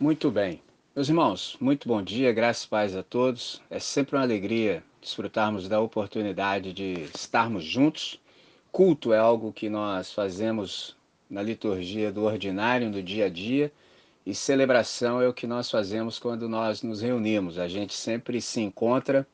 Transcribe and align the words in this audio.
Muito 0.00 0.30
bem. 0.30 0.62
Meus 0.94 1.08
irmãos, 1.08 1.56
muito 1.60 1.88
bom 1.88 2.00
dia, 2.00 2.32
graças 2.32 2.62
e 2.62 2.68
paz 2.68 2.94
a 2.94 3.02
todos. 3.02 3.60
É 3.68 3.80
sempre 3.80 4.14
uma 4.14 4.22
alegria 4.22 4.80
desfrutarmos 5.00 5.68
da 5.68 5.80
oportunidade 5.80 6.72
de 6.72 7.08
estarmos 7.12 7.64
juntos. 7.64 8.20
Culto 8.70 9.12
é 9.12 9.18
algo 9.18 9.52
que 9.52 9.68
nós 9.68 10.12
fazemos 10.12 10.96
na 11.28 11.42
liturgia 11.42 12.12
do 12.12 12.22
ordinário, 12.22 12.88
no 12.88 13.02
dia 13.02 13.26
a 13.26 13.28
dia, 13.28 13.72
e 14.24 14.36
celebração 14.36 15.20
é 15.20 15.26
o 15.26 15.34
que 15.34 15.48
nós 15.48 15.68
fazemos 15.68 16.16
quando 16.16 16.48
nós 16.48 16.80
nos 16.80 17.00
reunimos. 17.00 17.58
A 17.58 17.66
gente 17.66 17.92
sempre 17.92 18.40
se 18.40 18.60
encontra 18.60 19.26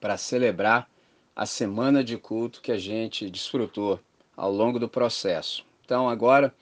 para 0.00 0.16
celebrar 0.16 0.88
a 1.34 1.44
semana 1.44 2.02
de 2.02 2.16
culto 2.16 2.62
que 2.62 2.72
a 2.72 2.78
gente 2.78 3.28
desfrutou 3.28 4.00
ao 4.34 4.50
longo 4.50 4.78
do 4.78 4.88
processo. 4.88 5.66
Então, 5.84 6.08
agora 6.08 6.54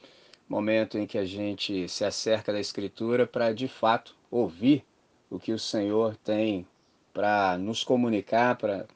momento 0.49 0.99
em 0.99 1.07
que 1.07 1.19
a 1.19 1.25
gente 1.25 1.89
se 1.89 2.05
acerca 2.05 2.53
da 2.53 2.61
Escritura 2.61 3.27
para 3.27 3.53
de 3.53 3.69
fato 3.69 4.15
ouvir 4.31 4.85
o 5.31 5.39
que 5.39 5.53
o 5.53 5.59
Senhor 5.59 6.17
tem 6.17 6.67
para 7.13 7.57
nos 7.59 7.83
comunicar, 7.83 8.57
para 8.57 8.87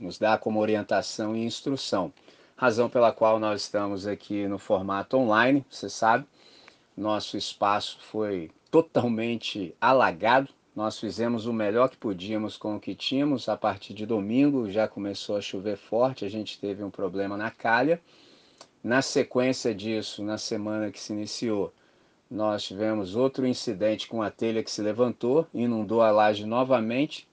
nos 0.00 0.18
dar 0.18 0.38
como 0.38 0.60
orientação 0.60 1.36
e 1.36 1.44
instrução. 1.44 2.12
Razão 2.56 2.88
pela 2.88 3.12
qual 3.12 3.38
nós 3.38 3.62
estamos 3.62 4.06
aqui 4.06 4.46
no 4.46 4.58
formato 4.58 5.16
online, 5.16 5.64
você 5.70 5.88
sabe, 5.88 6.26
nosso 6.96 7.36
espaço 7.36 7.98
foi 8.00 8.50
totalmente 8.70 9.74
alagado. 9.80 10.48
Nós 10.74 10.98
fizemos 10.98 11.46
o 11.46 11.52
melhor 11.52 11.90
que 11.90 11.96
podíamos 11.96 12.56
com 12.56 12.76
o 12.76 12.80
que 12.80 12.94
tínhamos. 12.94 13.48
A 13.48 13.56
partir 13.56 13.92
de 13.92 14.06
domingo 14.06 14.70
já 14.70 14.88
começou 14.88 15.36
a 15.36 15.40
chover 15.40 15.76
forte, 15.76 16.24
a 16.24 16.30
gente 16.30 16.58
teve 16.58 16.82
um 16.82 16.90
problema 16.90 17.36
na 17.36 17.50
calha 17.50 18.00
na 18.82 19.02
sequência 19.02 19.74
disso, 19.74 20.22
na 20.22 20.38
semana 20.38 20.90
que 20.90 21.00
se 21.00 21.12
iniciou, 21.12 21.72
nós 22.30 22.64
tivemos 22.64 23.14
outro 23.14 23.46
incidente 23.46 24.08
com 24.08 24.22
a 24.22 24.30
telha 24.30 24.62
que 24.62 24.70
se 24.70 24.80
levantou, 24.82 25.46
inundou 25.52 26.00
a 26.02 26.10
laje 26.10 26.46
novamente, 26.46 27.28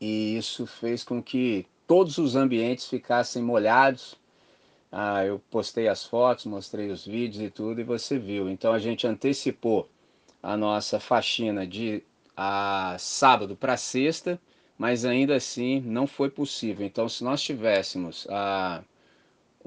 e 0.00 0.36
isso 0.36 0.66
fez 0.66 1.04
com 1.04 1.22
que 1.22 1.66
todos 1.86 2.18
os 2.18 2.34
ambientes 2.34 2.88
ficassem 2.88 3.42
molhados. 3.42 4.16
Ah, 4.90 5.24
eu 5.24 5.40
postei 5.50 5.88
as 5.88 6.04
fotos, 6.04 6.46
mostrei 6.46 6.90
os 6.90 7.04
vídeos 7.06 7.42
e 7.42 7.50
tudo, 7.50 7.80
e 7.80 7.84
você 7.84 8.18
viu. 8.18 8.48
Então 8.48 8.72
a 8.72 8.78
gente 8.78 9.06
antecipou 9.06 9.88
a 10.42 10.56
nossa 10.56 10.98
faxina 10.98 11.66
de 11.66 12.02
a 12.36 12.96
sábado 12.98 13.56
para 13.56 13.76
sexta, 13.76 14.40
mas 14.78 15.04
ainda 15.04 15.34
assim 15.34 15.80
não 15.80 16.06
foi 16.06 16.30
possível. 16.30 16.86
Então, 16.86 17.08
se 17.08 17.24
nós 17.24 17.42
tivéssemos 17.42 18.28
a 18.30 18.80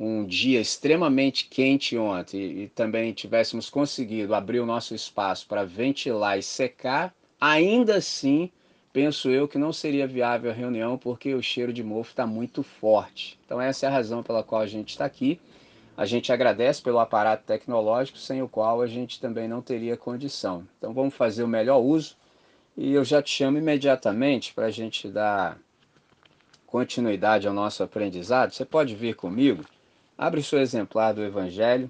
um 0.04 0.26
dia 0.26 0.60
extremamente 0.60 1.48
quente 1.48 1.96
ontem 1.96 2.64
e, 2.64 2.68
também 2.70 3.14
tivéssemos 3.14 3.70
conseguido 3.70 4.34
abrir 4.34 4.60
o 4.60 4.66
nosso 4.66 4.96
espaço 4.96 5.46
para 5.48 5.64
ventilar 5.64 6.40
e 6.40 6.42
secar, 6.42 7.14
ainda 7.40 7.98
assim 7.98 8.50
penso 8.92 9.30
eu 9.30 9.48
que 9.48 9.60
não 9.60 9.72
seria 9.72 10.08
viável 10.08 10.50
a 10.50 10.56
reunião 10.56 10.98
porque 10.98 11.36
o 11.36 11.44
cheiro 11.44 11.72
de 11.72 11.84
mofo 11.84 12.10
está 12.10 12.26
muito 12.26 12.64
forte. 12.64 13.40
Então 13.46 13.62
essa 13.62 13.86
é 13.86 13.90
a 13.90 13.92
razão 13.92 14.24
pela 14.24 14.42
qual 14.42 14.62
a 14.62 14.66
gente 14.66 14.90
está 14.90 15.06
aqui. 15.06 15.40
A 15.96 16.04
gente 16.08 16.34
agradece 16.34 16.82
pelo 16.82 16.98
aparato 16.98 17.44
tecnológico, 17.46 18.18
sem 18.18 18.42
o 18.42 18.50
qual 18.50 18.82
a 18.82 18.88
gente 18.88 19.22
também 19.22 19.48
não 19.48 19.62
teria 19.62 19.96
condição. 19.96 20.68
Então 20.80 20.94
vamos 20.96 21.14
fazer 21.14 21.44
o 21.44 21.48
melhor 21.48 21.78
uso 21.78 22.18
e 22.76 22.92
eu 22.92 23.04
já 23.04 23.22
te 23.22 23.30
chamo 23.30 23.60
imediatamente 23.60 24.52
para 24.52 24.66
a 24.66 24.72
gente 24.72 25.08
dar 25.08 25.60
continuidade 26.66 27.48
ao 27.48 27.54
nosso 27.54 27.84
aprendizado. 27.84 28.52
Você 28.52 28.66
pode 28.66 28.96
vir 28.96 29.16
comigo 29.16 29.64
Abre 30.22 30.40
o 30.40 30.44
seu 30.44 30.60
exemplar 30.60 31.16
do 31.16 31.24
Evangelho. 31.24 31.90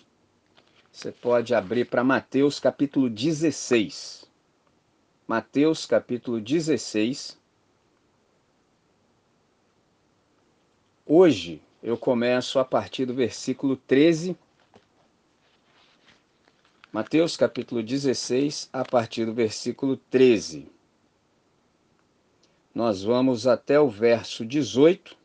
Você 0.90 1.12
pode 1.12 1.54
abrir 1.54 1.84
para 1.84 2.02
Mateus 2.02 2.62
capítulo 2.62 3.10
16. 3.10 4.26
Mateus 5.28 5.86
capítulo 5.86 6.40
16. 6.40 7.38
Hoje 11.06 11.62
eu 11.84 11.98
começo 11.98 12.58
a 12.58 12.64
partir 12.64 13.06
do 13.06 13.14
versículo 13.14 13.76
13. 13.76 14.38
Mateus 16.90 17.36
capítulo 17.36 17.84
16, 17.84 18.70
a 18.72 18.86
partir 18.86 19.26
do 19.26 19.34
versículo 19.34 19.98
13. 19.98 20.72
Nós 22.74 23.04
vamos 23.04 23.46
até 23.46 23.78
o 23.78 23.90
verso 23.90 24.46
18 24.46 25.20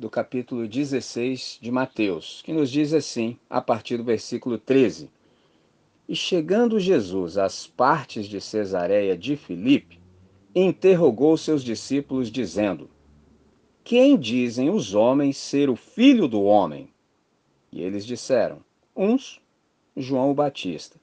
do 0.00 0.08
capítulo 0.08 0.66
16 0.66 1.58
de 1.60 1.70
Mateus, 1.70 2.40
que 2.42 2.54
nos 2.54 2.70
diz 2.70 2.94
assim, 2.94 3.36
a 3.50 3.60
partir 3.60 3.98
do 3.98 4.02
versículo 4.02 4.56
13: 4.56 5.10
E 6.08 6.16
chegando 6.16 6.80
Jesus 6.80 7.36
às 7.36 7.66
partes 7.66 8.24
de 8.24 8.40
Cesareia 8.40 9.14
de 9.14 9.36
Filipe, 9.36 10.00
interrogou 10.54 11.36
seus 11.36 11.62
discípulos, 11.62 12.30
dizendo: 12.30 12.88
Quem 13.84 14.18
dizem 14.18 14.70
os 14.70 14.94
homens 14.94 15.36
ser 15.36 15.68
o 15.68 15.76
filho 15.76 16.26
do 16.26 16.44
homem? 16.44 16.88
E 17.70 17.82
eles 17.82 18.06
disseram: 18.06 18.64
Uns, 18.96 19.38
João 19.94 20.30
o 20.30 20.34
Batista, 20.34 20.98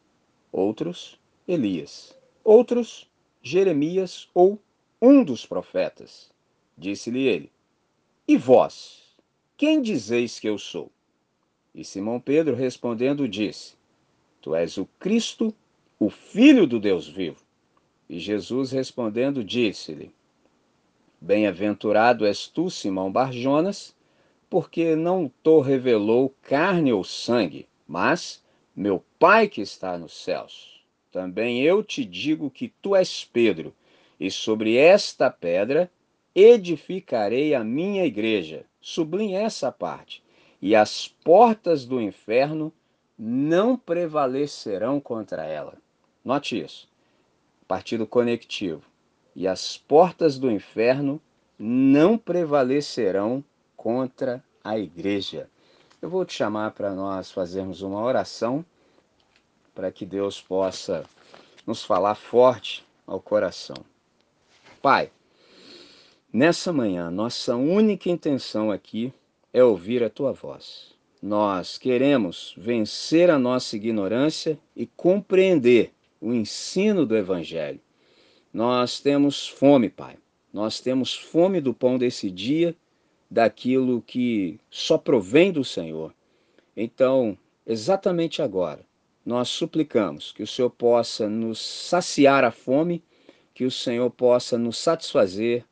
outros, 0.52 1.19
Elias, 1.47 2.18
outros, 2.44 3.08
Jeremias 3.44 4.28
ou 4.34 4.59
um 5.00 5.24
dos 5.24 5.46
profetas. 5.46 6.31
Disse-lhe 6.75 7.28
ele: 7.28 7.52
e 8.27 8.35
vós, 8.35 9.03
quem 9.55 9.81
dizeis 9.81 10.39
que 10.39 10.49
eu 10.49 10.57
sou? 10.57 10.91
E 11.73 11.83
Simão 11.83 12.19
Pedro 12.19 12.55
respondendo 12.55 13.27
disse: 13.27 13.75
Tu 14.41 14.53
és 14.53 14.77
o 14.77 14.85
Cristo, 14.99 15.53
o 15.99 16.09
Filho 16.09 16.67
do 16.67 16.79
Deus 16.79 17.07
vivo. 17.07 17.41
E 18.09 18.19
Jesus 18.19 18.71
respondendo 18.71 19.43
disse-lhe: 19.43 20.11
Bem-aventurado 21.21 22.25
és 22.25 22.47
tu, 22.47 22.69
Simão 22.69 23.11
Barjonas, 23.11 23.95
porque 24.49 24.95
não 24.95 25.31
te 25.43 25.61
revelou 25.61 26.33
carne 26.41 26.91
ou 26.91 27.03
sangue, 27.03 27.67
mas 27.87 28.43
meu 28.75 29.03
Pai 29.17 29.47
que 29.47 29.61
está 29.61 29.97
nos 29.97 30.13
céus. 30.13 30.81
Também 31.11 31.61
eu 31.61 31.81
te 31.83 32.03
digo 32.03 32.51
que 32.51 32.73
tu 32.81 32.95
és 32.95 33.23
Pedro, 33.23 33.73
e 34.19 34.29
sobre 34.29 34.75
esta 34.75 35.31
pedra 35.31 35.89
edificarei 36.37 37.55
a 37.55 37.63
minha 37.63 38.05
igreja. 38.05 38.63
Sublinhe 38.79 39.33
essa 39.33 39.71
parte. 39.71 40.23
E 40.61 40.75
as 40.75 41.07
portas 41.07 41.83
do 41.83 41.99
inferno 41.99 42.71
não 43.17 43.75
prevalecerão 43.75 44.99
contra 44.99 45.43
ela. 45.45 45.73
Note 46.23 46.59
isso. 46.59 46.87
Partido 47.67 48.05
conectivo. 48.05 48.83
E 49.35 49.47
as 49.47 49.77
portas 49.77 50.37
do 50.37 50.51
inferno 50.51 51.19
não 51.57 52.19
prevalecerão 52.19 53.43
contra 53.75 54.43
a 54.63 54.77
igreja. 54.77 55.49
Eu 55.99 56.09
vou 56.09 56.23
te 56.23 56.33
chamar 56.33 56.71
para 56.71 56.93
nós 56.93 57.31
fazermos 57.31 57.81
uma 57.81 57.99
oração 57.99 58.63
para 59.73 59.91
que 59.91 60.05
Deus 60.05 60.39
possa 60.39 61.03
nos 61.65 61.83
falar 61.83 62.13
forte 62.13 62.85
ao 63.07 63.19
coração. 63.19 63.77
Pai, 64.81 65.11
Nessa 66.31 66.73
manhã, 66.73 67.09
nossa 67.09 67.55
única 67.55 68.09
intenção 68.09 68.69
aqui 68.69 69.13
é 69.53 69.63
ouvir 69.63 70.03
a 70.03 70.09
tua 70.09 70.33
voz. 70.33 70.93
Nós 71.21 71.77
queremos 71.77 72.53
vencer 72.57 73.29
a 73.29 73.39
nossa 73.39 73.77
ignorância 73.77 74.59
e 74.75 74.85
compreender 74.85 75.93
o 76.19 76.33
ensino 76.33 77.05
do 77.05 77.16
Evangelho. 77.16 77.79
Nós 78.53 78.99
temos 78.99 79.47
fome, 79.47 79.89
Pai. 79.89 80.17
Nós 80.51 80.81
temos 80.81 81.16
fome 81.16 81.61
do 81.61 81.73
pão 81.73 81.97
desse 81.97 82.29
dia, 82.29 82.75
daquilo 83.31 84.01
que 84.01 84.59
só 84.69 84.97
provém 84.97 85.49
do 85.49 85.63
Senhor. 85.63 86.13
Então, 86.75 87.37
exatamente 87.66 88.41
agora, 88.41 88.81
nós 89.25 89.47
suplicamos 89.47 90.34
que 90.34 90.43
o 90.43 90.47
Senhor 90.47 90.72
possa 90.72 91.29
nos 91.29 91.59
saciar 91.59 92.43
a 92.43 92.52
fome, 92.52 93.02
que 93.53 93.63
o 93.63 93.72
Senhor 93.72 94.09
possa 94.11 94.57
nos 94.57 94.78
satisfazer 94.78 95.63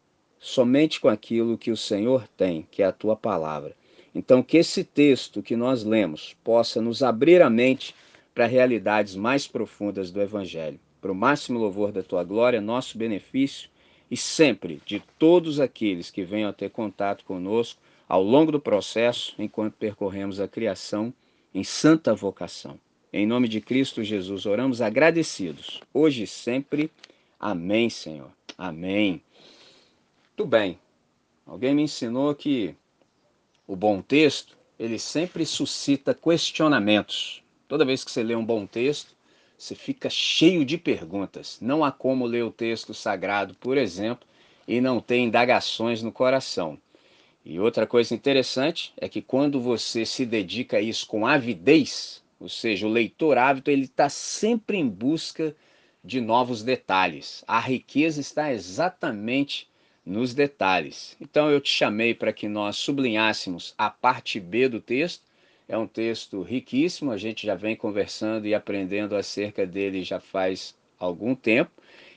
somente 0.45 1.01
com 1.01 1.09
aquilo 1.09 1.57
que 1.57 1.71
o 1.71 1.75
Senhor 1.75 2.27
tem, 2.38 2.68
que 2.69 2.83
é 2.83 2.86
a 2.86 2.92
tua 2.92 3.15
palavra. 3.15 3.75
Então, 4.13 4.44
que 4.44 4.57
esse 4.57 4.83
texto 4.83 5.42
que 5.42 5.56
nós 5.56 5.83
lemos 5.83 6.36
possa 6.44 6.80
nos 6.80 7.01
abrir 7.01 7.42
a 7.42 7.50
mente 7.50 7.95
para 8.31 8.45
realidades 8.45 9.15
mais 9.15 9.47
profundas 9.47 10.12
do 10.12 10.21
Evangelho. 10.21 10.80
Para 11.01 11.12
o 11.12 11.15
máximo 11.15 11.57
louvor 11.57 11.92
da 11.92 12.03
tua 12.03 12.24
glória, 12.24 12.62
nosso 12.62 12.95
benefício 12.95 13.71
e 14.09 14.15
sempre 14.15 14.80
de 14.86 15.01
todos 15.18 15.59
aqueles 15.59 16.12
que 16.12 16.24
venham 16.24 16.51
a 16.51 16.53
ter 16.53 16.69
contato 16.69 17.25
conosco 17.25 17.81
ao 18.07 18.21
longo 18.21 18.51
do 18.51 18.59
processo, 18.59 19.33
enquanto 19.39 19.74
percorremos 19.74 20.39
a 20.39 20.47
criação 20.47 21.12
em 21.56 21.63
santa 21.63 22.13
vocação. 22.13 22.80
Em 23.12 23.25
nome 23.25 23.47
de 23.47 23.59
Cristo 23.62 24.03
Jesus, 24.03 24.45
oramos 24.45 24.80
agradecidos, 24.80 25.81
hoje 25.92 26.24
e 26.24 26.27
sempre. 26.27 26.92
Amém, 27.39 27.89
Senhor. 27.89 28.30
Amém. 28.56 29.24
Muito 30.37 30.49
bem. 30.49 30.77
Alguém 31.45 31.73
me 31.73 31.83
ensinou 31.83 32.35
que 32.35 32.75
o 33.65 33.73
bom 33.73 34.01
texto, 34.01 34.57
ele 34.77 34.99
sempre 34.99 35.45
suscita 35.45 36.13
questionamentos. 36.13 37.41
Toda 37.69 37.85
vez 37.85 38.03
que 38.03 38.11
você 38.11 38.21
lê 38.21 38.35
um 38.35 38.43
bom 38.43 38.65
texto, 38.67 39.15
você 39.57 39.73
fica 39.75 40.09
cheio 40.09 40.65
de 40.65 40.77
perguntas. 40.77 41.57
Não 41.61 41.85
há 41.85 41.91
como 41.91 42.25
ler 42.25 42.43
o 42.43 42.51
texto 42.51 42.93
sagrado, 42.93 43.55
por 43.55 43.77
exemplo, 43.77 44.27
e 44.67 44.81
não 44.81 44.99
ter 44.99 45.19
indagações 45.19 46.03
no 46.03 46.11
coração. 46.11 46.77
E 47.45 47.57
outra 47.57 47.87
coisa 47.87 48.13
interessante 48.13 48.91
é 48.97 49.07
que 49.07 49.21
quando 49.21 49.61
você 49.61 50.05
se 50.05 50.25
dedica 50.25 50.75
a 50.75 50.81
isso 50.81 51.07
com 51.07 51.25
avidez, 51.25 52.21
ou 52.41 52.49
seja, 52.49 52.85
o 52.85 52.91
leitor 52.91 53.37
ávido 53.37 53.71
ele 53.71 53.85
está 53.85 54.09
sempre 54.09 54.75
em 54.75 54.85
busca 54.89 55.55
de 56.03 56.19
novos 56.19 56.61
detalhes. 56.61 57.41
A 57.47 57.61
riqueza 57.61 58.19
está 58.19 58.51
exatamente 58.51 59.73
nos 60.06 60.34
detalhes. 60.34 61.18
Então 61.19 61.50
eu 61.50 61.60
te 61.60 61.69
chamei 61.69 62.13
para 62.13 62.31
que 62.31 62.48
nós 62.48 62.78
sublinhássemos 62.78 63.74
a 63.78 63.90
parte 63.90 64.40
B 64.40 64.69
do 64.69 64.80
texto. 64.80 65.24
É 65.68 65.75
um 65.78 65.88
texto 65.88 66.44
riquíssimo, 66.44 67.12
a 67.12 67.18
gente 67.18 67.48
já 67.48 67.56
vem 67.56 67.75
conversando 67.75 68.46
e 68.46 68.54
aprendendo 68.54 69.16
acerca 69.16 69.66
dele 69.66 70.04
já 70.04 70.19
faz 70.19 70.75
algum 71.00 71.34
tempo, 71.34 71.72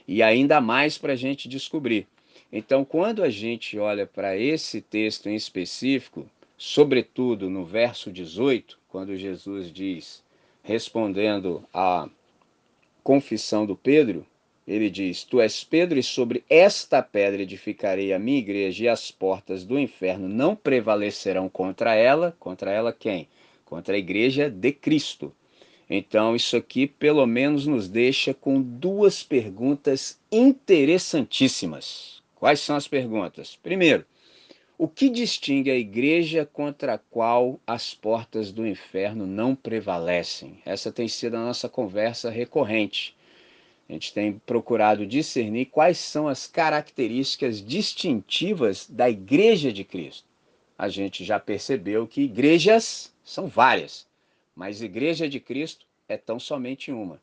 e 0.06 0.23
ainda 0.23 0.61
mais 0.61 0.99
para 0.99 1.14
a 1.14 1.17
gente 1.17 1.49
descobrir. 1.49 2.06
Então, 2.52 2.85
quando 2.85 3.23
a 3.23 3.31
gente 3.31 3.79
olha 3.79 4.06
para 4.06 4.37
esse 4.37 4.81
texto 4.81 5.29
em 5.29 5.35
específico, 5.35 6.29
sobretudo 6.56 7.49
no 7.49 7.64
verso 7.64 8.11
18, 8.11 8.79
quando 8.88 9.17
Jesus 9.17 9.73
diz, 9.73 10.23
respondendo 10.62 11.64
à 11.73 12.08
confissão 13.02 13.64
do 13.64 13.76
Pedro, 13.76 14.26
ele 14.68 14.90
diz: 14.90 15.24
Tu 15.24 15.40
és 15.40 15.64
Pedro, 15.64 15.98
e 15.98 16.02
sobre 16.02 16.44
esta 16.48 17.02
pedra 17.02 17.40
edificarei 17.40 18.12
a 18.12 18.18
minha 18.18 18.38
igreja, 18.38 18.84
e 18.84 18.88
as 18.88 19.10
portas 19.10 19.64
do 19.64 19.78
inferno 19.78 20.28
não 20.28 20.54
prevalecerão 20.54 21.48
contra 21.48 21.94
ela. 21.94 22.36
Contra 22.38 22.70
ela 22.70 22.92
quem? 22.92 23.26
Contra 23.64 23.94
a 23.94 23.98
igreja 23.98 24.50
de 24.50 24.70
Cristo. 24.70 25.34
Então, 25.88 26.36
isso 26.36 26.54
aqui 26.54 26.86
pelo 26.86 27.26
menos 27.26 27.66
nos 27.66 27.88
deixa 27.88 28.34
com 28.34 28.60
duas 28.60 29.22
perguntas 29.22 30.20
interessantíssimas. 30.30 32.22
Quais 32.34 32.60
são 32.60 32.76
as 32.76 32.86
perguntas? 32.86 33.58
Primeiro, 33.62 34.04
o 34.76 34.86
que 34.86 35.08
distingue 35.08 35.70
a 35.70 35.76
igreja 35.76 36.44
contra 36.44 36.94
a 36.94 36.98
qual 36.98 37.58
as 37.66 37.94
portas 37.94 38.52
do 38.52 38.66
inferno 38.66 39.26
não 39.26 39.54
prevalecem? 39.54 40.58
Essa 40.64 40.92
tem 40.92 41.08
sido 41.08 41.36
a 41.36 41.44
nossa 41.44 41.70
conversa 41.70 42.28
recorrente. 42.28 43.16
A 43.88 43.93
gente 43.94 44.12
tem 44.12 44.35
procurado 44.44 45.06
discernir 45.06 45.67
quais 45.67 45.96
são 45.96 46.29
as 46.29 46.46
características 46.46 47.64
distintivas 47.64 48.87
da 48.88 49.08
igreja 49.08 49.73
de 49.73 49.82
Cristo. 49.82 50.25
A 50.76 50.88
gente 50.88 51.25
já 51.25 51.40
percebeu 51.40 52.06
que 52.06 52.23
igrejas 52.23 53.12
são 53.25 53.46
várias, 53.46 54.06
mas 54.55 54.82
igreja 54.82 55.29
de 55.29 55.40
Cristo 55.40 55.87
é 56.08 56.17
tão 56.17 56.38
somente 56.38 56.93
uma. 56.93 57.20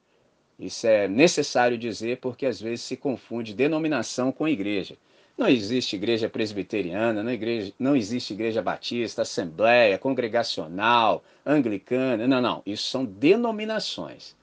Isso 0.59 0.87
é 0.87 1.07
necessário 1.07 1.77
dizer 1.77 2.17
porque 2.17 2.45
às 2.45 2.59
vezes 2.59 2.81
se 2.81 2.97
confunde 2.97 3.53
denominação 3.53 4.31
com 4.31 4.47
igreja. 4.47 4.97
Não 5.37 5.49
existe 5.49 5.97
igreja 5.97 6.29
presbiteriana, 6.29 7.21
não, 7.21 7.31
igreja, 7.31 7.73
não 7.77 7.95
existe 7.95 8.33
igreja 8.33 8.61
batista, 8.61 9.21
assembleia, 9.21 9.97
congregacional, 9.97 11.23
anglicana. 11.45 12.25
Não, 12.25 12.41
não. 12.41 12.63
Isso 12.65 12.89
são 12.89 13.03
denominações. 13.03 14.33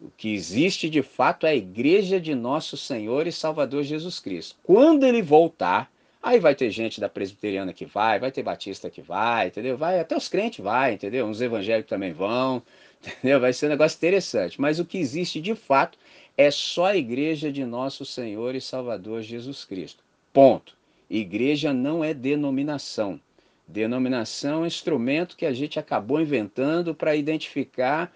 O 0.00 0.10
que 0.16 0.32
existe 0.32 0.88
de 0.88 1.02
fato 1.02 1.46
é 1.46 1.50
a 1.50 1.54
igreja 1.54 2.18
de 2.18 2.34
nosso 2.34 2.76
Senhor 2.76 3.26
e 3.26 3.32
Salvador 3.32 3.82
Jesus 3.82 4.18
Cristo. 4.18 4.56
Quando 4.62 5.04
ele 5.04 5.20
voltar, 5.20 5.92
aí 6.22 6.40
vai 6.40 6.54
ter 6.54 6.70
gente 6.70 7.00
da 7.00 7.08
presbiteriana 7.08 7.72
que 7.72 7.84
vai, 7.84 8.18
vai 8.18 8.32
ter 8.32 8.42
batista 8.42 8.88
que 8.88 9.02
vai, 9.02 9.48
entendeu? 9.48 9.76
Vai, 9.76 10.00
até 10.00 10.16
os 10.16 10.28
crentes 10.28 10.64
vai, 10.64 10.94
entendeu? 10.94 11.26
Uns 11.26 11.42
evangélicos 11.42 11.90
também 11.90 12.12
vão, 12.12 12.62
entendeu? 13.18 13.38
Vai 13.40 13.52
ser 13.52 13.66
um 13.66 13.70
negócio 13.70 13.96
interessante. 13.96 14.58
Mas 14.58 14.78
o 14.78 14.86
que 14.86 14.96
existe 14.96 15.38
de 15.38 15.54
fato 15.54 15.98
é 16.36 16.50
só 16.50 16.86
a 16.86 16.96
igreja 16.96 17.52
de 17.52 17.64
nosso 17.66 18.06
Senhor 18.06 18.54
e 18.54 18.60
Salvador 18.60 19.20
Jesus 19.20 19.66
Cristo. 19.66 20.02
Ponto. 20.32 20.74
Igreja 21.10 21.74
não 21.74 22.02
é 22.02 22.14
denominação. 22.14 23.20
Denominação 23.68 24.60
é 24.60 24.62
um 24.62 24.66
instrumento 24.66 25.36
que 25.36 25.44
a 25.44 25.52
gente 25.52 25.78
acabou 25.78 26.20
inventando 26.20 26.94
para 26.94 27.14
identificar, 27.14 28.12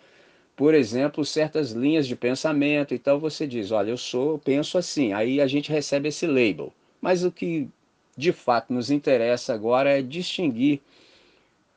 por 0.56 0.75
exemplo, 0.75 1.25
certas 1.25 1.73
linhas 1.73 2.06
de 2.06 2.15
pensamento. 2.15 2.95
Então 2.95 3.19
você 3.19 3.47
diz, 3.47 3.71
olha, 3.71 3.91
eu 3.91 3.97
sou, 3.97 4.33
eu 4.33 4.39
penso 4.39 4.79
assim. 4.79 5.12
Aí 5.12 5.41
a 5.41 5.47
gente 5.47 5.71
recebe 5.71 6.09
esse 6.09 6.27
label. 6.27 6.73
Mas 7.01 7.25
o 7.25 7.33
que 7.33 7.69
de 8.17 8.33
fato 8.33 8.73
nos 8.73 8.91
interessa 8.91 9.53
agora 9.53 9.99
é 9.99 10.03
distinguir 10.03 10.81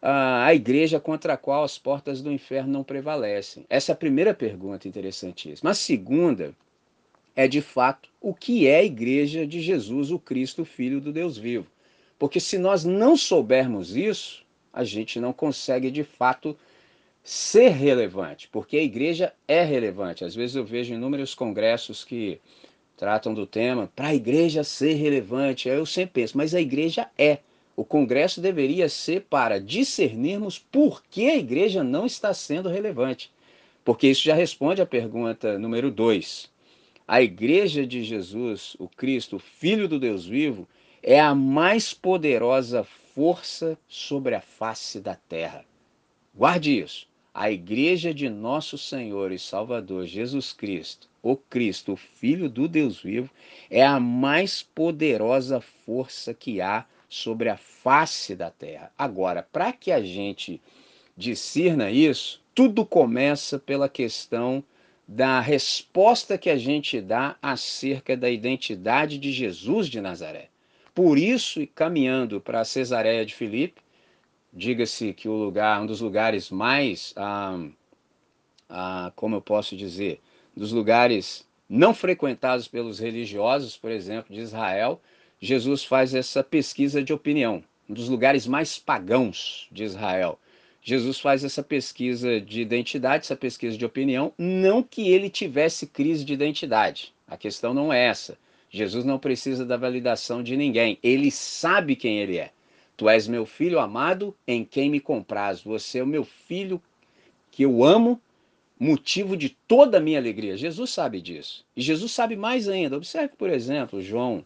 a, 0.02 0.54
igreja 0.54 1.00
contra 1.00 1.34
a 1.34 1.38
qual 1.38 1.64
as 1.64 1.78
portas 1.78 2.22
do 2.22 2.32
inferno 2.32 2.72
não 2.72 2.84
prevalecem. 2.84 3.66
Essa 3.70 3.92
é 3.92 3.94
a 3.94 3.98
primeira 3.98 4.34
pergunta 4.34 4.88
interessantíssima. 4.88 5.72
A 5.72 5.74
segunda 5.74 6.54
é 7.36 7.48
de 7.48 7.62
fato 7.62 8.10
o 8.22 8.34
que 8.34 8.68
é 8.68 8.78
a 8.78 8.84
igreja 8.84 9.46
de 9.46 9.60
Jesus, 9.60 10.12
o 10.12 10.20
Cristo, 10.20 10.64
Filho 10.64 11.02
do 11.02 11.12
Deus 11.12 11.38
vivo. 11.38 11.68
Porque 12.20 12.40
se 12.40 12.58
nós 12.58 12.84
não 12.84 13.18
soubermos 13.18 13.96
isso, 13.96 14.46
a 14.72 14.84
gente 14.84 15.20
não 15.20 15.34
consegue 15.34 15.90
de 15.90 16.04
fato 16.04 16.58
ser 17.30 17.72
relevante, 17.72 18.48
porque 18.48 18.78
a 18.78 18.82
igreja 18.82 19.34
é 19.46 19.62
relevante. 19.62 20.24
Às 20.24 20.34
vezes 20.34 20.56
eu 20.56 20.64
vejo 20.64 20.94
inúmeros 20.94 21.36
congressos 21.36 22.06
que 22.06 22.40
tratam 22.96 23.34
do 23.34 23.46
tema 23.46 23.92
para 23.94 24.08
a 24.08 24.16
igreja 24.16 24.64
ser 24.64 24.94
relevante. 24.94 25.68
Eu 25.68 25.86
sempre 25.86 26.22
penso, 26.22 26.38
mas 26.38 26.56
a 26.56 26.62
igreja 26.62 27.10
é. 27.18 27.40
O 27.76 27.84
congresso 27.84 28.40
deveria 28.40 28.88
ser 28.88 29.24
para 29.30 29.60
discernirmos 29.60 30.58
por 30.58 31.04
que 31.04 31.30
a 31.30 31.36
igreja 31.36 31.84
não 31.84 32.06
está 32.06 32.34
sendo 32.34 32.70
relevante. 32.70 33.30
Porque 33.84 34.08
isso 34.08 34.24
já 34.24 34.34
responde 34.34 34.82
à 34.82 34.86
pergunta 34.86 35.60
número 35.60 35.92
2. 35.92 36.50
A 37.06 37.22
igreja 37.22 37.86
de 37.86 38.06
Jesus, 38.06 38.78
o 38.80 38.88
Cristo, 38.88 39.38
Filho 39.38 39.90
do 39.90 40.00
Deus 40.00 40.26
vivo, 40.26 40.66
é 41.04 41.20
a 41.20 41.36
mais 41.36 41.94
poderosa 41.94 42.86
força 43.14 43.78
sobre 43.86 44.34
a 44.34 44.40
face 44.40 45.02
da 45.02 45.16
terra. 45.16 45.66
Guarde 46.34 46.80
isso. 46.80 47.06
A 47.40 47.52
igreja 47.52 48.16
de 48.16 48.32
nosso 48.32 48.80
Senhor 48.80 49.32
e 49.32 49.38
Salvador 49.38 50.08
Jesus 50.08 50.52
Cristo, 50.52 51.08
o 51.22 51.38
Cristo, 51.38 51.94
o 51.94 51.96
Filho 51.96 52.50
do 52.50 52.68
Deus 52.68 53.00
vivo, 53.00 53.30
é 53.70 53.86
a 53.86 54.00
mais 54.00 54.64
poderosa 54.64 55.62
força 55.62 56.34
que 56.34 56.60
há 56.62 56.84
sobre 57.08 57.48
a 57.48 57.56
face 57.56 58.36
da 58.36 58.50
terra. 58.50 58.92
Agora, 58.98 59.48
para 59.52 59.72
que 59.72 59.92
a 59.92 60.02
gente 60.02 60.60
discirna 61.16 61.92
isso, 61.92 62.42
tudo 62.56 62.84
começa 62.84 63.60
pela 63.60 63.88
questão 63.88 64.64
da 65.08 65.40
resposta 65.40 66.40
que 66.40 66.50
a 66.50 66.58
gente 66.58 67.00
dá 67.00 67.36
acerca 67.40 68.18
da 68.18 68.32
identidade 68.32 69.20
de 69.20 69.32
Jesus 69.32 69.88
de 69.88 70.02
Nazaré. 70.02 70.50
Por 70.92 71.20
isso, 71.20 71.68
caminhando 71.76 72.42
para 72.42 72.66
Cesareia 72.66 73.24
de 73.24 73.36
Filipe, 73.36 73.80
diga-se 74.58 75.14
que 75.14 75.30
o 75.30 75.34
lugar, 75.34 75.80
um 75.82 75.86
dos 75.86 76.02
lugares 76.02 76.50
mais, 76.50 77.14
ah, 77.16 77.60
ah, 78.68 79.12
como 79.16 79.36
eu 79.36 79.42
posso 79.42 79.78
dizer, 79.78 80.20
dos 80.56 80.72
lugares 80.72 81.48
não 81.70 81.94
frequentados 81.94 82.68
pelos 82.68 82.98
religiosos, 82.98 83.78
por 83.78 83.92
exemplo, 83.92 84.34
de 84.34 84.42
Israel, 84.42 85.00
Jesus 85.40 85.84
faz 85.84 86.16
essa 86.16 86.44
pesquisa 86.44 87.04
de 87.04 87.14
opinião, 87.14 87.64
um 87.88 87.94
dos 87.94 88.10
lugares 88.10 88.48
mais 88.48 88.80
pagãos 88.80 89.68
de 89.72 89.84
Israel. 89.84 90.40
Jesus 90.82 91.20
faz 91.20 91.44
essa 91.44 91.62
pesquisa 91.62 92.42
de 92.42 92.62
identidade, 92.62 93.26
essa 93.26 93.36
pesquisa 93.36 93.78
de 93.78 93.86
opinião, 93.86 94.34
não 94.38 94.82
que 94.82 95.12
ele 95.12 95.30
tivesse 95.30 95.86
crise 95.86 96.26
de 96.26 96.34
identidade. 96.34 97.14
A 97.28 97.38
questão 97.38 97.74
não 97.74 97.94
é 97.94 98.06
essa. 98.06 98.38
Jesus 98.70 99.06
não 99.06 99.20
precisa 99.20 99.66
da 99.66 99.78
validação 99.78 100.42
de 100.42 100.58
ninguém. 100.58 100.98
Ele 101.04 101.30
sabe 101.30 101.96
quem 101.96 102.20
ele 102.20 102.38
é. 102.38 102.52
Tu 102.98 103.08
és 103.08 103.28
meu 103.28 103.46
filho 103.46 103.80
amado, 103.80 104.36
em 104.48 104.66
quem 104.66 104.90
me 104.90 105.00
compraz. 105.00 105.62
Você 105.62 106.00
é 106.00 106.04
o 106.04 106.08
meu 106.08 106.26
filho 106.26 106.82
que 107.52 107.62
eu 107.62 107.84
amo, 107.84 108.20
motivo 108.80 109.38
de 109.38 109.50
toda 109.68 110.00
a 110.00 110.02
minha 110.02 110.18
alegria. 110.18 110.58
Jesus 110.58 110.90
sabe 110.90 111.22
disso. 111.22 111.64
E 111.76 111.82
Jesus 111.82 112.12
sabe 112.12 112.36
mais 112.36 112.68
ainda. 112.68 112.98
Observe, 112.98 113.36
por 113.38 113.52
exemplo, 113.52 114.02
João 114.02 114.44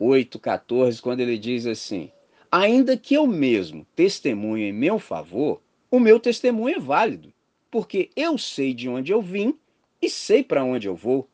8,14, 0.00 1.00
quando 1.00 1.20
ele 1.20 1.38
diz 1.38 1.64
assim: 1.64 2.10
Ainda 2.50 2.96
que 2.96 3.14
eu 3.14 3.24
mesmo 3.24 3.86
testemunhe 3.94 4.64
em 4.64 4.72
meu 4.72 4.98
favor, 4.98 5.62
o 5.88 6.00
meu 6.00 6.18
testemunho 6.18 6.76
é 6.76 6.80
válido, 6.80 7.32
porque 7.70 8.10
eu 8.16 8.36
sei 8.36 8.74
de 8.74 8.88
onde 8.88 9.12
eu 9.12 9.22
vim 9.22 9.56
e 10.00 10.10
sei 10.10 10.42
para 10.42 10.64
onde 10.64 10.88
eu 10.88 10.96
vou, 10.96 11.28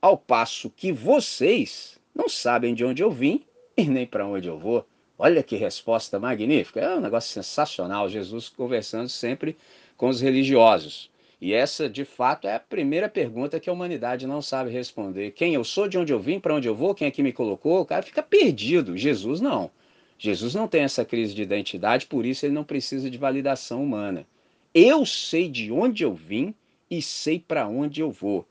ao 0.00 0.16
passo 0.16 0.70
que 0.70 0.90
vocês 0.90 1.98
não 2.14 2.30
sabem 2.30 2.74
de 2.74 2.82
onde 2.82 3.02
eu 3.02 3.10
vim 3.10 3.42
e 3.76 3.84
nem 3.84 4.06
para 4.06 4.26
onde 4.26 4.48
eu 4.48 4.58
vou. 4.58 4.86
Olha 5.18 5.42
que 5.42 5.56
resposta 5.56 6.18
magnífica, 6.18 6.80
é 6.80 6.96
um 6.96 7.00
negócio 7.00 7.32
sensacional. 7.32 8.08
Jesus 8.08 8.48
conversando 8.48 9.08
sempre 9.08 9.56
com 9.96 10.08
os 10.08 10.20
religiosos. 10.20 11.10
E 11.40 11.52
essa, 11.52 11.88
de 11.88 12.04
fato, 12.04 12.48
é 12.48 12.54
a 12.54 12.60
primeira 12.60 13.08
pergunta 13.08 13.60
que 13.60 13.68
a 13.68 13.72
humanidade 13.72 14.26
não 14.26 14.40
sabe 14.40 14.70
responder. 14.70 15.32
Quem 15.32 15.54
eu 15.54 15.62
sou, 15.62 15.86
de 15.86 15.98
onde 15.98 16.12
eu 16.12 16.18
vim, 16.18 16.40
para 16.40 16.54
onde 16.54 16.66
eu 16.66 16.74
vou, 16.74 16.94
quem 16.94 17.06
é 17.06 17.10
que 17.10 17.22
me 17.22 17.32
colocou, 17.32 17.80
o 17.80 17.84
cara 17.84 18.02
fica 18.02 18.22
perdido. 18.22 18.96
Jesus 18.96 19.40
não. 19.40 19.70
Jesus 20.18 20.54
não 20.54 20.66
tem 20.66 20.82
essa 20.82 21.04
crise 21.04 21.34
de 21.34 21.42
identidade, 21.42 22.06
por 22.06 22.24
isso 22.24 22.46
ele 22.46 22.54
não 22.54 22.64
precisa 22.64 23.10
de 23.10 23.18
validação 23.18 23.82
humana. 23.82 24.26
Eu 24.72 25.04
sei 25.04 25.48
de 25.48 25.70
onde 25.70 26.02
eu 26.02 26.14
vim 26.14 26.54
e 26.90 27.02
sei 27.02 27.38
para 27.38 27.68
onde 27.68 28.00
eu 28.00 28.10
vou. 28.10 28.46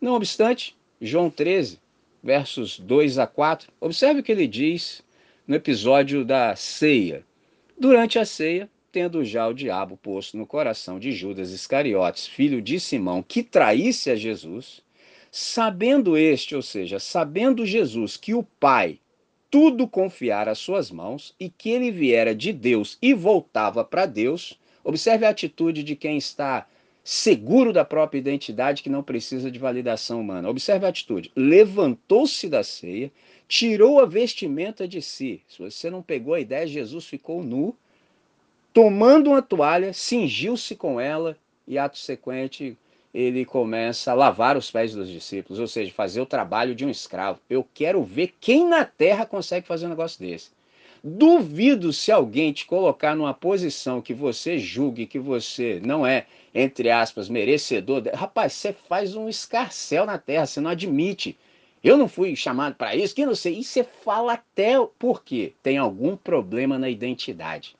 Não 0.00 0.14
obstante, 0.14 0.76
João 1.00 1.28
13, 1.28 1.78
versos 2.22 2.78
2 2.78 3.18
a 3.18 3.26
4, 3.26 3.70
observe 3.80 4.20
o 4.20 4.22
que 4.22 4.32
ele 4.32 4.46
diz 4.46 5.04
no 5.46 5.54
episódio 5.54 6.24
da 6.24 6.56
ceia. 6.56 7.24
Durante 7.78 8.18
a 8.18 8.24
ceia, 8.24 8.68
tendo 8.90 9.24
já 9.24 9.46
o 9.46 9.54
diabo 9.54 9.96
posto 9.96 10.36
no 10.36 10.46
coração 10.46 10.98
de 10.98 11.12
Judas 11.12 11.50
Iscariotes, 11.50 12.26
filho 12.26 12.60
de 12.60 12.80
Simão, 12.80 13.22
que 13.22 13.42
traísse 13.42 14.10
a 14.10 14.16
Jesus, 14.16 14.82
sabendo 15.30 16.16
este, 16.16 16.56
ou 16.56 16.62
seja, 16.62 16.98
sabendo 16.98 17.64
Jesus 17.64 18.16
que 18.16 18.34
o 18.34 18.42
Pai 18.42 18.98
tudo 19.50 19.86
confiara 19.86 20.50
às 20.50 20.58
suas 20.58 20.90
mãos 20.90 21.34
e 21.38 21.48
que 21.48 21.70
ele 21.70 21.90
viera 21.90 22.34
de 22.34 22.52
Deus 22.52 22.98
e 23.00 23.14
voltava 23.14 23.84
para 23.84 24.04
Deus, 24.04 24.58
observe 24.82 25.24
a 25.24 25.30
atitude 25.30 25.84
de 25.84 25.94
quem 25.94 26.16
está 26.16 26.66
seguro 27.06 27.72
da 27.72 27.84
própria 27.84 28.18
identidade 28.18 28.82
que 28.82 28.90
não 28.90 29.00
precisa 29.00 29.48
de 29.48 29.60
validação 29.60 30.20
humana. 30.20 30.50
Observe 30.50 30.86
a 30.86 30.88
atitude. 30.88 31.30
Levantou-se 31.36 32.48
da 32.48 32.64
ceia, 32.64 33.12
tirou 33.46 34.00
a 34.00 34.06
vestimenta 34.06 34.88
de 34.88 35.00
si. 35.00 35.40
Se 35.46 35.60
você 35.60 35.88
não 35.88 36.02
pegou 36.02 36.34
a 36.34 36.40
ideia, 36.40 36.66
Jesus 36.66 37.06
ficou 37.06 37.44
nu, 37.44 37.76
tomando 38.72 39.30
uma 39.30 39.40
toalha, 39.40 39.92
cingiu-se 39.92 40.74
com 40.74 41.00
ela 41.00 41.38
e 41.64 41.78
ato 41.78 41.96
sequente 41.96 42.76
ele 43.14 43.44
começa 43.44 44.10
a 44.10 44.14
lavar 44.14 44.56
os 44.56 44.68
pés 44.68 44.92
dos 44.92 45.08
discípulos, 45.08 45.60
ou 45.60 45.68
seja, 45.68 45.92
fazer 45.92 46.20
o 46.20 46.26
trabalho 46.26 46.74
de 46.74 46.84
um 46.84 46.90
escravo. 46.90 47.38
Eu 47.48 47.64
quero 47.72 48.02
ver 48.02 48.34
quem 48.40 48.68
na 48.68 48.84
terra 48.84 49.24
consegue 49.24 49.64
fazer 49.64 49.86
um 49.86 49.90
negócio 49.90 50.18
desse. 50.18 50.50
Duvido 51.04 51.92
se 51.92 52.10
alguém 52.10 52.52
te 52.52 52.66
colocar 52.66 53.14
numa 53.14 53.32
posição 53.32 54.02
que 54.02 54.12
você 54.12 54.58
julgue 54.58 55.06
que 55.06 55.20
você 55.20 55.80
não 55.84 56.04
é, 56.04 56.26
entre 56.56 56.90
aspas, 56.90 57.28
merecedor. 57.28 58.02
Rapaz, 58.14 58.54
você 58.54 58.72
faz 58.72 59.14
um 59.14 59.28
escarcel 59.28 60.06
na 60.06 60.16
terra, 60.16 60.46
você 60.46 60.60
não 60.60 60.70
admite. 60.70 61.36
Eu 61.84 61.96
não 61.96 62.08
fui 62.08 62.34
chamado 62.34 62.74
para 62.74 62.96
isso, 62.96 63.14
que 63.14 63.26
não 63.26 63.34
sei. 63.34 63.58
E 63.58 63.64
você 63.64 63.84
fala 63.84 64.32
até 64.32 64.74
por 64.98 65.22
quê? 65.22 65.52
Tem 65.62 65.76
algum 65.76 66.16
problema 66.16 66.78
na 66.78 66.88
identidade. 66.88 67.76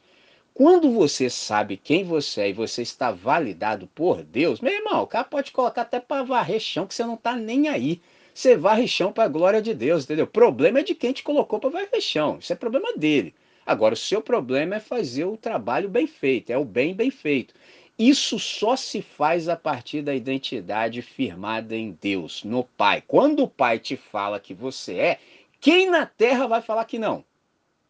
Quando 0.52 0.90
você 0.92 1.28
sabe 1.30 1.76
quem 1.76 2.04
você 2.04 2.42
é 2.42 2.50
e 2.50 2.52
você 2.52 2.83
está 2.83 3.11
validado 3.11 3.87
por 3.95 4.23
Deus, 4.23 4.61
meu 4.61 4.73
irmão, 4.73 5.02
o 5.02 5.06
cara 5.06 5.25
pode 5.25 5.52
colocar 5.52 5.83
até 5.83 5.99
para 5.99 6.23
varrer 6.23 6.61
chão 6.61 6.87
que 6.87 6.95
você 6.95 7.04
não 7.04 7.14
está 7.14 7.35
nem 7.35 7.68
aí 7.68 8.00
você 8.37 8.54
varre 8.54 8.87
chão 8.87 9.11
para 9.11 9.25
a 9.25 9.28
glória 9.28 9.62
de 9.62 9.73
Deus, 9.73 10.04
entendeu? 10.04 10.26
O 10.26 10.28
problema 10.28 10.80
é 10.80 10.83
de 10.83 10.95
quem 10.95 11.11
te 11.11 11.23
colocou 11.23 11.59
para 11.59 11.71
varrer 11.71 12.00
chão. 12.02 12.37
Isso 12.38 12.52
é 12.52 12.56
problema 12.56 12.92
dele. 12.92 13.35
Agora, 13.64 13.95
o 13.95 13.97
seu 13.97 14.21
problema 14.21 14.76
é 14.76 14.80
fazer 14.80 15.25
o 15.25 15.38
trabalho 15.38 15.88
bem 15.88 16.06
feito, 16.06 16.50
é 16.50 16.59
o 16.59 16.64
bem 16.64 16.95
bem 16.95 17.11
feito. 17.11 17.54
Isso 17.98 18.38
só 18.38 18.76
se 18.76 19.00
faz 19.00 19.48
a 19.48 19.56
partir 19.56 20.02
da 20.02 20.14
identidade 20.14 21.00
firmada 21.00 21.74
em 21.74 21.96
Deus, 21.98 22.44
no 22.44 22.62
Pai. 22.62 23.02
Quando 23.06 23.44
o 23.44 23.48
Pai 23.48 23.78
te 23.78 23.96
fala 23.96 24.38
que 24.38 24.52
você 24.52 24.94
é, 24.96 25.18
quem 25.58 25.88
na 25.88 26.04
terra 26.04 26.46
vai 26.46 26.60
falar 26.60 26.84
que 26.84 26.98
não? 26.98 27.24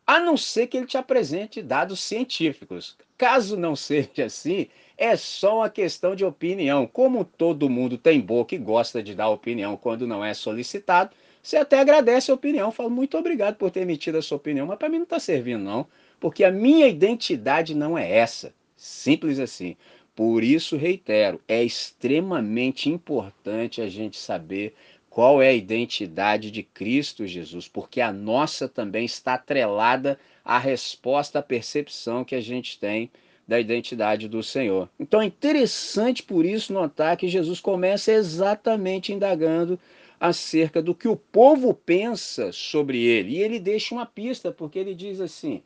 A 0.06 0.20
não 0.20 0.36
ser 0.36 0.68
que 0.68 0.76
ele 0.76 0.86
te 0.86 0.96
apresente 0.96 1.60
dados 1.60 1.98
científicos. 1.98 2.96
Caso 3.18 3.56
não 3.56 3.74
seja 3.76 4.26
assim, 4.26 4.68
é 4.96 5.16
só 5.16 5.56
uma 5.56 5.70
questão 5.70 6.14
de 6.14 6.24
opinião. 6.24 6.86
Como 6.86 7.24
todo 7.24 7.68
mundo 7.68 7.98
tem 7.98 8.20
boca 8.20 8.54
e 8.54 8.58
gosta 8.58 9.02
de 9.02 9.12
dar 9.12 9.28
opinião 9.28 9.76
quando 9.76 10.06
não 10.06 10.24
é 10.24 10.32
solicitado, 10.34 11.10
você 11.42 11.56
até 11.56 11.80
agradece 11.80 12.30
a 12.30 12.34
opinião, 12.34 12.70
fala 12.70 12.88
muito 12.88 13.18
obrigado 13.18 13.56
por 13.56 13.72
ter 13.72 13.80
emitido 13.80 14.18
a 14.18 14.22
sua 14.22 14.36
opinião, 14.36 14.66
mas 14.66 14.78
para 14.78 14.88
mim 14.88 14.98
não 14.98 15.04
está 15.04 15.18
servindo 15.18 15.62
não, 15.62 15.86
porque 16.20 16.44
a 16.44 16.50
minha 16.50 16.86
identidade 16.86 17.74
não 17.74 17.98
é 17.98 18.08
essa. 18.08 18.54
Simples 18.76 19.38
assim. 19.38 19.76
Por 20.16 20.42
isso, 20.42 20.78
reitero, 20.78 21.38
é 21.46 21.62
extremamente 21.62 22.88
importante 22.88 23.82
a 23.82 23.88
gente 23.88 24.16
saber 24.16 24.74
qual 25.10 25.42
é 25.42 25.48
a 25.48 25.54
identidade 25.54 26.50
de 26.50 26.62
Cristo 26.62 27.26
Jesus, 27.26 27.68
porque 27.68 28.00
a 28.00 28.10
nossa 28.10 28.66
também 28.66 29.04
está 29.04 29.34
atrelada 29.34 30.18
à 30.42 30.58
resposta, 30.58 31.38
à 31.38 31.42
percepção 31.42 32.24
que 32.24 32.34
a 32.34 32.40
gente 32.40 32.78
tem 32.78 33.10
da 33.46 33.60
identidade 33.60 34.26
do 34.26 34.42
Senhor. 34.42 34.88
Então 34.98 35.20
é 35.20 35.26
interessante 35.26 36.22
por 36.22 36.46
isso 36.46 36.72
notar 36.72 37.18
que 37.18 37.28
Jesus 37.28 37.60
começa 37.60 38.10
exatamente 38.10 39.12
indagando 39.12 39.78
acerca 40.18 40.80
do 40.80 40.94
que 40.94 41.08
o 41.08 41.16
povo 41.16 41.74
pensa 41.74 42.50
sobre 42.52 43.04
ele. 43.04 43.32
E 43.32 43.42
ele 43.42 43.58
deixa 43.58 43.94
uma 43.94 44.06
pista, 44.06 44.50
porque 44.50 44.78
ele 44.78 44.94
diz 44.94 45.20
assim: 45.20 45.62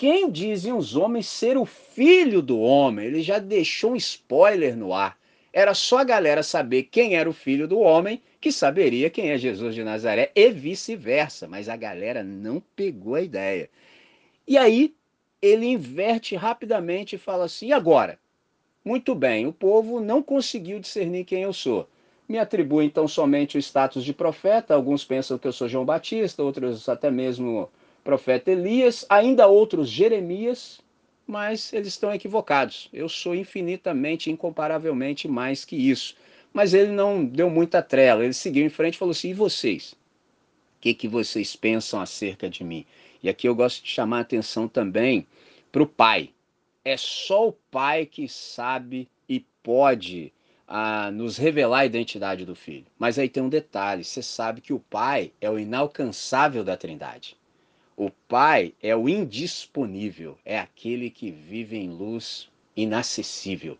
quem 0.00 0.30
dizem 0.30 0.72
os 0.72 0.96
homens 0.96 1.26
ser 1.26 1.58
o 1.58 1.66
filho 1.66 2.40
do 2.40 2.58
homem? 2.58 3.04
Ele 3.04 3.20
já 3.20 3.38
deixou 3.38 3.92
um 3.92 3.96
spoiler 3.96 4.74
no 4.74 4.94
ar. 4.94 5.18
Era 5.52 5.74
só 5.74 5.98
a 5.98 6.04
galera 6.04 6.42
saber 6.42 6.84
quem 6.84 7.16
era 7.16 7.28
o 7.28 7.34
filho 7.34 7.68
do 7.68 7.78
homem 7.78 8.22
que 8.40 8.50
saberia 8.50 9.10
quem 9.10 9.28
é 9.28 9.36
Jesus 9.36 9.74
de 9.74 9.84
Nazaré 9.84 10.32
e 10.34 10.50
vice-versa, 10.52 11.46
mas 11.46 11.68
a 11.68 11.76
galera 11.76 12.24
não 12.24 12.62
pegou 12.74 13.14
a 13.14 13.20
ideia. 13.20 13.68
E 14.48 14.56
aí 14.56 14.94
ele 15.42 15.66
inverte 15.66 16.34
rapidamente 16.34 17.16
e 17.16 17.18
fala 17.18 17.44
assim: 17.44 17.66
e 17.66 17.72
agora? 17.74 18.18
Muito 18.82 19.14
bem, 19.14 19.46
o 19.46 19.52
povo 19.52 20.00
não 20.00 20.22
conseguiu 20.22 20.80
discernir 20.80 21.26
quem 21.26 21.42
eu 21.42 21.52
sou. 21.52 21.86
Me 22.26 22.38
atribui 22.38 22.86
então 22.86 23.06
somente 23.06 23.58
o 23.58 23.60
status 23.60 24.02
de 24.02 24.14
profeta. 24.14 24.72
Alguns 24.72 25.04
pensam 25.04 25.36
que 25.36 25.46
eu 25.46 25.52
sou 25.52 25.68
João 25.68 25.84
Batista, 25.84 26.42
outros 26.42 26.88
até 26.88 27.10
mesmo 27.10 27.68
profeta 28.02 28.50
Elias, 28.50 29.04
ainda 29.08 29.46
outros 29.46 29.88
Jeremias, 29.88 30.80
mas 31.26 31.72
eles 31.72 31.88
estão 31.88 32.12
equivocados. 32.12 32.88
Eu 32.92 33.08
sou 33.08 33.34
infinitamente, 33.34 34.30
incomparavelmente 34.30 35.28
mais 35.28 35.64
que 35.64 35.76
isso. 35.76 36.16
Mas 36.52 36.74
ele 36.74 36.90
não 36.90 37.24
deu 37.24 37.48
muita 37.48 37.80
trela, 37.80 38.24
ele 38.24 38.34
seguiu 38.34 38.64
em 38.64 38.68
frente 38.68 38.94
e 38.94 38.98
falou 38.98 39.12
assim: 39.12 39.30
e 39.30 39.34
vocês? 39.34 39.92
O 39.92 40.80
que, 40.80 40.94
que 40.94 41.06
vocês 41.06 41.54
pensam 41.54 42.00
acerca 42.00 42.48
de 42.48 42.64
mim? 42.64 42.84
E 43.22 43.28
aqui 43.28 43.46
eu 43.46 43.54
gosto 43.54 43.84
de 43.84 43.90
chamar 43.90 44.18
a 44.18 44.22
atenção 44.22 44.66
também 44.66 45.26
para 45.70 45.82
o 45.82 45.86
pai. 45.86 46.30
É 46.84 46.96
só 46.96 47.48
o 47.48 47.52
pai 47.52 48.06
que 48.06 48.26
sabe 48.26 49.08
e 49.28 49.40
pode 49.62 50.32
ah, 50.66 51.10
nos 51.10 51.36
revelar 51.36 51.80
a 51.80 51.86
identidade 51.86 52.44
do 52.44 52.54
filho. 52.54 52.86
Mas 52.98 53.18
aí 53.18 53.28
tem 53.28 53.42
um 53.42 53.48
detalhe: 53.48 54.02
você 54.02 54.22
sabe 54.22 54.60
que 54.60 54.72
o 54.72 54.80
pai 54.80 55.32
é 55.40 55.50
o 55.50 55.58
inalcançável 55.58 56.64
da 56.64 56.76
trindade. 56.76 57.36
O 58.02 58.10
pai 58.26 58.72
é 58.82 58.96
o 58.96 59.10
indisponível, 59.10 60.38
é 60.42 60.58
aquele 60.58 61.10
que 61.10 61.30
vive 61.30 61.76
em 61.76 61.90
luz 61.90 62.48
inacessível. 62.74 63.76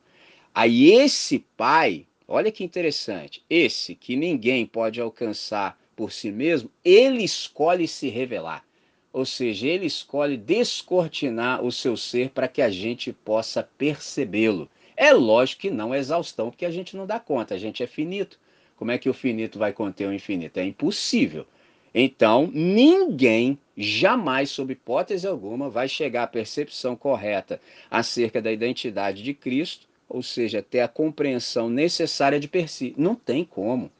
Aí 0.54 0.90
esse 0.90 1.38
pai, 1.56 2.04
olha 2.28 2.52
que 2.52 2.62
interessante, 2.62 3.42
esse 3.48 3.94
que 3.94 4.16
ninguém 4.16 4.66
pode 4.66 5.00
alcançar 5.00 5.80
por 5.96 6.12
si 6.12 6.30
mesmo, 6.30 6.70
ele 6.84 7.24
escolhe 7.24 7.88
se 7.88 8.10
revelar. 8.10 8.62
Ou 9.10 9.24
seja, 9.24 9.66
ele 9.66 9.86
escolhe 9.86 10.36
descortinar 10.36 11.64
o 11.64 11.72
seu 11.72 11.96
ser 11.96 12.28
para 12.28 12.46
que 12.46 12.60
a 12.60 12.68
gente 12.68 13.14
possa 13.14 13.62
percebê-lo. 13.78 14.68
É 14.98 15.14
lógico 15.14 15.62
que 15.62 15.70
não 15.70 15.94
é 15.94 15.98
exaustão, 15.98 16.50
porque 16.50 16.66
a 16.66 16.70
gente 16.70 16.94
não 16.94 17.06
dá 17.06 17.18
conta, 17.18 17.54
a 17.54 17.58
gente 17.58 17.82
é 17.82 17.86
finito. 17.86 18.38
Como 18.76 18.90
é 18.90 18.98
que 18.98 19.08
o 19.08 19.14
finito 19.14 19.58
vai 19.58 19.72
conter 19.72 20.06
o 20.06 20.12
infinito? 20.12 20.60
É 20.60 20.64
impossível. 20.66 21.46
Então, 21.94 22.48
ninguém, 22.52 23.58
jamais, 23.82 24.50
sob 24.50 24.72
hipótese 24.72 25.26
alguma, 25.26 25.70
vai 25.70 25.88
chegar 25.88 26.24
à 26.24 26.26
percepção 26.26 26.94
correta 26.94 27.60
acerca 27.90 28.42
da 28.42 28.52
identidade 28.52 29.22
de 29.22 29.32
Cristo, 29.34 29.88
ou 30.08 30.22
seja, 30.22 30.62
ter 30.62 30.80
a 30.80 30.88
compreensão 30.88 31.70
necessária 31.70 32.40
de 32.40 32.48
per 32.48 32.68
si. 32.68 32.94
Não 32.96 33.14
tem 33.14 33.44
como. 33.44 33.90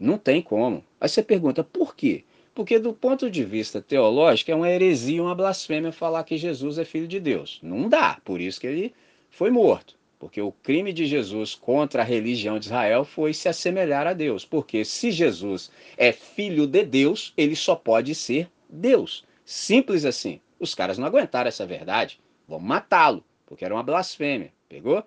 Não 0.00 0.18
tem 0.18 0.42
como. 0.42 0.82
Aí 1.00 1.08
você 1.08 1.22
pergunta, 1.22 1.62
por 1.62 1.94
quê? 1.94 2.24
Porque, 2.54 2.78
do 2.78 2.92
ponto 2.92 3.30
de 3.30 3.44
vista 3.44 3.80
teológico, 3.80 4.50
é 4.50 4.54
uma 4.54 4.70
heresia, 4.70 5.22
uma 5.22 5.34
blasfêmia 5.34 5.92
falar 5.92 6.24
que 6.24 6.36
Jesus 6.36 6.76
é 6.76 6.84
filho 6.84 7.08
de 7.08 7.18
Deus. 7.20 7.58
Não 7.62 7.88
dá, 7.88 8.18
por 8.24 8.40
isso 8.40 8.60
que 8.60 8.66
ele 8.66 8.94
foi 9.30 9.50
morto. 9.50 9.94
Porque 10.18 10.40
o 10.40 10.52
crime 10.52 10.92
de 10.92 11.06
Jesus 11.06 11.54
contra 11.54 12.02
a 12.02 12.04
religião 12.04 12.58
de 12.58 12.66
Israel 12.66 13.04
foi 13.04 13.32
se 13.32 13.48
assemelhar 13.48 14.06
a 14.06 14.12
Deus. 14.12 14.44
Porque 14.44 14.84
se 14.84 15.10
Jesus 15.10 15.70
é 15.96 16.12
filho 16.12 16.66
de 16.66 16.84
Deus, 16.84 17.32
ele 17.36 17.56
só 17.56 17.74
pode 17.74 18.14
ser 18.14 18.48
Deus. 18.72 19.24
Simples 19.44 20.04
assim. 20.04 20.40
Os 20.58 20.74
caras 20.74 20.96
não 20.96 21.06
aguentaram 21.06 21.48
essa 21.48 21.66
verdade. 21.66 22.20
Vamos 22.48 22.66
matá-lo, 22.66 23.22
porque 23.46 23.64
era 23.64 23.74
uma 23.74 23.82
blasfêmia. 23.82 24.52
Pegou? 24.68 25.04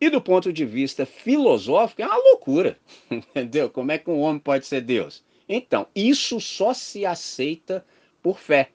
E 0.00 0.10
do 0.10 0.20
ponto 0.20 0.52
de 0.52 0.64
vista 0.64 1.06
filosófico, 1.06 2.02
é 2.02 2.06
uma 2.06 2.16
loucura. 2.16 2.78
Entendeu? 3.10 3.70
Como 3.70 3.92
é 3.92 3.98
que 3.98 4.10
um 4.10 4.20
homem 4.20 4.40
pode 4.40 4.66
ser 4.66 4.82
Deus? 4.82 5.24
Então, 5.48 5.86
isso 5.94 6.40
só 6.40 6.74
se 6.74 7.06
aceita 7.06 7.84
por 8.22 8.38
fé. 8.38 8.70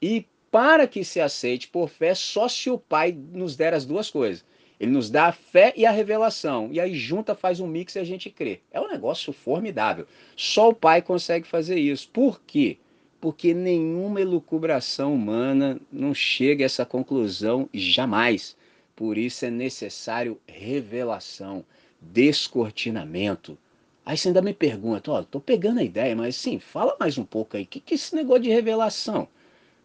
E 0.00 0.26
para 0.50 0.86
que 0.86 1.04
se 1.04 1.20
aceite 1.20 1.68
por 1.68 1.88
fé, 1.88 2.14
só 2.14 2.48
se 2.48 2.70
o 2.70 2.78
Pai 2.78 3.10
nos 3.10 3.56
der 3.56 3.74
as 3.74 3.84
duas 3.84 4.08
coisas. 4.08 4.44
Ele 4.78 4.92
nos 4.92 5.10
dá 5.10 5.26
a 5.26 5.32
fé 5.32 5.72
e 5.76 5.84
a 5.84 5.90
revelação. 5.90 6.68
E 6.72 6.78
aí 6.78 6.94
junta, 6.94 7.34
faz 7.34 7.60
um 7.60 7.66
mix 7.66 7.94
e 7.96 7.98
a 7.98 8.04
gente 8.04 8.30
crê. 8.30 8.60
É 8.70 8.80
um 8.80 8.88
negócio 8.88 9.32
formidável. 9.32 10.06
Só 10.36 10.68
o 10.68 10.74
Pai 10.74 11.02
consegue 11.02 11.46
fazer 11.46 11.78
isso. 11.78 12.08
Por 12.10 12.40
quê? 12.42 12.78
Porque 13.24 13.54
nenhuma 13.54 14.20
elucubração 14.20 15.14
humana 15.14 15.80
não 15.90 16.12
chega 16.12 16.62
a 16.62 16.66
essa 16.66 16.84
conclusão 16.84 17.70
jamais. 17.72 18.54
Por 18.94 19.16
isso 19.16 19.46
é 19.46 19.50
necessário 19.50 20.38
revelação. 20.46 21.64
descortinamento. 22.02 23.56
Aí 24.04 24.14
você 24.14 24.28
ainda 24.28 24.42
me 24.42 24.52
pergunta, 24.52 25.10
ó, 25.10 25.22
tô 25.22 25.40
pegando 25.40 25.80
a 25.80 25.82
ideia, 25.82 26.14
mas 26.14 26.36
sim, 26.36 26.58
fala 26.58 26.98
mais 27.00 27.16
um 27.16 27.24
pouco 27.24 27.56
aí. 27.56 27.62
O 27.62 27.66
que, 27.66 27.80
que 27.80 27.94
é 27.94 27.96
esse 27.96 28.14
negócio 28.14 28.42
de 28.42 28.50
revelação? 28.50 29.22
O 29.22 29.28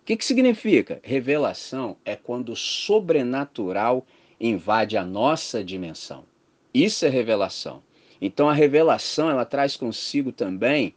que, 0.04 0.18
que 0.18 0.26
significa? 0.26 1.00
Revelação 1.02 1.96
é 2.04 2.18
quando 2.18 2.52
o 2.52 2.58
sobrenatural 2.58 4.06
invade 4.38 4.98
a 4.98 5.06
nossa 5.06 5.64
dimensão. 5.64 6.26
Isso 6.74 7.06
é 7.06 7.10
revelação. 7.10 7.82
Então 8.20 8.50
a 8.50 8.54
revelação 8.54 9.30
ela 9.30 9.46
traz 9.46 9.78
consigo 9.78 10.34
também 10.34 10.94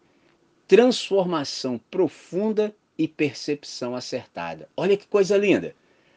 transformação 0.72 1.78
profunda 1.90 2.74
e 2.96 3.06
percepção 3.06 3.94
acertada. 3.94 4.70
Olha 4.74 4.96
que 4.96 5.06
coisa 5.06 5.36
linda. 5.36 5.76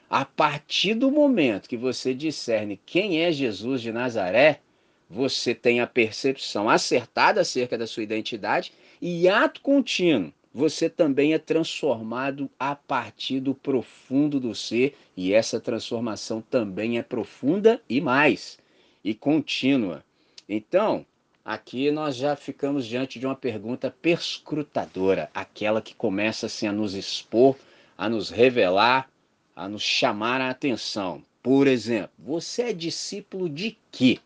A 0.09 0.23
partir 0.23 0.93
do 0.93 1.11
momento 1.11 1.67
que 1.67 1.75
você 1.75 2.13
discerne 2.13 2.79
quem 2.85 3.21
é 3.21 3.33
Jesus 3.33 3.81
de 3.81 3.91
Nazaré, 3.91 4.61
você 5.09 5.53
tem 5.53 5.81
a 5.81 5.87
percepção 5.87 6.69
acertada 6.69 7.41
acerca 7.41 7.77
da 7.77 7.85
sua 7.85 8.03
identidade 8.03 8.71
e 9.01 9.27
ato 9.27 9.59
contínuo, 9.59 10.31
você 10.53 10.89
também 10.89 11.33
é 11.33 11.37
transformado 11.37 12.49
a 12.57 12.77
partir 12.77 13.41
do 13.41 13.53
profundo 13.53 14.39
do 14.39 14.55
ser, 14.55 14.95
e 15.17 15.33
essa 15.33 15.59
transformação 15.59 16.39
também 16.39 16.97
é 16.97 17.03
profunda 17.03 17.81
e 17.89 17.99
mais, 17.99 18.57
e 19.03 19.13
contínua. 19.13 20.01
Então, 20.47 21.05
aqui 21.45 21.91
nós 21.91 22.15
já 22.15 22.35
ficamos 22.35 22.87
diante 22.87 23.19
de 23.19 23.27
uma 23.27 23.35
pergunta 23.35 23.93
perscrutadora, 24.01 25.29
aquela 25.33 25.79
que 25.79 25.93
começa 25.93 26.47
assim, 26.47 26.65
a 26.65 26.71
nos 26.71 26.95
expor, 26.95 27.55
a 27.95 28.09
nos 28.09 28.31
revelar, 28.31 29.07
a 29.55 29.69
nos 29.69 29.83
chamar 29.83 30.41
a 30.41 30.49
atenção. 30.49 31.23
Por 31.43 31.67
exemplo, 31.67 32.09
você 32.17 32.63
é 32.63 32.73
discípulo 32.73 33.47
de 33.47 33.77
quê? 33.91 34.19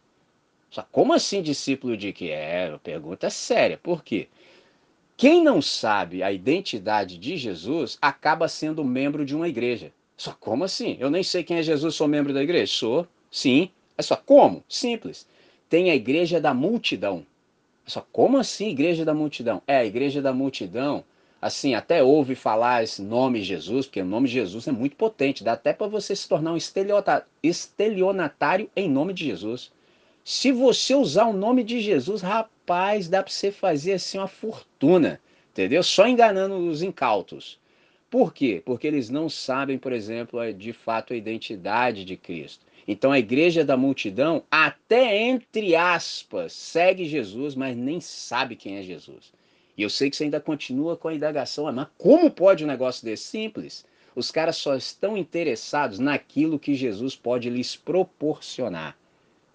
Só 0.72 0.88
como 0.90 1.14
assim 1.14 1.42
discípulo 1.42 1.98
de 1.98 2.14
quê? 2.14 2.30
É, 2.30 2.76
pergunta 2.82 3.30
séria. 3.30 3.78
Por 3.78 4.04
quê? 4.04 4.30
Quem 5.18 5.44
não 5.44 5.62
sabe 5.62 6.24
a 6.24 6.32
identidade 6.32 7.18
de 7.18 7.36
Jesus 7.36 7.98
acaba 8.02 8.48
sendo 8.48 8.86
membro 8.86 9.26
de 9.26 9.36
uma 9.36 9.50
igreja. 9.50 9.92
Só 10.16 10.32
como 10.40 10.64
assim? 10.64 10.96
Eu 10.98 11.10
nem 11.12 11.24
sei 11.24 11.44
quem 11.44 11.58
é 11.58 11.64
Jesus, 11.64 11.96
sou 11.96 12.08
membro 12.08 12.34
da 12.34 12.42
igreja? 12.42 12.72
Sou, 12.72 13.08
sim. 13.30 13.70
É 13.98 14.02
só 14.02 14.16
como? 14.16 14.64
Simples. 14.70 15.28
Tem 15.70 15.92
a 15.92 15.96
igreja 15.96 16.42
da 16.42 16.54
multidão. 16.54 17.26
Só 17.86 18.06
como 18.12 18.38
assim 18.38 18.70
igreja 18.70 19.06
da 19.06 19.14
multidão? 19.14 19.62
É, 19.68 19.78
a 19.78 19.86
igreja 19.86 20.22
da 20.22 20.34
multidão 20.34 21.04
assim, 21.42 21.74
até 21.74 22.04
ouve 22.04 22.36
falar 22.36 22.84
esse 22.84 23.02
nome 23.02 23.42
Jesus, 23.42 23.86
porque 23.86 24.02
o 24.02 24.06
nome 24.06 24.28
Jesus 24.28 24.68
é 24.68 24.72
muito 24.72 24.96
potente, 24.96 25.44
dá 25.44 25.54
até 25.54 25.72
para 25.74 25.88
você 25.88 26.16
se 26.16 26.28
tornar 26.28 26.54
um 26.54 26.58
estelionatário 27.42 28.70
em 28.76 28.90
nome 28.90 29.14
de 29.14 29.26
Jesus. 29.26 29.72
Se 30.24 30.52
você 30.52 30.94
usar 30.94 31.26
o 31.26 31.34
nome 31.34 31.64
de 31.64 31.80
Jesus, 31.80 32.22
rapaz, 32.22 33.08
dá 33.08 33.24
para 33.24 33.32
você 33.32 33.52
fazer 33.52 33.94
assim 33.94 34.18
uma 34.18 34.28
fortuna, 34.28 35.20
entendeu? 35.52 35.82
Só 35.82 36.08
enganando 36.08 36.58
os 36.58 36.84
incautos. 36.84 37.58
Por 38.10 38.34
quê? 38.34 38.62
Porque 38.66 38.88
eles 38.88 39.10
não 39.10 39.30
sabem, 39.30 39.78
por 39.78 39.94
exemplo, 39.94 40.54
de 40.54 40.74
fato 40.74 41.14
a 41.14 41.16
identidade 41.16 42.04
de 42.04 42.18
Cristo. 42.18 42.66
Então 42.92 43.12
a 43.12 43.20
igreja 43.20 43.64
da 43.64 43.78
multidão, 43.78 44.42
até 44.50 45.16
entre 45.16 45.76
aspas, 45.76 46.54
segue 46.54 47.06
Jesus, 47.06 47.54
mas 47.54 47.78
nem 47.78 48.02
sabe 48.02 48.56
quem 48.56 48.78
é 48.78 48.82
Jesus. 48.82 49.32
E 49.78 49.84
eu 49.84 49.92
sei 49.92 50.10
que 50.10 50.16
você 50.16 50.24
ainda 50.24 50.42
continua 50.42 50.98
com 50.98 51.08
a 51.08 51.14
indagação, 51.14 51.68
ah, 51.68 51.72
mas 51.72 51.88
como 52.00 52.32
pode 52.32 52.64
um 52.64 52.68
negócio 52.68 53.06
desse 53.06 53.26
simples? 53.26 53.86
Os 54.16 54.32
caras 54.32 54.58
só 54.58 54.76
estão 54.76 55.16
interessados 55.16 56.00
naquilo 56.00 56.58
que 56.58 56.74
Jesus 56.74 57.16
pode 57.16 57.48
lhes 57.48 57.76
proporcionar. 57.76 58.98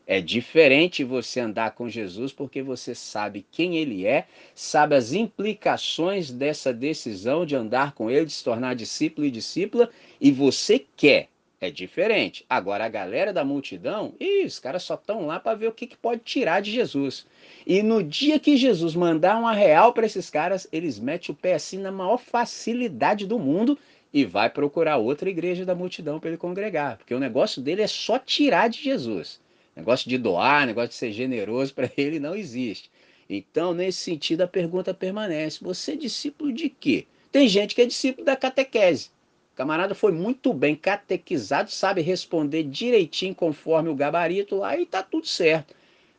É 0.06 0.20
diferente 0.20 1.02
você 1.02 1.40
andar 1.40 1.72
com 1.72 1.88
Jesus 1.88 2.32
porque 2.32 2.62
você 2.62 2.94
sabe 2.94 3.44
quem 3.50 3.76
ele 3.78 4.06
é, 4.06 4.28
sabe 4.54 4.94
as 4.94 5.12
implicações 5.12 6.30
dessa 6.30 6.72
decisão 6.72 7.44
de 7.44 7.56
andar 7.56 7.94
com 7.94 8.08
ele, 8.08 8.26
de 8.26 8.32
se 8.32 8.44
tornar 8.44 8.74
discípulo 8.74 9.26
e 9.26 9.30
discípula, 9.32 9.90
e 10.20 10.30
você 10.30 10.86
quer. 10.96 11.33
É 11.60 11.70
diferente. 11.70 12.44
Agora, 12.48 12.84
a 12.84 12.88
galera 12.88 13.32
da 13.32 13.44
multidão, 13.44 14.14
ih, 14.20 14.44
os 14.44 14.58
caras 14.58 14.82
só 14.82 14.94
estão 14.94 15.26
lá 15.26 15.40
para 15.40 15.56
ver 15.56 15.68
o 15.68 15.72
que, 15.72 15.86
que 15.86 15.96
pode 15.96 16.20
tirar 16.22 16.60
de 16.60 16.70
Jesus. 16.70 17.26
E 17.66 17.82
no 17.82 18.02
dia 18.02 18.38
que 18.38 18.56
Jesus 18.56 18.94
mandar 18.94 19.38
uma 19.38 19.52
real 19.52 19.92
para 19.92 20.04
esses 20.04 20.28
caras, 20.28 20.66
eles 20.70 20.98
metem 20.98 21.32
o 21.32 21.38
pé 21.38 21.54
assim 21.54 21.78
na 21.78 21.90
maior 21.90 22.18
facilidade 22.18 23.26
do 23.26 23.38
mundo 23.38 23.78
e 24.12 24.24
vai 24.24 24.48
procurar 24.48 24.98
outra 24.98 25.28
igreja 25.28 25.64
da 25.64 25.74
multidão 25.74 26.20
para 26.20 26.28
ele 26.28 26.36
congregar, 26.36 26.98
porque 26.98 27.12
o 27.12 27.18
negócio 27.18 27.60
dele 27.60 27.82
é 27.82 27.86
só 27.88 28.16
tirar 28.16 28.68
de 28.68 28.80
Jesus. 28.80 29.40
Negócio 29.74 30.08
de 30.08 30.16
doar, 30.16 30.66
negócio 30.66 30.90
de 30.90 30.94
ser 30.94 31.12
generoso 31.12 31.72
para 31.74 31.90
ele 31.96 32.20
não 32.20 32.36
existe. 32.36 32.90
Então, 33.28 33.74
nesse 33.74 33.98
sentido, 33.98 34.42
a 34.42 34.46
pergunta 34.46 34.94
permanece: 34.94 35.64
você 35.64 35.92
é 35.92 35.96
discípulo 35.96 36.52
de 36.52 36.68
quê? 36.68 37.06
Tem 37.32 37.48
gente 37.48 37.74
que 37.74 37.82
é 37.82 37.86
discípulo 37.86 38.24
da 38.24 38.36
catequese. 38.36 39.10
Camarada 39.54 39.94
foi 39.94 40.10
muito 40.10 40.52
bem 40.52 40.74
catequizado, 40.74 41.70
sabe 41.70 42.02
responder 42.02 42.64
direitinho 42.64 43.34
conforme 43.34 43.88
o 43.88 43.94
gabarito, 43.94 44.64
aí 44.64 44.84
tá 44.84 45.02
tudo 45.02 45.26
certo. 45.26 45.74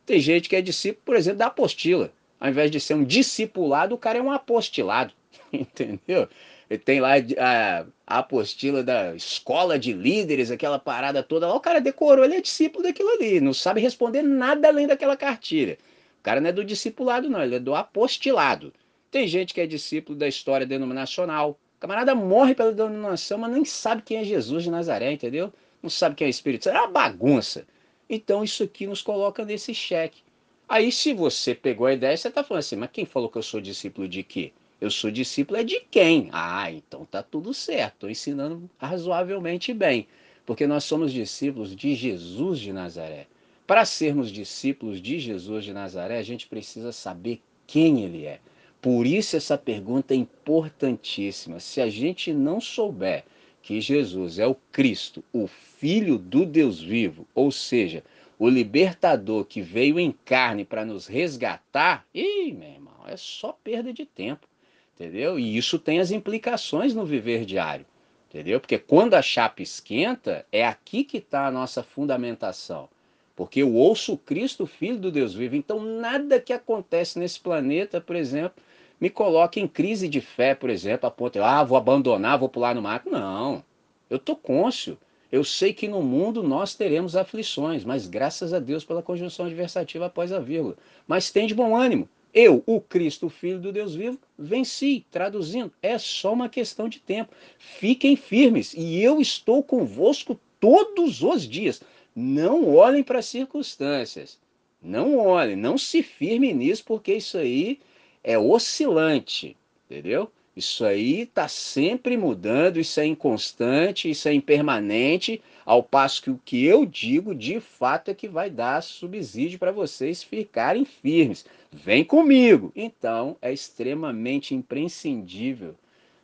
Tem 0.06 0.20
gente 0.20 0.48
que 0.48 0.56
é 0.56 0.62
discípulo, 0.62 1.02
por 1.04 1.16
exemplo, 1.16 1.38
da 1.38 1.46
apostila. 1.46 2.12
Ao 2.40 2.48
invés 2.48 2.70
de 2.70 2.80
ser 2.80 2.94
um 2.94 3.04
discipulado, 3.04 3.94
o 3.94 3.98
cara 3.98 4.18
é 4.18 4.22
um 4.22 4.30
apostilado. 4.30 5.12
Entendeu? 5.52 6.28
Ele 6.68 6.78
tem 6.78 7.00
lá 7.00 7.12
a, 7.38 7.86
apostila 8.06 8.82
da 8.82 9.14
escola 9.14 9.78
de 9.78 9.92
líderes, 9.92 10.50
aquela 10.50 10.78
parada 10.78 11.22
toda 11.22 11.46
lá. 11.46 11.54
O 11.54 11.60
cara 11.60 11.80
decorou, 11.80 12.24
ele 12.24 12.36
é 12.36 12.40
discípulo 12.40 12.84
daquilo 12.84 13.10
ali. 13.10 13.40
Não 13.40 13.54
sabe 13.54 13.80
responder 13.80 14.22
nada 14.22 14.68
além 14.68 14.86
daquela 14.86 15.16
cartilha. 15.16 15.78
O 16.20 16.22
cara 16.22 16.40
não 16.40 16.48
é 16.48 16.52
do 16.52 16.64
discipulado, 16.64 17.30
não, 17.30 17.42
ele 17.42 17.56
é 17.56 17.60
do 17.60 17.74
apostilado. 17.74 18.72
Tem 19.10 19.28
gente 19.28 19.54
que 19.54 19.60
é 19.60 19.66
discípulo 19.66 20.18
da 20.18 20.26
história 20.26 20.66
denominacional. 20.66 21.58
O 21.76 21.78
camarada 21.78 22.14
morre 22.14 22.54
pela 22.54 22.72
denominação, 22.72 23.38
mas 23.38 23.52
nem 23.52 23.64
sabe 23.64 24.02
quem 24.02 24.18
é 24.18 24.24
Jesus 24.24 24.64
de 24.64 24.70
Nazaré, 24.70 25.12
entendeu? 25.12 25.52
Não 25.82 25.90
sabe 25.90 26.14
quem 26.14 26.24
é 26.24 26.28
o 26.28 26.30
Espírito 26.30 26.64
Santo. 26.64 26.76
É 26.76 26.80
uma 26.80 26.88
bagunça. 26.88 27.66
Então 28.08 28.42
isso 28.42 28.62
aqui 28.62 28.86
nos 28.86 29.02
coloca 29.02 29.44
nesse 29.44 29.74
cheque. 29.74 30.22
Aí 30.68 30.90
se 30.90 31.12
você 31.12 31.54
pegou 31.54 31.86
a 31.86 31.92
ideia, 31.92 32.16
você 32.16 32.28
está 32.28 32.42
falando 32.42 32.60
assim, 32.60 32.76
mas 32.76 32.90
quem 32.92 33.04
falou 33.04 33.28
que 33.28 33.38
eu 33.38 33.42
sou 33.42 33.60
discípulo 33.60 34.08
de 34.08 34.22
quê? 34.22 34.52
Eu 34.80 34.90
sou 34.90 35.10
discípulo 35.10 35.58
é 35.58 35.64
de 35.64 35.80
quem? 35.90 36.28
Ah, 36.32 36.70
então 36.70 37.04
tá 37.04 37.22
tudo 37.22 37.54
certo, 37.54 37.94
estou 37.94 38.10
ensinando 38.10 38.68
razoavelmente 38.78 39.72
bem, 39.72 40.06
porque 40.44 40.66
nós 40.66 40.84
somos 40.84 41.12
discípulos 41.12 41.74
de 41.74 41.94
Jesus 41.94 42.58
de 42.58 42.72
Nazaré. 42.72 43.26
Para 43.66 43.84
sermos 43.84 44.30
discípulos 44.30 45.00
de 45.00 45.18
Jesus 45.18 45.64
de 45.64 45.72
Nazaré, 45.72 46.18
a 46.18 46.22
gente 46.22 46.46
precisa 46.46 46.92
saber 46.92 47.40
quem 47.66 48.04
ele 48.04 48.26
é. 48.26 48.40
Por 48.86 49.04
isso 49.04 49.36
essa 49.36 49.58
pergunta 49.58 50.14
é 50.14 50.16
importantíssima. 50.16 51.58
Se 51.58 51.80
a 51.80 51.90
gente 51.90 52.32
não 52.32 52.60
souber 52.60 53.24
que 53.60 53.80
Jesus 53.80 54.38
é 54.38 54.46
o 54.46 54.54
Cristo, 54.70 55.24
o 55.32 55.48
Filho 55.48 56.16
do 56.16 56.46
Deus 56.46 56.80
vivo, 56.80 57.26
ou 57.34 57.50
seja, 57.50 58.04
o 58.38 58.48
libertador 58.48 59.44
que 59.44 59.60
veio 59.60 59.98
em 59.98 60.12
carne 60.24 60.64
para 60.64 60.84
nos 60.84 61.08
resgatar, 61.08 62.06
ih, 62.14 62.52
meu 62.52 62.68
irmão, 62.68 62.94
é 63.08 63.16
só 63.16 63.58
perda 63.64 63.92
de 63.92 64.06
tempo, 64.06 64.46
entendeu? 64.94 65.36
E 65.36 65.56
isso 65.56 65.80
tem 65.80 65.98
as 65.98 66.12
implicações 66.12 66.94
no 66.94 67.04
viver 67.04 67.44
diário, 67.44 67.84
entendeu? 68.30 68.60
Porque 68.60 68.78
quando 68.78 69.14
a 69.14 69.20
chapa 69.20 69.62
esquenta, 69.62 70.46
é 70.52 70.64
aqui 70.64 71.02
que 71.02 71.16
está 71.16 71.48
a 71.48 71.50
nossa 71.50 71.82
fundamentação. 71.82 72.88
Porque 73.34 73.62
eu 73.62 73.74
ouço 73.74 74.16
Cristo, 74.16 74.64
Filho 74.64 74.96
do 74.96 75.10
Deus 75.10 75.34
vivo. 75.34 75.56
Então, 75.56 75.82
nada 75.82 76.40
que 76.40 76.52
acontece 76.52 77.18
nesse 77.18 77.40
planeta, 77.40 78.00
por 78.00 78.14
exemplo, 78.14 78.62
me 79.00 79.10
coloque 79.10 79.60
em 79.60 79.68
crise 79.68 80.08
de 80.08 80.20
fé, 80.20 80.54
por 80.54 80.70
exemplo, 80.70 81.06
a 81.06 81.10
ponto 81.10 81.34
de, 81.34 81.38
ah, 81.40 81.62
vou 81.62 81.76
abandonar, 81.76 82.38
vou 82.38 82.48
pular 82.48 82.74
no 82.74 82.82
mato. 82.82 83.10
Não, 83.10 83.62
eu 84.08 84.16
estou 84.16 84.36
côncio. 84.36 84.98
Eu 85.30 85.42
sei 85.42 85.72
que 85.72 85.88
no 85.88 86.02
mundo 86.02 86.42
nós 86.42 86.74
teremos 86.74 87.16
aflições, 87.16 87.84
mas 87.84 88.06
graças 88.06 88.54
a 88.54 88.58
Deus 88.58 88.84
pela 88.84 89.02
conjunção 89.02 89.46
adversativa 89.46 90.06
após 90.06 90.32
a 90.32 90.38
vírgula. 90.38 90.76
Mas 91.06 91.30
tem 91.30 91.46
de 91.46 91.54
bom 91.54 91.76
ânimo. 91.76 92.08
Eu, 92.32 92.62
o 92.66 92.80
Cristo, 92.80 93.28
Filho 93.28 93.58
do 93.58 93.72
Deus 93.72 93.94
vivo, 93.94 94.18
venci. 94.38 95.04
Traduzindo, 95.10 95.72
é 95.82 95.98
só 95.98 96.32
uma 96.32 96.48
questão 96.48 96.88
de 96.88 97.00
tempo. 97.00 97.32
Fiquem 97.58 98.14
firmes 98.14 98.74
e 98.74 99.02
eu 99.02 99.20
estou 99.20 99.62
convosco 99.62 100.38
todos 100.60 101.22
os 101.22 101.48
dias. 101.48 101.82
Não 102.14 102.74
olhem 102.74 103.02
para 103.02 103.18
as 103.18 103.26
circunstâncias. 103.26 104.38
Não 104.82 105.16
olhem, 105.18 105.56
não 105.56 105.76
se 105.76 106.02
firme 106.02 106.52
nisso, 106.52 106.84
porque 106.84 107.14
isso 107.14 107.38
aí 107.38 107.80
é 108.26 108.36
oscilante, 108.36 109.56
entendeu? 109.88 110.30
Isso 110.56 110.84
aí 110.84 111.20
está 111.20 111.46
sempre 111.46 112.16
mudando, 112.16 112.80
isso 112.80 112.98
é 112.98 113.06
inconstante, 113.06 114.10
isso 114.10 114.28
é 114.28 114.34
impermanente, 114.34 115.40
ao 115.64 115.82
passo 115.82 116.22
que 116.22 116.30
o 116.30 116.40
que 116.44 116.64
eu 116.64 116.84
digo 116.84 117.34
de 117.34 117.60
fato 117.60 118.10
é 118.10 118.14
que 118.14 118.26
vai 118.26 118.50
dar 118.50 118.82
subsídio 118.82 119.60
para 119.60 119.70
vocês 119.70 120.24
ficarem 120.24 120.84
firmes. 120.84 121.46
Vem 121.70 122.02
comigo! 122.02 122.72
Então 122.74 123.36
é 123.40 123.52
extremamente 123.52 124.54
imprescindível 124.54 125.76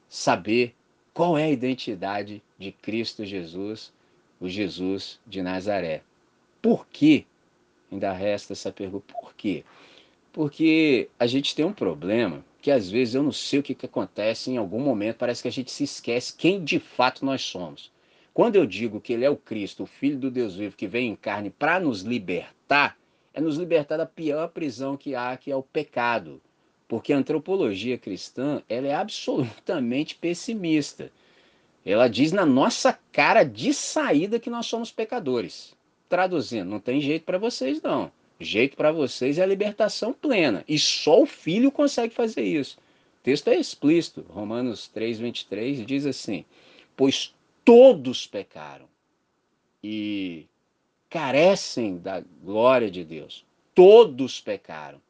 saber 0.08 0.74
qual 1.14 1.38
é 1.38 1.44
a 1.44 1.50
identidade 1.50 2.42
de 2.58 2.72
Cristo 2.72 3.24
Jesus, 3.24 3.92
o 4.40 4.48
Jesus 4.48 5.20
de 5.26 5.40
Nazaré. 5.40 6.02
Por 6.60 6.86
quê? 6.88 7.26
ainda 7.92 8.12
resta 8.12 8.54
essa 8.54 8.72
pergunta. 8.72 9.04
Por 9.12 9.34
quê? 9.34 9.64
Porque 10.32 11.10
a 11.18 11.26
gente 11.26 11.54
tem 11.54 11.64
um 11.64 11.72
problema 11.72 12.44
que 12.62 12.70
às 12.70 12.88
vezes 12.88 13.14
eu 13.14 13.22
não 13.22 13.32
sei 13.32 13.58
o 13.58 13.62
que, 13.62 13.74
que 13.74 13.86
acontece, 13.86 14.50
em 14.50 14.56
algum 14.56 14.80
momento 14.80 15.16
parece 15.16 15.42
que 15.42 15.48
a 15.48 15.52
gente 15.52 15.70
se 15.70 15.84
esquece 15.84 16.34
quem 16.34 16.62
de 16.62 16.78
fato 16.78 17.24
nós 17.24 17.42
somos. 17.42 17.90
Quando 18.32 18.56
eu 18.56 18.64
digo 18.64 19.00
que 19.00 19.12
ele 19.12 19.26
é 19.26 19.30
o 19.30 19.36
Cristo, 19.36 19.82
o 19.82 19.86
Filho 19.86 20.18
do 20.18 20.30
Deus 20.30 20.54
vivo, 20.54 20.76
que 20.76 20.86
vem 20.86 21.10
em 21.10 21.16
carne 21.16 21.50
para 21.50 21.78
nos 21.78 22.00
libertar, 22.00 22.96
é 23.34 23.40
nos 23.40 23.56
libertar 23.56 23.98
da 23.98 24.06
pior 24.06 24.48
prisão 24.48 24.96
que 24.96 25.14
há, 25.14 25.36
que 25.36 25.50
é 25.50 25.56
o 25.56 25.62
pecado. 25.62 26.40
Porque 26.88 27.12
a 27.12 27.16
antropologia 27.18 27.98
cristã 27.98 28.62
ela 28.68 28.86
é 28.86 28.94
absolutamente 28.94 30.14
pessimista. 30.14 31.10
Ela 31.84 32.08
diz 32.08 32.32
na 32.32 32.46
nossa 32.46 32.98
cara 33.10 33.42
de 33.44 33.74
saída 33.74 34.38
que 34.38 34.48
nós 34.48 34.66
somos 34.66 34.90
pecadores. 34.90 35.74
Traduzindo, 36.08 36.70
não 36.70 36.80
tem 36.80 37.00
jeito 37.00 37.24
para 37.24 37.38
vocês 37.38 37.82
não. 37.82 38.10
Jeito 38.42 38.76
para 38.76 38.92
vocês 38.92 39.38
é 39.38 39.42
a 39.42 39.46
libertação 39.46 40.12
plena. 40.12 40.64
E 40.68 40.78
só 40.78 41.22
o 41.22 41.26
Filho 41.26 41.70
consegue 41.70 42.14
fazer 42.14 42.42
isso. 42.42 42.78
O 43.20 43.22
texto 43.22 43.48
é 43.48 43.56
explícito. 43.56 44.24
Romanos 44.28 44.88
3, 44.88 45.18
23 45.18 45.86
diz 45.86 46.06
assim: 46.06 46.44
Pois 46.96 47.34
todos 47.64 48.26
pecaram 48.26 48.86
e 49.82 50.46
carecem 51.08 51.98
da 51.98 52.22
glória 52.42 52.90
de 52.90 53.04
Deus. 53.04 53.44
Todos 53.74 54.40
pecaram. 54.40 55.00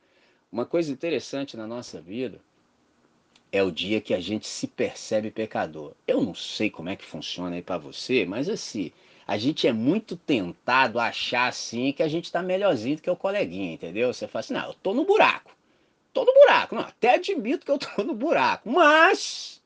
Uma 0.50 0.66
coisa 0.66 0.92
interessante 0.92 1.56
na 1.56 1.66
nossa 1.66 2.00
vida 2.00 2.40
é 3.50 3.62
o 3.62 3.70
dia 3.70 4.00
que 4.00 4.14
a 4.14 4.20
gente 4.20 4.46
se 4.46 4.66
percebe 4.66 5.30
pecador. 5.30 5.92
Eu 6.06 6.22
não 6.22 6.34
sei 6.34 6.70
como 6.70 6.88
é 6.88 6.96
que 6.96 7.04
funciona 7.04 7.56
aí 7.56 7.62
para 7.62 7.78
você, 7.78 8.24
mas 8.24 8.48
assim, 8.48 8.90
a 9.32 9.38
gente 9.38 9.66
é 9.66 9.72
muito 9.72 10.14
tentado 10.14 11.00
a 11.00 11.06
achar 11.06 11.48
assim 11.48 11.90
que 11.90 12.02
a 12.02 12.08
gente 12.08 12.26
está 12.26 12.42
melhorzinho 12.42 12.96
do 12.96 13.02
que 13.02 13.08
o 13.08 13.16
coleguinha, 13.16 13.72
entendeu? 13.72 14.12
Você 14.12 14.28
fala 14.28 14.40
assim, 14.40 14.52
não, 14.52 14.66
eu 14.66 14.74
tô 14.74 14.92
no 14.92 15.06
buraco. 15.06 15.56
Tô 16.12 16.22
no 16.22 16.34
buraco. 16.34 16.74
Não, 16.74 16.82
até 16.82 17.14
admito 17.14 17.64
que 17.64 17.72
eu 17.72 17.78
tô 17.78 17.88
no 18.04 18.12
buraco. 18.12 18.70
Mas, 18.70 19.62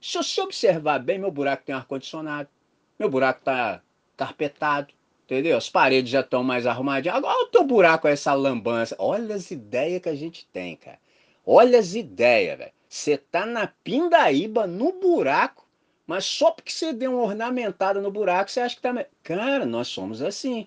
se 0.00 0.16
você 0.16 0.40
observar 0.40 1.00
bem, 1.00 1.18
meu 1.18 1.32
buraco 1.32 1.64
tem 1.64 1.74
ar-condicionado. 1.74 2.48
Meu 2.96 3.10
buraco 3.10 3.40
tá 3.42 3.82
carpetado. 4.16 4.94
Entendeu? 5.24 5.56
As 5.56 5.68
paredes 5.68 6.12
já 6.12 6.20
estão 6.20 6.44
mais 6.44 6.64
arrumadinhas. 6.64 7.16
Agora 7.16 7.42
o 7.42 7.48
teu 7.48 7.64
buraco 7.64 8.06
é 8.06 8.12
essa 8.12 8.32
lambança. 8.34 8.94
Olha 9.00 9.34
as 9.34 9.50
ideias 9.50 10.00
que 10.00 10.08
a 10.08 10.14
gente 10.14 10.46
tem, 10.52 10.76
cara. 10.76 11.00
Olha 11.44 11.80
as 11.80 11.96
ideias, 11.96 12.56
velho. 12.56 12.72
Você 12.88 13.18
tá 13.18 13.44
na 13.44 13.66
pindaíba, 13.82 14.64
no 14.64 14.92
buraco, 14.92 15.67
mas 16.08 16.24
só 16.24 16.50
porque 16.50 16.72
você 16.72 16.90
deu 16.90 17.12
uma 17.12 17.22
ornamentada 17.22 18.00
no 18.00 18.10
buraco, 18.10 18.50
você 18.50 18.60
acha 18.60 18.74
que 18.74 18.80
tá. 18.80 19.06
Cara, 19.22 19.66
nós 19.66 19.88
somos 19.88 20.22
assim. 20.22 20.66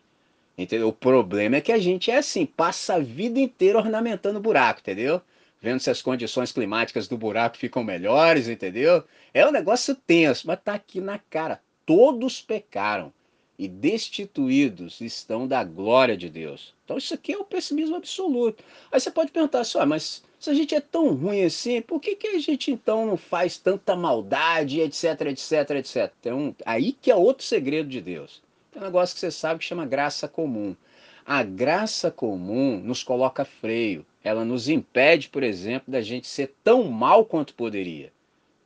Entendeu? 0.56 0.90
O 0.90 0.94
problema 0.94 1.56
é 1.56 1.62
que 1.62 1.72
a 1.72 1.80
gente 1.80 2.12
é 2.12 2.18
assim, 2.18 2.46
passa 2.46 2.94
a 2.94 3.00
vida 3.00 3.40
inteira 3.40 3.80
ornamentando 3.80 4.38
o 4.38 4.42
buraco, 4.42 4.82
entendeu? 4.82 5.20
Vendo 5.60 5.80
se 5.80 5.90
as 5.90 6.00
condições 6.00 6.52
climáticas 6.52 7.08
do 7.08 7.18
buraco 7.18 7.58
ficam 7.58 7.84
melhores, 7.84 8.48
entendeu? 8.48 9.04
É 9.34 9.46
um 9.48 9.52
negócio 9.52 9.96
tenso, 9.96 10.46
mas 10.46 10.60
tá 10.64 10.76
aqui 10.76 11.02
na 11.02 11.18
cara. 11.18 11.60
Todos 11.88 12.40
pecaram 12.40 13.12
e 13.58 13.68
destituídos 13.68 15.02
estão 15.02 15.48
da 15.48 15.64
glória 15.64 16.16
de 16.16 16.30
Deus. 16.30 16.76
Então 16.86 17.00
isso 17.00 17.16
aqui 17.16 17.34
é 17.34 17.38
o 17.38 17.46
pessimismo 17.46 17.96
absoluto. 17.96 18.64
Aí 18.92 19.00
você 19.00 19.10
pode 19.10 19.32
perguntar 19.32 19.64
só, 19.64 19.80
assim, 19.80 19.90
mas 19.90 20.24
se 20.42 20.50
a 20.50 20.56
gente 20.56 20.74
é 20.74 20.82
tão 20.82 21.14
ruim 21.14 21.44
assim, 21.44 21.84
por 21.84 22.00
que, 22.00 22.16
que 22.16 22.30
a 22.30 22.40
gente 22.40 22.72
então 22.72 23.06
não 23.06 23.16
faz 23.16 23.60
tanta 23.60 23.96
maldade, 23.96 24.82
etc, 24.82 25.22
etc, 25.28 25.70
etc? 25.78 26.12
Então, 26.20 26.56
aí 26.66 26.94
que 26.94 27.12
é 27.12 27.16
outro 27.16 27.46
segredo 27.46 27.88
de 27.88 28.02
Deus. 28.02 28.42
Tem 28.72 28.82
um 28.82 28.86
negócio 28.86 29.14
que 29.14 29.20
você 29.20 29.30
sabe 29.30 29.60
que 29.60 29.66
chama 29.66 29.86
graça 29.86 30.28
comum. 30.28 30.76
A 31.24 31.44
graça 31.44 32.10
comum 32.10 32.82
nos 32.84 33.04
coloca 33.04 33.46
freio. 33.46 34.04
Ela 34.24 34.44
nos 34.44 34.68
impede, 34.68 35.30
por 35.30 35.44
exemplo, 35.44 35.92
da 35.92 36.02
gente 36.02 36.26
ser 36.26 36.56
tão 36.64 36.86
mal 36.86 37.24
quanto 37.24 37.54
poderia. 37.54 38.12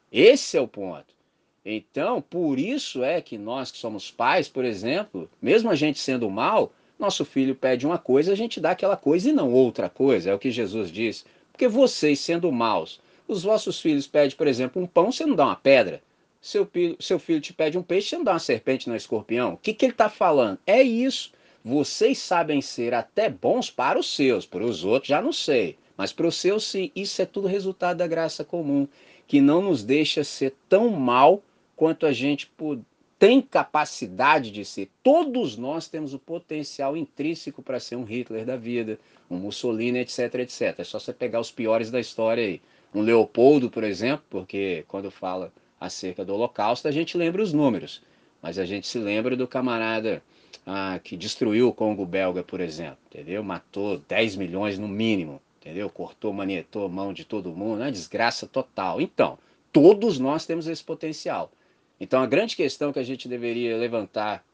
Esse 0.10 0.56
é 0.56 0.62
o 0.62 0.70
ponto. 0.70 1.14
Então, 1.66 2.22
por 2.22 2.58
isso 2.58 3.04
é 3.04 3.20
que 3.20 3.38
nós 3.38 3.70
que 3.70 3.78
somos 3.78 4.10
pais, 4.10 4.48
por 4.48 4.64
exemplo, 4.64 5.30
mesmo 5.42 5.70
a 5.70 5.76
gente 5.76 6.00
sendo 6.00 6.30
mal, 6.30 6.72
nosso 6.98 7.26
filho 7.26 7.54
pede 7.54 7.86
uma 7.86 7.98
coisa, 7.98 8.32
a 8.32 8.36
gente 8.36 8.62
dá 8.62 8.72
aquela 8.72 8.96
coisa 8.96 9.30
e 9.30 9.34
não 9.34 9.52
outra 9.52 9.90
coisa. 9.90 10.30
É 10.30 10.34
o 10.34 10.40
que 10.40 10.52
Jesus 10.52 10.90
diz. 10.90 11.26
Porque 11.56 11.70
vocês, 11.70 12.20
sendo 12.20 12.52
maus, 12.52 13.00
os 13.26 13.44
vossos 13.44 13.80
filhos 13.80 14.06
pedem, 14.06 14.36
por 14.36 14.46
exemplo, 14.46 14.82
um 14.82 14.86
pão, 14.86 15.10
você 15.10 15.26
não 15.26 15.38
dá 15.38 15.46
uma 15.46 15.56
pedra. 15.56 16.04
Seu, 16.42 16.70
seu 17.00 17.18
filho 17.18 17.40
te 17.40 17.54
pede 17.54 17.78
um 17.78 17.82
peixe, 17.82 18.10
você 18.10 18.18
não 18.18 18.26
dá 18.26 18.34
uma 18.34 18.40
serpente 18.40 18.90
no 18.90 18.96
escorpião. 18.96 19.54
O 19.54 19.58
que, 19.58 19.74
que 19.74 19.86
ele 19.86 19.94
está 19.94 20.10
falando? 20.10 20.60
É 20.68 20.84
isso. 20.84 21.32
Vocês 21.64 22.18
sabem 22.18 22.62
ser 22.62 22.94
até 22.94 23.30
bons 23.30 23.72
para 23.72 23.98
os 23.98 24.14
seus, 24.14 24.46
para 24.46 24.66
os 24.66 24.84
outros 24.84 25.08
já 25.08 25.22
não 25.22 25.32
sei. 25.32 25.78
Mas 25.96 26.12
para 26.12 26.28
os 26.28 26.36
seus, 26.36 26.66
sim. 26.66 26.92
Isso 26.94 27.22
é 27.22 27.26
tudo 27.26 27.48
resultado 27.48 28.00
da 28.00 28.06
graça 28.06 28.44
comum, 28.44 28.86
que 29.26 29.40
não 29.40 29.62
nos 29.62 29.82
deixa 29.82 30.26
ser 30.26 30.54
tão 30.68 30.90
mal 30.90 31.42
quanto 31.74 32.06
a 32.06 32.12
gente 32.12 32.52
tem 33.18 33.42
capacidade 33.42 34.52
de 34.52 34.66
ser. 34.66 34.90
Todos 35.02 35.58
nós 35.58 35.88
temos 35.88 36.14
o 36.14 36.20
potencial 36.20 36.98
intrínseco 36.98 37.62
para 37.62 37.80
ser 37.80 37.96
um 37.96 38.04
Hitler 38.04 38.46
da 38.46 38.58
vida, 38.58 39.00
um 39.30 39.38
Mussolini, 39.38 40.00
etc, 40.00 40.36
etc. 40.36 40.80
É 40.80 40.84
só 40.84 41.00
você 41.00 41.14
pegar 41.14 41.40
os 41.40 41.52
piores 41.52 41.90
da 41.90 42.00
história 42.00 42.44
aí. 42.44 42.62
Um 42.94 43.02
Leopoldo, 43.02 43.70
por 43.70 43.84
exemplo, 43.84 44.26
porque 44.30 44.86
quando 44.88 45.10
fala 45.10 45.52
acerca 45.80 46.24
do 46.24 46.34
Holocausto, 46.34 46.88
a 46.88 46.92
gente 46.92 47.18
lembra 47.18 47.42
os 47.42 47.54
números, 47.54 48.02
mas 48.42 48.58
a 48.58 48.66
gente 48.66 48.88
se 48.88 48.98
lembra 48.98 49.36
do 49.36 49.48
camarada 49.48 50.22
ah, 50.66 51.00
que 51.04 51.18
destruiu 51.18 51.70
o 51.70 51.74
Congo 51.74 52.06
belga, 52.06 52.44
por 52.44 52.60
exemplo, 52.60 52.98
entendeu? 53.08 53.44
Matou 53.44 53.98
10 54.08 54.36
milhões 54.36 54.78
no 54.78 54.88
mínimo, 54.88 55.42
entendeu? 55.60 55.90
Cortou, 55.90 56.32
manietou 56.34 56.86
a 56.86 56.90
mão 56.90 57.14
de 57.14 57.26
todo 57.26 57.52
mundo, 57.52 57.82
uma 57.82 57.92
desgraça 57.92 58.48
total. 58.48 59.02
Então, 59.02 59.38
todos 59.72 60.20
nós 60.20 60.46
temos 60.46 60.68
esse 60.68 60.84
potencial. 60.84 61.52
Então 62.06 62.22
a 62.22 62.28
grande 62.28 62.56
questão 62.56 62.94
que 62.94 63.00
a 63.00 63.04
gente 63.04 63.28
deveria 63.28 63.76
levantar 63.76 64.46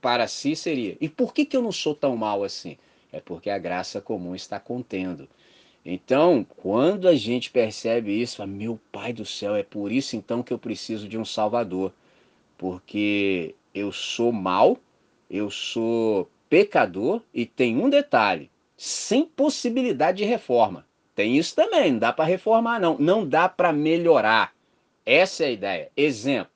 para 0.00 0.26
si 0.26 0.56
seria: 0.56 0.96
e 1.02 1.06
por 1.06 1.34
que, 1.34 1.44
que 1.44 1.54
eu 1.54 1.60
não 1.60 1.70
sou 1.70 1.94
tão 1.94 2.16
mal 2.16 2.42
assim? 2.42 2.78
É 3.12 3.20
porque 3.20 3.50
a 3.50 3.58
graça 3.58 4.00
comum 4.00 4.34
está 4.34 4.58
contendo. 4.58 5.28
Então, 5.84 6.46
quando 6.56 7.08
a 7.08 7.14
gente 7.14 7.50
percebe 7.50 8.18
isso, 8.18 8.38
fala, 8.38 8.48
meu 8.48 8.80
Pai 8.90 9.12
do 9.12 9.26
céu, 9.26 9.54
é 9.54 9.62
por 9.62 9.92
isso 9.92 10.16
então 10.16 10.42
que 10.42 10.50
eu 10.50 10.58
preciso 10.58 11.06
de 11.06 11.18
um 11.18 11.26
Salvador. 11.26 11.92
Porque 12.56 13.54
eu 13.74 13.92
sou 13.92 14.32
mal, 14.32 14.78
eu 15.28 15.50
sou 15.50 16.26
pecador 16.48 17.20
e 17.34 17.44
tem 17.44 17.76
um 17.76 17.90
detalhe: 17.90 18.50
sem 18.78 19.26
possibilidade 19.26 20.18
de 20.18 20.24
reforma. 20.24 20.86
Tem 21.14 21.36
isso 21.36 21.54
também, 21.54 21.92
não 21.92 21.98
dá 21.98 22.14
para 22.14 22.24
reformar, 22.24 22.80
não. 22.80 22.96
Não 22.98 23.28
dá 23.28 23.46
para 23.46 23.74
melhorar. 23.74 24.54
Essa 25.04 25.44
é 25.44 25.48
a 25.48 25.50
ideia. 25.50 25.90
Exemplo 25.94 26.51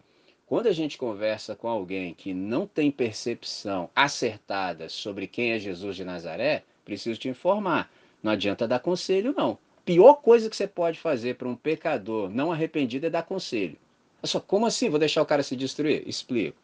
quando 0.47 0.69
a 0.69 0.73
gente 0.73 0.97
conversa 0.97 1.57
com 1.57 1.67
alguém 1.67 2.15
que 2.15 2.33
não 2.33 2.69
tem 2.69 2.89
percepção 2.89 3.91
acertada 3.95 4.89
sobre 4.89 5.27
quem 5.27 5.51
é 5.51 5.59
Jesus 5.59 5.97
de 5.97 6.05
Nazaré, 6.05 6.63
preciso 6.85 7.19
te 7.19 7.29
informar. 7.29 7.91
Não 8.23 8.31
adianta 8.31 8.69
dar 8.69 8.79
conselho, 8.79 9.35
não. 9.37 9.59
Pior 9.85 10.15
coisa 10.15 10.49
que 10.49 10.57
você 10.57 10.69
pode 10.69 11.01
fazer 11.01 11.35
para 11.35 11.49
um 11.49 11.57
pecador 11.57 12.31
não 12.31 12.53
arrependido 12.53 13.07
é 13.07 13.11
dar 13.11 13.25
conselho. 13.25 13.77
Só 14.23 14.39
como 14.39 14.67
assim? 14.67 14.89
Vou 14.89 15.01
deixar 15.01 15.21
o 15.21 15.27
cara 15.27 15.43
se 15.43 15.57
destruir? 15.57 16.03
Explico. 16.09 16.57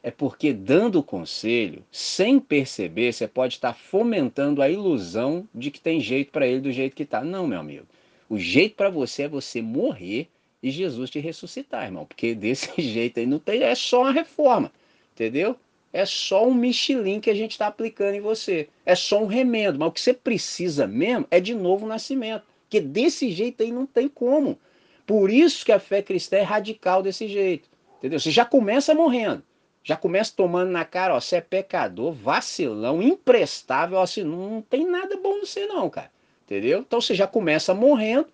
É 0.00 0.10
porque 0.12 0.52
dando 0.52 1.02
conselho, 1.02 1.84
sem 1.90 2.38
perceber, 2.38 3.12
você 3.12 3.26
pode 3.26 3.54
estar 3.54 3.74
fomentando 3.74 4.62
a 4.62 4.68
ilusão 4.68 5.48
de 5.52 5.70
que 5.70 5.80
tem 5.80 6.00
jeito 6.00 6.30
para 6.30 6.46
ele 6.46 6.60
do 6.60 6.70
jeito 6.70 6.94
que 6.94 7.02
está. 7.02 7.24
Não, 7.24 7.46
meu 7.48 7.58
amigo. 7.58 7.86
O 8.28 8.38
jeito 8.38 8.76
para 8.76 8.90
você 8.90 9.24
é 9.24 9.28
você 9.28 9.60
morrer 9.60 10.28
e 10.64 10.70
Jesus 10.70 11.10
te 11.10 11.18
ressuscitar, 11.18 11.84
irmão. 11.84 12.06
Porque 12.06 12.34
desse 12.34 12.70
jeito 12.80 13.20
aí 13.20 13.26
não 13.26 13.38
tem, 13.38 13.62
é 13.62 13.74
só 13.74 14.00
uma 14.00 14.12
reforma, 14.12 14.72
entendeu? 15.12 15.56
É 15.92 16.06
só 16.06 16.48
um 16.48 16.54
Michelin 16.54 17.20
que 17.20 17.28
a 17.28 17.34
gente 17.34 17.52
está 17.52 17.66
aplicando 17.66 18.14
em 18.14 18.20
você. 18.20 18.68
É 18.86 18.94
só 18.96 19.22
um 19.22 19.26
remendo. 19.26 19.78
Mas 19.78 19.88
o 19.88 19.92
que 19.92 20.00
você 20.00 20.14
precisa 20.14 20.86
mesmo 20.86 21.26
é 21.30 21.38
de 21.38 21.54
novo 21.54 21.86
nascimento. 21.86 22.44
Porque 22.62 22.80
desse 22.80 23.30
jeito 23.30 23.62
aí 23.62 23.70
não 23.70 23.84
tem 23.84 24.08
como. 24.08 24.58
Por 25.06 25.30
isso 25.30 25.64
que 25.66 25.70
a 25.70 25.78
fé 25.78 26.00
cristã 26.00 26.38
é 26.38 26.42
radical 26.42 27.02
desse 27.02 27.28
jeito. 27.28 27.68
Entendeu? 27.98 28.18
Você 28.18 28.30
já 28.30 28.44
começa 28.44 28.94
morrendo. 28.94 29.42
Já 29.84 29.96
começa 29.96 30.32
tomando 30.34 30.70
na 30.70 30.84
cara, 30.84 31.14
ó, 31.14 31.20
você 31.20 31.36
é 31.36 31.40
pecador, 31.42 32.10
vacilão, 32.10 33.02
imprestável, 33.02 34.00
assim, 34.00 34.24
não 34.24 34.62
tem 34.62 34.86
nada 34.86 35.14
bom 35.18 35.36
no 35.36 35.46
você 35.46 35.66
não, 35.66 35.90
cara. 35.90 36.10
Entendeu? 36.44 36.80
Então 36.80 37.02
você 37.02 37.14
já 37.14 37.26
começa 37.26 37.74
morrendo 37.74 38.26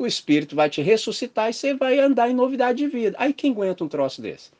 o 0.00 0.06
Espírito 0.06 0.56
vai 0.56 0.70
te 0.70 0.80
ressuscitar 0.80 1.50
e 1.50 1.52
você 1.52 1.74
vai 1.74 1.98
andar 1.98 2.30
em 2.30 2.34
novidade 2.34 2.78
de 2.78 2.86
vida. 2.86 3.14
Aí 3.20 3.34
quem 3.34 3.52
aguenta 3.52 3.84
um 3.84 3.88
troço 3.88 4.22
desse? 4.22 4.50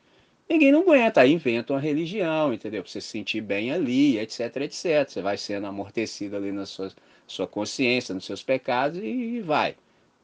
Ninguém 0.47 0.71
não 0.71 0.81
aguenta, 0.81 1.21
aí 1.21 1.33
inventa 1.33 1.73
uma 1.73 1.79
religião, 1.79 2.53
entendeu? 2.53 2.83
Para 2.83 2.91
você 2.91 3.01
se 3.01 3.07
sentir 3.07 3.41
bem 3.41 3.71
ali, 3.71 4.19
etc, 4.19 4.57
etc. 4.57 5.09
Você 5.09 5.19
vai 5.19 5.37
sendo 5.37 5.65
amortecido 5.65 6.35
ali 6.35 6.51
na 6.51 6.67
sua, 6.67 6.91
sua 7.25 7.47
consciência, 7.47 8.13
nos 8.13 8.25
seus 8.25 8.43
pecados 8.43 8.99
e 9.01 9.39
vai, 9.39 9.75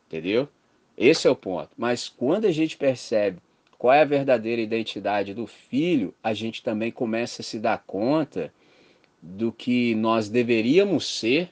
entendeu? 0.05 0.47
Esse 0.95 1.27
é 1.27 1.31
o 1.31 1.35
ponto. 1.35 1.71
Mas 1.75 2.07
quando 2.07 2.45
a 2.45 2.51
gente 2.51 2.77
percebe 2.77 3.39
qual 3.75 3.95
é 3.95 4.01
a 4.01 4.05
verdadeira 4.05 4.61
identidade 4.61 5.33
do 5.33 5.47
filho, 5.47 6.13
a 6.21 6.31
gente 6.35 6.61
também 6.61 6.91
começa 6.91 7.41
a 7.41 7.45
se 7.45 7.57
dar 7.57 7.83
conta 7.87 8.53
do 9.19 9.51
que 9.51 9.95
nós 9.95 10.29
deveríamos 10.29 11.07
ser 11.07 11.49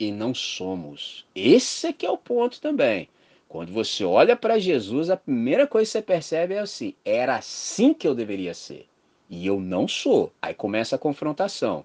e 0.00 0.10
não 0.10 0.34
somos. 0.34 1.26
Esse 1.34 1.88
é 1.88 1.92
que 1.92 2.06
é 2.06 2.10
o 2.10 2.16
ponto 2.16 2.58
também. 2.58 3.06
Quando 3.46 3.70
você 3.70 4.02
olha 4.02 4.34
para 4.34 4.58
Jesus, 4.58 5.10
a 5.10 5.16
primeira 5.16 5.66
coisa 5.66 5.86
que 5.86 5.92
você 5.92 6.02
percebe 6.02 6.54
é 6.54 6.60
assim: 6.60 6.94
era 7.04 7.36
assim 7.36 7.92
que 7.92 8.08
eu 8.08 8.14
deveria 8.14 8.54
ser. 8.54 8.86
E 9.28 9.46
eu 9.46 9.60
não 9.60 9.86
sou. 9.86 10.32
Aí 10.40 10.54
começa 10.54 10.96
a 10.96 10.98
confrontação. 10.98 11.84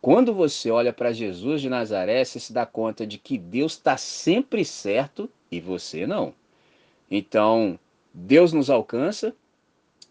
Quando 0.00 0.32
você 0.32 0.70
olha 0.70 0.92
para 0.92 1.12
Jesus 1.12 1.60
de 1.60 1.68
Nazaré, 1.68 2.24
você 2.24 2.38
se 2.38 2.52
dá 2.52 2.64
conta 2.64 3.04
de 3.04 3.18
que 3.18 3.36
Deus 3.36 3.72
está 3.72 3.96
sempre 3.96 4.64
certo 4.64 5.28
e 5.50 5.60
você 5.60 6.06
não. 6.06 6.32
Então, 7.10 7.78
Deus 8.14 8.52
nos 8.52 8.70
alcança, 8.70 9.34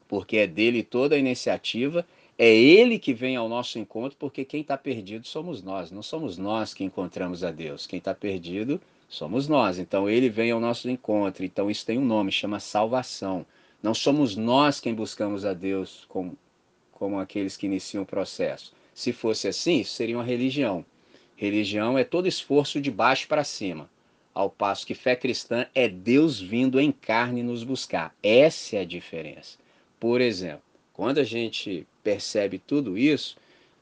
porque 0.08 0.38
é 0.38 0.48
dele 0.48 0.84
toda 0.84 1.16
a 1.16 1.20
iniciativa, 1.20 2.06
é 2.38 2.54
ele 2.54 3.00
que 3.00 3.14
vem 3.14 3.36
ao 3.36 3.50
nosso 3.50 3.80
encontro, 3.80 4.18
porque 4.18 4.46
quem 4.46 4.62
está 4.62 4.78
perdido 4.78 5.26
somos 5.28 5.62
nós, 5.64 5.92
não 5.92 6.04
somos 6.04 6.38
nós 6.38 6.74
que 6.74 6.84
encontramos 6.84 7.44
a 7.44 7.52
Deus. 7.52 7.88
Quem 7.88 8.00
está 8.00 8.14
perdido 8.14 8.80
somos 9.10 9.48
nós. 9.48 9.80
Então, 9.80 10.10
ele 10.10 10.30
vem 10.30 10.52
ao 10.52 10.60
nosso 10.60 10.90
encontro. 10.90 11.44
Então, 11.44 11.70
isso 11.70 11.86
tem 11.86 11.98
um 11.98 12.06
nome, 12.06 12.32
chama 12.32 12.60
salvação. 12.60 13.46
Não 13.82 13.94
somos 13.94 14.36
nós 14.36 14.80
quem 14.80 14.94
buscamos 14.94 15.46
a 15.46 15.54
Deus 15.54 16.06
como, 16.08 16.38
como 16.92 17.20
aqueles 17.20 17.58
que 17.58 17.66
iniciam 17.66 18.04
o 18.04 18.08
processo. 18.08 18.74
Se 18.94 19.12
fosse 19.14 19.48
assim, 19.48 19.82
isso 19.82 19.94
seria 19.94 20.18
uma 20.18 20.24
religião. 20.24 20.86
Religião 21.36 21.98
é 21.98 22.04
todo 22.04 22.28
esforço 22.28 22.82
de 22.82 22.92
baixo 22.92 23.28
para 23.28 23.44
cima 23.44 23.90
ao 24.38 24.52
passo 24.52 24.86
que 24.86 24.94
fé 24.94 25.16
cristã 25.16 25.66
é 25.74 25.90
Deus 25.90 26.40
vindo 26.40 26.80
em 26.80 26.92
carne 26.92 27.42
nos 27.42 27.64
buscar. 27.64 28.16
Essa 28.22 28.76
é 28.76 28.82
a 28.82 28.86
diferença. 28.86 29.58
Por 30.00 30.22
exemplo, 30.22 30.62
quando 30.94 31.18
a 31.18 31.24
gente 31.24 31.88
percebe 32.08 32.58
tudo 32.58 32.98
isso, 32.98 33.36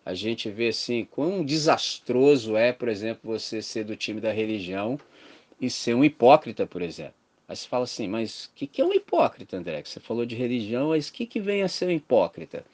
a 0.04 0.16
gente 0.16 0.50
vê 0.50 0.70
assim 0.70 1.06
quão 1.06 1.46
desastroso 1.46 2.58
é, 2.58 2.74
por 2.74 2.90
exemplo, 2.90 3.32
você 3.32 3.62
ser 3.62 3.84
do 3.84 3.96
time 3.96 4.20
da 4.20 4.32
religião 4.32 5.00
e 5.62 5.70
ser 5.70 5.94
um 5.94 6.04
hipócrita, 6.04 6.66
por 6.66 6.82
exemplo. 6.82 7.14
Aí 7.48 7.56
você 7.56 7.68
fala 7.68 7.84
assim, 7.84 8.08
mas 8.08 8.46
o 8.46 8.50
que, 8.56 8.66
que 8.66 8.82
é 8.82 8.86
um 8.86 8.92
hipócrita, 8.92 9.58
André? 9.58 9.84
Você 9.84 10.00
falou 10.00 10.26
de 10.26 10.36
religião, 10.36 10.90
mas 10.90 11.08
o 11.08 11.14
que, 11.14 11.28
que 11.28 11.40
vem 11.40 11.62
a 11.62 11.68
ser 11.68 11.88
um 11.88 11.92
hipócrita? 11.92 12.66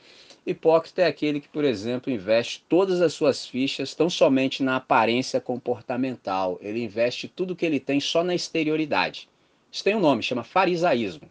Hipócrita 0.47 1.01
é 1.01 1.07
aquele 1.07 1.41
que, 1.41 1.49
por 1.49 1.65
exemplo, 1.65 2.13
investe 2.13 2.63
todas 2.69 3.01
as 3.01 3.11
suas 3.11 3.45
fichas 3.45 3.93
tão 3.93 4.09
somente 4.09 4.63
na 4.63 4.77
aparência 4.77 5.41
comportamental. 5.41 6.57
Ele 6.61 6.81
investe 6.81 7.27
tudo 7.27 7.57
que 7.57 7.65
ele 7.65 7.81
tem 7.81 7.99
só 7.99 8.23
na 8.23 8.33
exterioridade. 8.33 9.27
Isso 9.69 9.83
tem 9.83 9.97
um 9.97 9.99
nome, 9.99 10.23
chama 10.23 10.45
farisaísmo. 10.45 11.29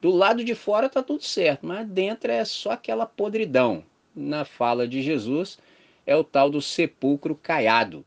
Do 0.00 0.10
lado 0.10 0.44
de 0.44 0.54
fora 0.54 0.86
está 0.86 1.02
tudo 1.02 1.22
certo, 1.22 1.66
mas 1.66 1.86
dentro 1.88 2.30
é 2.30 2.44
só 2.44 2.72
aquela 2.72 3.06
podridão. 3.06 3.82
Na 4.14 4.44
fala 4.44 4.86
de 4.86 5.02
Jesus, 5.02 5.58
é 6.06 6.14
o 6.14 6.24
tal 6.24 6.50
do 6.50 6.60
sepulcro 6.62 7.34
caiado. 7.34 8.04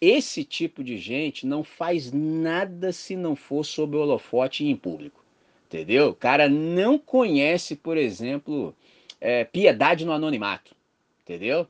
Esse 0.00 0.44
tipo 0.44 0.82
de 0.82 0.98
gente 0.98 1.46
não 1.46 1.62
faz 1.62 2.10
nada 2.12 2.92
se 2.92 3.14
não 3.14 3.36
for 3.36 3.64
sob 3.64 3.96
o 3.96 4.00
holofote 4.00 4.64
e 4.64 4.70
em 4.70 4.76
público. 4.76 5.24
Entendeu? 5.66 6.08
O 6.08 6.14
cara 6.14 6.48
não 6.48 6.98
conhece, 6.98 7.76
por 7.76 7.96
exemplo, 7.96 8.74
é, 9.20 9.44
piedade 9.44 10.04
no 10.04 10.12
anonimato, 10.12 10.74
entendeu? 11.22 11.66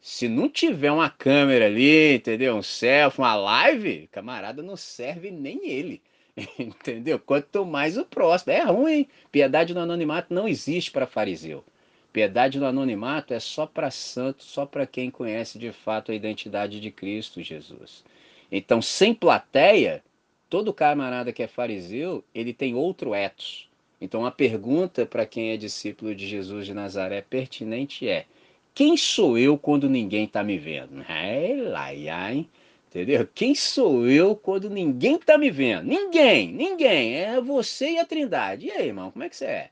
Se 0.00 0.28
não 0.28 0.48
tiver 0.48 0.92
uma 0.92 1.10
câmera 1.10 1.66
ali, 1.66 2.14
entendeu? 2.14 2.56
Um 2.56 2.62
selfie, 2.62 3.20
uma 3.20 3.34
live, 3.34 4.08
camarada 4.12 4.62
não 4.62 4.76
serve 4.76 5.30
nem 5.30 5.68
ele, 5.68 6.00
entendeu? 6.58 7.18
Quanto 7.18 7.64
mais 7.64 7.96
o 7.96 8.04
próximo. 8.04 8.52
É 8.52 8.62
ruim. 8.62 9.08
Piedade 9.32 9.74
no 9.74 9.80
anonimato 9.80 10.34
não 10.34 10.46
existe 10.46 10.90
para 10.90 11.06
fariseu. 11.06 11.64
Piedade 12.12 12.58
no 12.58 12.66
anonimato 12.66 13.34
é 13.34 13.40
só 13.40 13.66
para 13.66 13.90
santo, 13.90 14.42
só 14.42 14.64
para 14.64 14.86
quem 14.86 15.10
conhece 15.10 15.58
de 15.58 15.72
fato 15.72 16.12
a 16.12 16.14
identidade 16.14 16.80
de 16.80 16.90
Cristo 16.90 17.42
Jesus. 17.42 18.04
Então, 18.50 18.80
sem 18.80 19.12
plateia, 19.12 20.02
todo 20.48 20.72
camarada 20.72 21.32
que 21.32 21.42
é 21.42 21.46
fariseu, 21.46 22.24
ele 22.34 22.52
tem 22.54 22.74
outro 22.74 23.14
etos. 23.14 23.68
Então 24.00 24.26
a 24.26 24.30
pergunta 24.30 25.06
para 25.06 25.26
quem 25.26 25.50
é 25.50 25.56
discípulo 25.56 26.14
de 26.14 26.26
Jesus 26.26 26.66
de 26.66 26.74
Nazaré 26.74 27.22
pertinente 27.22 28.08
é: 28.08 28.26
quem 28.74 28.96
sou 28.96 29.38
eu 29.38 29.56
quando 29.56 29.88
ninguém 29.88 30.24
está 30.24 30.42
me 30.44 30.58
vendo? 30.58 31.02
É 31.08 31.56
lá, 31.70 31.94
hein? 32.32 32.48
Entendeu? 32.96 33.28
Quem 33.34 33.54
sou 33.54 34.08
eu 34.08 34.34
quando 34.34 34.70
ninguém 34.70 35.16
está 35.16 35.36
me 35.36 35.50
vendo? 35.50 35.84
Ninguém, 35.84 36.50
ninguém. 36.50 37.16
É 37.16 37.38
você 37.38 37.90
e 37.90 37.98
a 37.98 38.06
Trindade. 38.06 38.68
E 38.68 38.70
aí, 38.70 38.86
irmão, 38.86 39.10
como 39.10 39.22
é 39.22 39.28
que 39.28 39.36
você 39.36 39.44
é? 39.44 39.70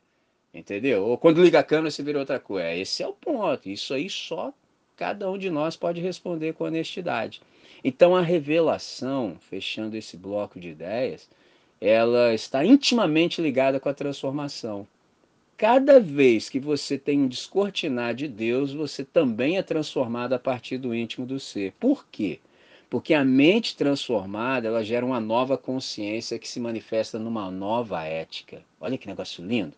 Entendeu? 0.53 1.03
Ou 1.07 1.17
quando 1.17 1.43
liga 1.43 1.59
a 1.59 1.63
câmera 1.63 1.91
você 1.91 2.03
vira 2.03 2.19
outra 2.19 2.39
coisa. 2.39 2.75
Esse 2.75 3.03
é 3.03 3.09
o 3.09 3.15
ponto. 3.15 3.67
Isso 3.67 3.95
aí 3.95 4.11
só 4.11 4.53
cada 4.95 5.31
um 5.31 5.39
de 5.39 5.49
nós 5.49 5.75
pode 5.75 6.03
responder 6.03 6.53
com 6.53 6.65
honestidade. 6.65 7.41
Então 7.83 8.15
a 8.15 8.21
revelação, 8.21 9.39
fechando 9.49 9.97
esse 9.97 10.19
bloco 10.19 10.61
de 10.61 10.69
ideias, 10.69 11.27
ela 11.81 12.35
está 12.35 12.63
intimamente 12.63 13.41
ligada 13.41 13.81
com 13.81 13.89
a 13.89 13.95
transformação. 13.95 14.87
Cada 15.57 15.99
vez 15.99 16.51
que 16.51 16.61
você 16.61 16.99
tem 16.99 17.21
um 17.21 17.29
descortinar 17.29 18.15
de 18.15 18.29
Deus, 18.29 18.75
você 18.75 19.03
também 19.03 19.57
é 19.57 19.63
transformado 19.63 20.35
a 20.35 20.39
partir 20.39 20.77
do 20.77 20.95
íntimo 20.95 21.25
do 21.25 21.41
ser. 21.41 21.73
Por 21.81 22.07
quê? 22.09 22.39
Porque 22.95 23.13
a 23.13 23.25
mente 23.25 23.77
transformada, 23.77 24.69
ela 24.69 24.85
gera 24.85 25.05
uma 25.05 25.19
nova 25.19 25.59
consciência 25.59 26.39
que 26.39 26.47
se 26.47 26.61
manifesta 26.61 27.19
numa 27.19 27.51
nova 27.51 28.05
ética. 28.05 28.63
Olha 28.81 28.97
que 28.97 29.09
negócio 29.09 29.45
lindo. 29.45 29.73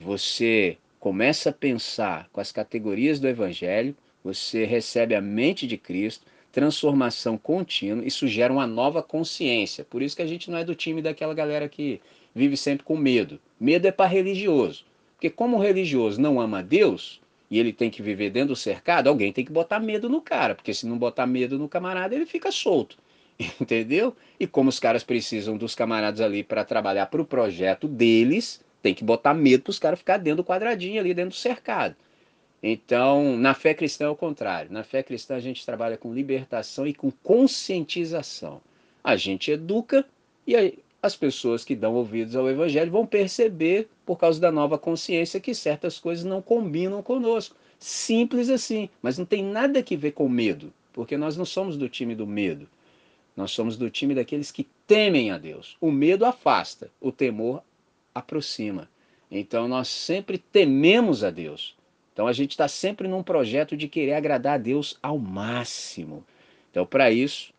Você 0.00 0.76
começa 0.98 1.50
a 1.50 1.52
pensar 1.52 2.28
com 2.32 2.40
as 2.40 2.50
categorias 2.50 3.20
do 3.20 3.28
evangelho, 3.28 3.96
você 4.24 4.64
recebe 4.64 5.14
a 5.14 5.20
mente 5.20 5.68
de 5.68 5.78
Cristo, 5.78 6.26
transformação 6.50 7.38
contínua, 7.38 8.04
isso 8.04 8.26
gera 8.26 8.52
uma 8.52 8.66
nova 8.66 9.04
consciência. 9.04 9.84
Por 9.84 10.02
isso 10.02 10.16
que 10.16 10.22
a 10.22 10.26
gente 10.26 10.50
não 10.50 10.58
é 10.58 10.64
do 10.64 10.74
time 10.74 11.00
daquela 11.00 11.34
galera 11.34 11.68
que 11.68 12.00
vive 12.34 12.56
sempre 12.56 12.82
com 12.82 12.96
medo. 12.96 13.38
Medo 13.60 13.86
é 13.86 13.92
para 13.92 14.10
religioso. 14.10 14.84
Porque 15.14 15.30
como 15.30 15.58
o 15.58 15.62
religioso 15.62 16.20
não 16.20 16.40
ama 16.40 16.60
Deus, 16.60 17.20
e 17.52 17.58
ele 17.58 17.70
tem 17.70 17.90
que 17.90 18.00
viver 18.00 18.30
dentro 18.30 18.48
do 18.48 18.56
cercado, 18.56 19.08
alguém 19.08 19.30
tem 19.30 19.44
que 19.44 19.52
botar 19.52 19.78
medo 19.78 20.08
no 20.08 20.22
cara, 20.22 20.54
porque 20.54 20.72
se 20.72 20.86
não 20.86 20.96
botar 20.96 21.26
medo 21.26 21.58
no 21.58 21.68
camarada, 21.68 22.14
ele 22.14 22.24
fica 22.24 22.50
solto. 22.50 22.96
Entendeu? 23.60 24.16
E 24.40 24.46
como 24.46 24.70
os 24.70 24.80
caras 24.80 25.04
precisam 25.04 25.58
dos 25.58 25.74
camaradas 25.74 26.22
ali 26.22 26.42
para 26.42 26.64
trabalhar 26.64 27.08
para 27.08 27.20
o 27.20 27.26
projeto 27.26 27.86
deles, 27.86 28.64
tem 28.80 28.94
que 28.94 29.04
botar 29.04 29.34
medo 29.34 29.64
para 29.64 29.70
os 29.70 29.78
caras 29.78 29.98
ficar 29.98 30.16
dentro 30.16 30.38
do 30.38 30.46
quadradinho 30.46 30.98
ali, 30.98 31.12
dentro 31.12 31.32
do 31.32 31.36
cercado. 31.36 31.94
Então, 32.62 33.36
na 33.36 33.52
fé 33.52 33.74
cristã 33.74 34.06
é 34.06 34.08
o 34.08 34.16
contrário. 34.16 34.72
Na 34.72 34.82
fé 34.82 35.02
cristã 35.02 35.36
a 35.36 35.40
gente 35.40 35.66
trabalha 35.66 35.98
com 35.98 36.14
libertação 36.14 36.86
e 36.86 36.94
com 36.94 37.10
conscientização. 37.10 38.62
A 39.04 39.14
gente 39.14 39.50
educa 39.50 40.06
e 40.46 40.78
as 41.02 41.16
pessoas 41.16 41.64
que 41.64 41.74
dão 41.74 41.94
ouvidos 41.94 42.36
ao 42.36 42.48
evangelho 42.48 42.92
vão 42.92 43.04
perceber, 43.04 43.88
por 44.06 44.16
causa 44.16 44.40
da 44.40 44.52
nova 44.52 44.78
consciência, 44.78 45.40
que 45.40 45.54
certas 45.54 45.98
coisas 45.98 46.24
não 46.24 46.40
combinam 46.40 47.02
conosco. 47.02 47.56
Simples 47.78 48.48
assim, 48.48 48.88
mas 49.02 49.18
não 49.18 49.24
tem 49.24 49.42
nada 49.42 49.82
que 49.82 49.96
ver 49.96 50.12
com 50.12 50.28
medo, 50.28 50.72
porque 50.92 51.16
nós 51.16 51.36
não 51.36 51.44
somos 51.44 51.76
do 51.76 51.88
time 51.88 52.14
do 52.14 52.26
medo. 52.26 52.68
Nós 53.36 53.50
somos 53.50 53.76
do 53.76 53.90
time 53.90 54.14
daqueles 54.14 54.52
que 54.52 54.68
temem 54.86 55.32
a 55.32 55.38
Deus. 55.38 55.76
O 55.80 55.90
medo 55.90 56.24
afasta, 56.24 56.90
o 57.00 57.10
temor 57.10 57.62
aproxima. 58.14 58.88
Então 59.30 59.66
nós 59.66 59.88
sempre 59.88 60.38
tememos 60.38 61.24
a 61.24 61.30
Deus. 61.30 61.74
Então 62.12 62.26
a 62.26 62.32
gente 62.32 62.50
está 62.50 62.68
sempre 62.68 63.08
num 63.08 63.22
projeto 63.22 63.76
de 63.76 63.88
querer 63.88 64.12
agradar 64.12 64.54
a 64.54 64.58
Deus 64.58 64.98
ao 65.02 65.18
máximo. 65.18 66.24
Então, 66.70 66.86
para 66.86 67.10
isso, 67.10 67.52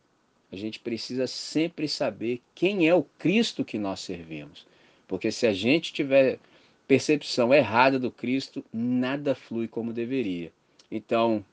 a 0.54 0.56
gente 0.56 0.80
precisa 0.80 1.26
sempre 1.26 1.88
saber 1.88 2.40
quem 2.54 2.88
é 2.88 2.94
o 2.94 3.02
Cristo 3.18 3.66
que 3.66 3.80
nós 3.80 4.02
servimos. 4.02 4.68
Porque 5.08 5.32
se 5.32 5.48
a 5.48 5.52
gente 5.52 5.92
tiver 5.92 6.38
percepção 6.88 7.52
errada 7.52 7.98
do 7.98 8.12
Cristo, 8.12 8.64
nada 8.72 9.34
flui 9.34 9.68
como 9.68 9.92
deveria. 9.92 10.52
Então, 10.92 11.44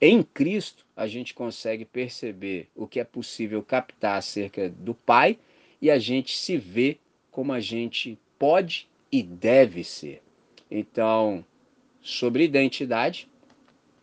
em 0.00 0.22
Cristo, 0.22 0.86
a 0.96 1.08
gente 1.08 1.34
consegue 1.34 1.84
perceber 1.84 2.68
o 2.76 2.86
que 2.86 3.00
é 3.00 3.04
possível 3.04 3.64
captar 3.64 4.16
acerca 4.16 4.68
do 4.68 4.94
Pai 4.94 5.40
e 5.82 5.90
a 5.90 5.98
gente 5.98 6.38
se 6.38 6.56
vê 6.56 6.98
como 7.32 7.52
a 7.52 7.58
gente 7.58 8.16
pode 8.38 8.86
e 9.10 9.24
deve 9.24 9.82
ser. 9.82 10.22
Então, 10.70 11.44
sobre 12.00 12.44
identidade, 12.44 13.28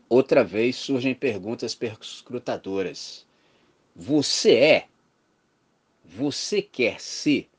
outra 0.10 0.44
vez 0.44 0.76
surgem 0.76 1.16
perguntas 1.16 1.74
perscrutadoras. 1.74 3.26
Você 3.96 4.56
é? 4.56 4.88
Você 6.04 6.62
quer 6.62 7.00
ser? 7.00 7.50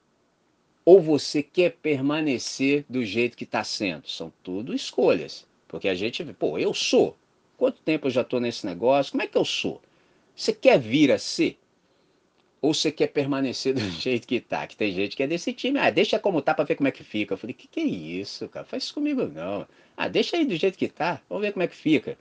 Ou 0.84 1.00
você 1.00 1.42
quer 1.42 1.76
permanecer 1.76 2.84
do 2.88 3.04
jeito 3.04 3.36
que 3.36 3.44
está 3.44 3.64
sendo? 3.64 4.08
São 4.08 4.32
tudo 4.42 4.74
escolhas. 4.74 5.46
Porque 5.66 5.88
a 5.88 5.94
gente 5.94 6.22
pô, 6.34 6.58
eu 6.58 6.74
sou. 6.74 7.16
Quanto 7.56 7.80
tempo 7.80 8.06
eu 8.06 8.10
já 8.10 8.20
estou 8.20 8.40
nesse 8.40 8.66
negócio? 8.66 9.12
Como 9.12 9.22
é 9.22 9.26
que 9.26 9.38
eu 9.38 9.44
sou? 9.44 9.80
Você 10.36 10.52
quer 10.52 10.78
vir 10.78 11.10
a 11.10 11.18
ser? 11.18 11.58
ou 12.64 12.72
você 12.72 12.90
quer 12.90 13.08
permanecer 13.08 13.74
do 13.74 13.80
jeito 13.92 14.26
que 14.26 14.40
tá? 14.40 14.66
Que 14.66 14.74
tem 14.74 14.90
gente 14.90 15.14
que 15.14 15.22
é 15.22 15.26
desse 15.26 15.52
time. 15.52 15.78
Ah, 15.78 15.90
deixa 15.90 16.18
como 16.18 16.40
tá 16.40 16.54
para 16.54 16.64
ver 16.64 16.76
como 16.76 16.88
é 16.88 16.90
que 16.90 17.04
fica. 17.04 17.34
Eu 17.34 17.38
falei, 17.38 17.52
que 17.52 17.68
que 17.68 17.80
é 17.80 17.84
isso, 17.84 18.48
cara? 18.48 18.64
Faz 18.64 18.84
isso 18.84 18.94
comigo 18.94 19.26
não. 19.26 19.68
Ah, 19.94 20.08
deixa 20.08 20.38
aí 20.38 20.46
do 20.46 20.56
jeito 20.56 20.78
que 20.78 20.88
tá. 20.88 21.20
Vamos 21.28 21.42
ver 21.44 21.52
como 21.52 21.62
é 21.62 21.68
que 21.68 21.76
fica. 21.76 22.16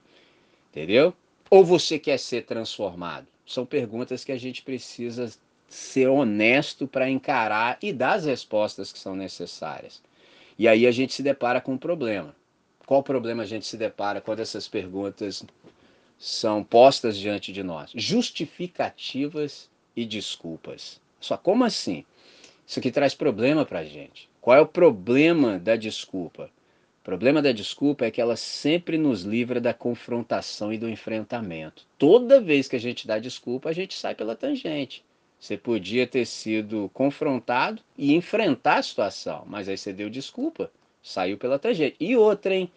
Entendeu? 0.70 1.14
Ou 1.48 1.64
você 1.64 1.98
quer 1.98 2.18
ser 2.18 2.42
transformado? 2.44 3.26
São 3.46 3.66
perguntas 3.66 4.24
que 4.24 4.32
a 4.32 4.38
gente 4.38 4.62
precisa 4.62 5.30
ser 5.68 6.08
honesto 6.08 6.86
para 6.86 7.10
encarar 7.10 7.78
e 7.82 7.92
dar 7.92 8.14
as 8.14 8.24
respostas 8.24 8.92
que 8.92 8.98
são 8.98 9.16
necessárias. 9.16 10.02
E 10.58 10.68
aí 10.68 10.86
a 10.86 10.90
gente 10.90 11.12
se 11.12 11.22
depara 11.22 11.60
com 11.60 11.72
um 11.72 11.78
problema. 11.78 12.34
Qual 12.86 13.02
problema 13.02 13.42
a 13.42 13.46
gente 13.46 13.66
se 13.66 13.76
depara 13.76 14.20
quando 14.20 14.40
essas 14.40 14.68
perguntas 14.68 15.44
são 16.18 16.62
postas 16.62 17.16
diante 17.16 17.52
de 17.52 17.62
nós? 17.62 17.90
Justificativas 17.94 19.68
e 19.96 20.04
desculpas. 20.04 21.00
Só 21.18 21.36
como 21.36 21.64
assim? 21.64 22.04
Isso 22.66 22.78
aqui 22.78 22.90
traz 22.90 23.14
problema 23.14 23.64
para 23.64 23.80
a 23.80 23.84
gente. 23.84 24.28
Qual 24.40 24.56
é 24.56 24.60
o 24.60 24.66
problema 24.66 25.58
da 25.58 25.76
desculpa? 25.76 26.50
O 27.04 27.12
problema 27.14 27.42
da 27.42 27.52
desculpa 27.52 28.06
é 28.06 28.10
que 28.10 28.18
ela 28.18 28.34
sempre 28.34 28.96
nos 28.96 29.24
livra 29.24 29.60
da 29.60 29.74
confrontação 29.74 30.72
e 30.72 30.78
do 30.78 30.88
enfrentamento. 30.88 31.84
Toda 31.98 32.40
vez 32.40 32.66
que 32.66 32.76
a 32.76 32.80
gente 32.80 33.06
dá 33.06 33.18
desculpa, 33.18 33.68
a 33.68 33.74
gente 33.74 33.92
sai 33.94 34.14
pela 34.14 34.34
tangente. 34.34 35.04
Você 35.38 35.58
podia 35.58 36.06
ter 36.06 36.24
sido 36.24 36.90
confrontado 36.94 37.82
e 37.98 38.14
enfrentar 38.14 38.78
a 38.78 38.82
situação, 38.82 39.44
mas 39.46 39.68
aí 39.68 39.76
você 39.76 39.92
deu 39.92 40.08
desculpa, 40.08 40.70
saiu 41.02 41.36
pela 41.36 41.58
tangente. 41.58 41.94
E 42.00 42.16
outra, 42.16 42.54
hein? 42.54 42.72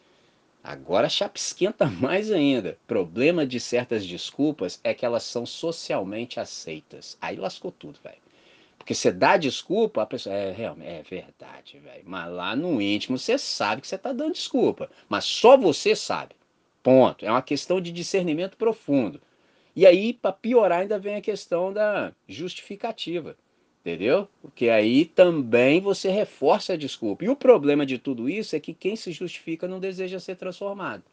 Agora 0.62 1.08
a 1.08 1.10
chapa 1.10 1.38
esquenta 1.38 1.86
mais 1.88 2.30
ainda. 2.30 2.78
Problema 2.86 3.48
de 3.48 3.62
certas 3.62 4.06
desculpas 4.06 4.78
é 4.84 4.94
que 4.94 5.06
elas 5.06 5.24
são 5.24 5.46
socialmente 5.46 6.38
aceitas. 6.38 7.18
Aí 7.22 7.38
lascou 7.38 7.72
tudo, 7.72 7.98
velho. 8.04 8.27
Porque 8.88 8.96
você 8.96 9.12
dá 9.12 9.36
desculpa, 9.36 10.02
a 10.02 10.06
pessoa. 10.06 10.34
É, 10.34 10.50
realmente, 10.54 10.88
é 10.90 11.04
verdade, 11.04 11.78
velho. 11.78 12.04
Mas 12.06 12.32
lá 12.32 12.56
no 12.56 12.82
íntimo 12.82 13.18
você 13.18 13.38
sabe 13.38 13.82
que 13.82 13.88
você 13.88 13.96
está 13.96 14.14
dando 14.14 14.32
desculpa. 14.32 14.90
Mas 15.10 15.26
só 15.26 15.58
você 15.58 15.94
sabe. 15.94 16.34
Ponto. 16.82 17.26
É 17.26 17.30
uma 17.30 17.42
questão 17.42 17.82
de 17.82 17.92
discernimento 17.92 18.56
profundo. 18.56 19.20
E 19.76 19.86
aí, 19.86 20.14
para 20.14 20.32
piorar, 20.32 20.80
ainda 20.80 20.98
vem 20.98 21.16
a 21.16 21.22
questão 21.22 21.74
da 21.74 22.14
justificativa. 22.30 23.36
Entendeu? 23.82 24.26
Porque 24.42 24.70
aí 24.70 25.04
também 25.04 25.82
você 25.82 26.10
reforça 26.10 26.72
a 26.72 26.78
desculpa. 26.78 27.26
E 27.26 27.30
o 27.30 27.36
problema 27.36 27.86
de 27.86 27.98
tudo 27.98 28.30
isso 28.30 28.56
é 28.56 28.60
que 28.62 28.74
quem 28.74 28.96
se 28.96 29.12
justifica 29.12 29.68
não 29.68 29.82
deseja 29.82 30.18
ser 30.18 30.38
transformado. 30.38 31.04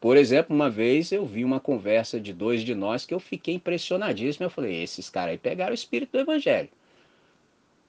Por 0.00 0.16
exemplo, 0.16 0.54
uma 0.54 0.70
vez 0.70 1.10
eu 1.10 1.26
vi 1.26 1.44
uma 1.44 1.58
conversa 1.58 2.20
de 2.20 2.32
dois 2.32 2.62
de 2.62 2.76
nós 2.76 3.04
que 3.04 3.12
eu 3.12 3.18
fiquei 3.18 3.56
impressionadíssimo. 3.56 4.46
Eu 4.46 4.50
falei: 4.50 4.80
esses 4.80 5.10
caras 5.10 5.32
aí 5.32 5.38
pegaram 5.38 5.72
o 5.72 5.74
espírito 5.74 6.12
do 6.12 6.20
evangelho. 6.20 6.68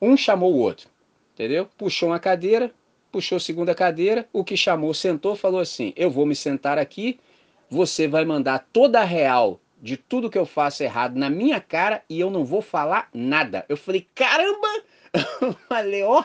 Um 0.02 0.16
chamou 0.16 0.54
o 0.54 0.58
outro, 0.58 0.90
entendeu? 1.34 1.68
Puxou 1.78 2.10
uma 2.10 2.20
cadeira, 2.20 2.72
puxou 3.12 3.38
a 3.38 3.40
segunda 3.40 3.74
cadeira. 3.74 4.28
O 4.32 4.44
que 4.44 4.56
chamou 4.56 4.94
sentou, 4.94 5.36
falou 5.36 5.60
assim: 5.60 5.94
Eu 5.96 6.10
vou 6.10 6.26
me 6.26 6.36
sentar 6.36 6.78
aqui, 6.78 7.20
você 7.70 8.08
vai 8.08 8.26
mandar 8.26 8.68
toda 8.72 9.02
a 9.02 9.04
real 9.04 9.60
de 9.82 9.98
tudo 9.98 10.30
que 10.30 10.38
eu 10.38 10.46
faço 10.46 10.84
errado 10.84 11.16
na 11.18 11.30
minha 11.30 11.60
cara 11.60 12.04
e 12.10 12.20
eu 12.20 12.30
não 12.30 12.44
vou 12.44 12.62
falar 12.62 13.10
nada. 13.14 13.66
Eu 13.70 13.78
falei, 13.78 14.08
caramba! 14.16 14.84
Eu 15.42 15.54
falei, 15.70 16.04
ó, 16.04 16.24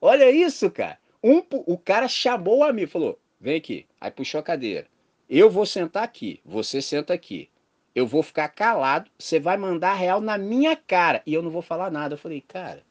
olha 0.00 0.30
isso, 0.30 0.70
cara. 0.70 0.98
Um, 1.22 1.42
o 1.50 1.78
cara 1.78 2.08
chamou 2.08 2.58
o 2.58 2.64
amigo, 2.64 2.90
falou, 2.90 3.18
vem 3.40 3.56
aqui. 3.56 3.86
Aí 4.00 4.10
puxou 4.10 4.40
a 4.40 4.42
cadeira. 4.42 4.86
Eu 5.28 5.50
vou 5.50 5.64
sentar 5.64 6.02
aqui, 6.02 6.40
você 6.44 6.82
senta 6.82 7.14
aqui. 7.14 7.48
Eu 7.94 8.06
vou 8.06 8.22
ficar 8.22 8.48
calado, 8.48 9.10
você 9.18 9.38
vai 9.38 9.56
mandar 9.56 9.94
real 9.94 10.20
na 10.20 10.36
minha 10.36 10.74
cara 10.74 11.22
e 11.24 11.32
eu 11.32 11.42
não 11.42 11.50
vou 11.50 11.62
falar 11.62 11.90
nada. 11.90 12.14
Eu 12.14 12.18
falei, 12.18 12.40
cara, 12.40 12.82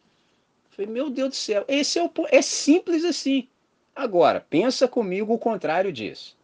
falei, 0.74 0.92
meu 0.92 1.10
Deus 1.10 1.30
do 1.30 1.36
céu, 1.36 1.66
esse 1.68 2.00
é 2.00 2.04
o 2.04 2.12
é 2.30 2.42
simples 2.42 3.04
assim. 3.04 3.48
Agora, 3.96 4.46
pensa 4.50 4.88
comigo 4.88 5.34
o 5.34 5.40
contrário 5.40 5.92
disso. 5.92 6.36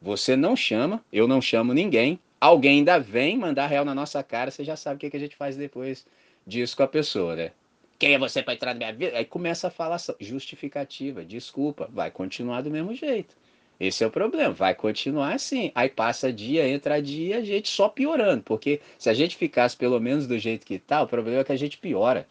Você 0.00 0.36
não 0.36 0.54
chama, 0.54 1.04
eu 1.12 1.26
não 1.26 1.40
chamo 1.40 1.74
ninguém, 1.74 2.18
alguém 2.40 2.78
ainda 2.78 2.98
vem 2.98 3.36
mandar 3.36 3.66
real 3.66 3.84
na 3.84 3.94
nossa 3.94 4.22
cara, 4.22 4.50
você 4.50 4.62
já 4.62 4.76
sabe 4.76 4.96
o 4.96 4.98
que, 4.98 5.10
que 5.10 5.16
a 5.16 5.20
gente 5.20 5.36
faz 5.36 5.56
depois 5.56 6.06
disso 6.46 6.76
com 6.76 6.82
a 6.82 6.88
pessoa, 6.88 7.34
né? 7.34 7.52
Quem 7.98 8.14
é 8.14 8.18
você 8.18 8.42
para 8.42 8.54
entrar 8.54 8.74
na 8.74 8.78
minha 8.78 8.92
vida? 8.92 9.16
Aí 9.16 9.24
começa 9.24 9.68
a 9.68 9.70
falar 9.70 9.98
justificativa, 10.20 11.24
desculpa, 11.24 11.88
vai 11.90 12.10
continuar 12.10 12.60
do 12.60 12.70
mesmo 12.70 12.94
jeito. 12.94 13.34
Esse 13.80 14.04
é 14.04 14.06
o 14.06 14.10
problema, 14.10 14.52
vai 14.52 14.74
continuar 14.74 15.34
assim. 15.34 15.70
Aí 15.74 15.88
passa 15.88 16.32
dia, 16.32 16.68
entra 16.68 17.00
dia, 17.00 17.38
a 17.38 17.44
gente 17.44 17.68
só 17.68 17.88
piorando, 17.88 18.42
porque 18.42 18.80
se 18.98 19.10
a 19.10 19.14
gente 19.14 19.36
ficasse 19.36 19.76
pelo 19.76 20.00
menos 20.00 20.26
do 20.26 20.38
jeito 20.38 20.66
que 20.66 20.78
tá, 20.78 21.02
o 21.02 21.06
problema 21.06 21.40
é 21.40 21.44
que 21.44 21.52
a 21.52 21.56
gente 21.56 21.78
piora. 21.78 22.26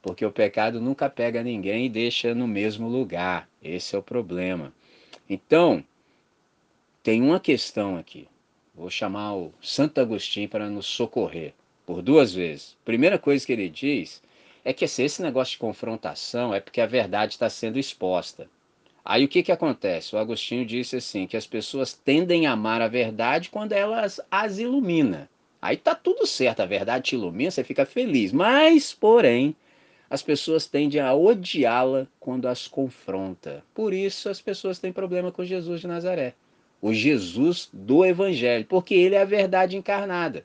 Porque 0.00 0.24
o 0.24 0.32
pecado 0.32 0.80
nunca 0.80 1.10
pega 1.10 1.42
ninguém 1.42 1.86
e 1.86 1.90
deixa 1.90 2.34
no 2.34 2.46
mesmo 2.46 2.88
lugar. 2.88 3.48
Esse 3.62 3.96
é 3.96 3.98
o 3.98 4.02
problema. 4.02 4.72
Então, 5.28 5.84
tem 7.02 7.22
uma 7.22 7.40
questão 7.40 7.96
aqui. 7.96 8.28
Vou 8.74 8.90
chamar 8.90 9.34
o 9.34 9.52
Santo 9.60 10.00
Agostinho 10.00 10.48
para 10.48 10.68
nos 10.68 10.86
socorrer 10.86 11.52
por 11.84 12.00
duas 12.02 12.34
vezes. 12.34 12.76
Primeira 12.84 13.18
coisa 13.18 13.44
que 13.44 13.52
ele 13.52 13.68
diz 13.68 14.22
é 14.64 14.72
que 14.72 14.86
se 14.86 15.02
esse 15.02 15.22
negócio 15.22 15.52
de 15.52 15.58
confrontação 15.58 16.54
é 16.54 16.60
porque 16.60 16.80
a 16.80 16.86
verdade 16.86 17.32
está 17.32 17.48
sendo 17.48 17.78
exposta. 17.78 18.48
Aí 19.04 19.24
o 19.24 19.28
que, 19.28 19.42
que 19.42 19.50
acontece? 19.50 20.14
O 20.14 20.18
Agostinho 20.18 20.66
disse 20.66 20.96
assim: 20.96 21.26
que 21.26 21.36
as 21.36 21.46
pessoas 21.46 21.94
tendem 21.94 22.46
a 22.46 22.52
amar 22.52 22.82
a 22.82 22.88
verdade 22.88 23.48
quando 23.48 23.72
elas 23.72 24.20
as 24.30 24.58
ilumina. 24.58 25.30
Aí 25.62 25.76
tá 25.76 25.94
tudo 25.94 26.26
certo, 26.26 26.60
a 26.60 26.66
verdade 26.66 27.06
te 27.06 27.14
ilumina, 27.14 27.50
você 27.50 27.64
fica 27.64 27.86
feliz. 27.86 28.32
Mas, 28.32 28.92
porém, 28.92 29.56
as 30.10 30.22
pessoas 30.22 30.66
tendem 30.66 31.00
a 31.00 31.14
odiá-la 31.14 32.06
quando 32.18 32.46
as 32.46 32.66
confronta. 32.66 33.62
Por 33.74 33.92
isso 33.92 34.28
as 34.28 34.40
pessoas 34.40 34.78
têm 34.78 34.92
problema 34.92 35.30
com 35.32 35.44
Jesus 35.44 35.80
de 35.80 35.86
Nazaré 35.86 36.34
o 36.80 36.92
Jesus 36.92 37.68
do 37.72 38.04
Evangelho, 38.04 38.64
porque 38.66 38.94
ele 38.94 39.14
é 39.14 39.22
a 39.22 39.24
verdade 39.24 39.76
encarnada, 39.76 40.44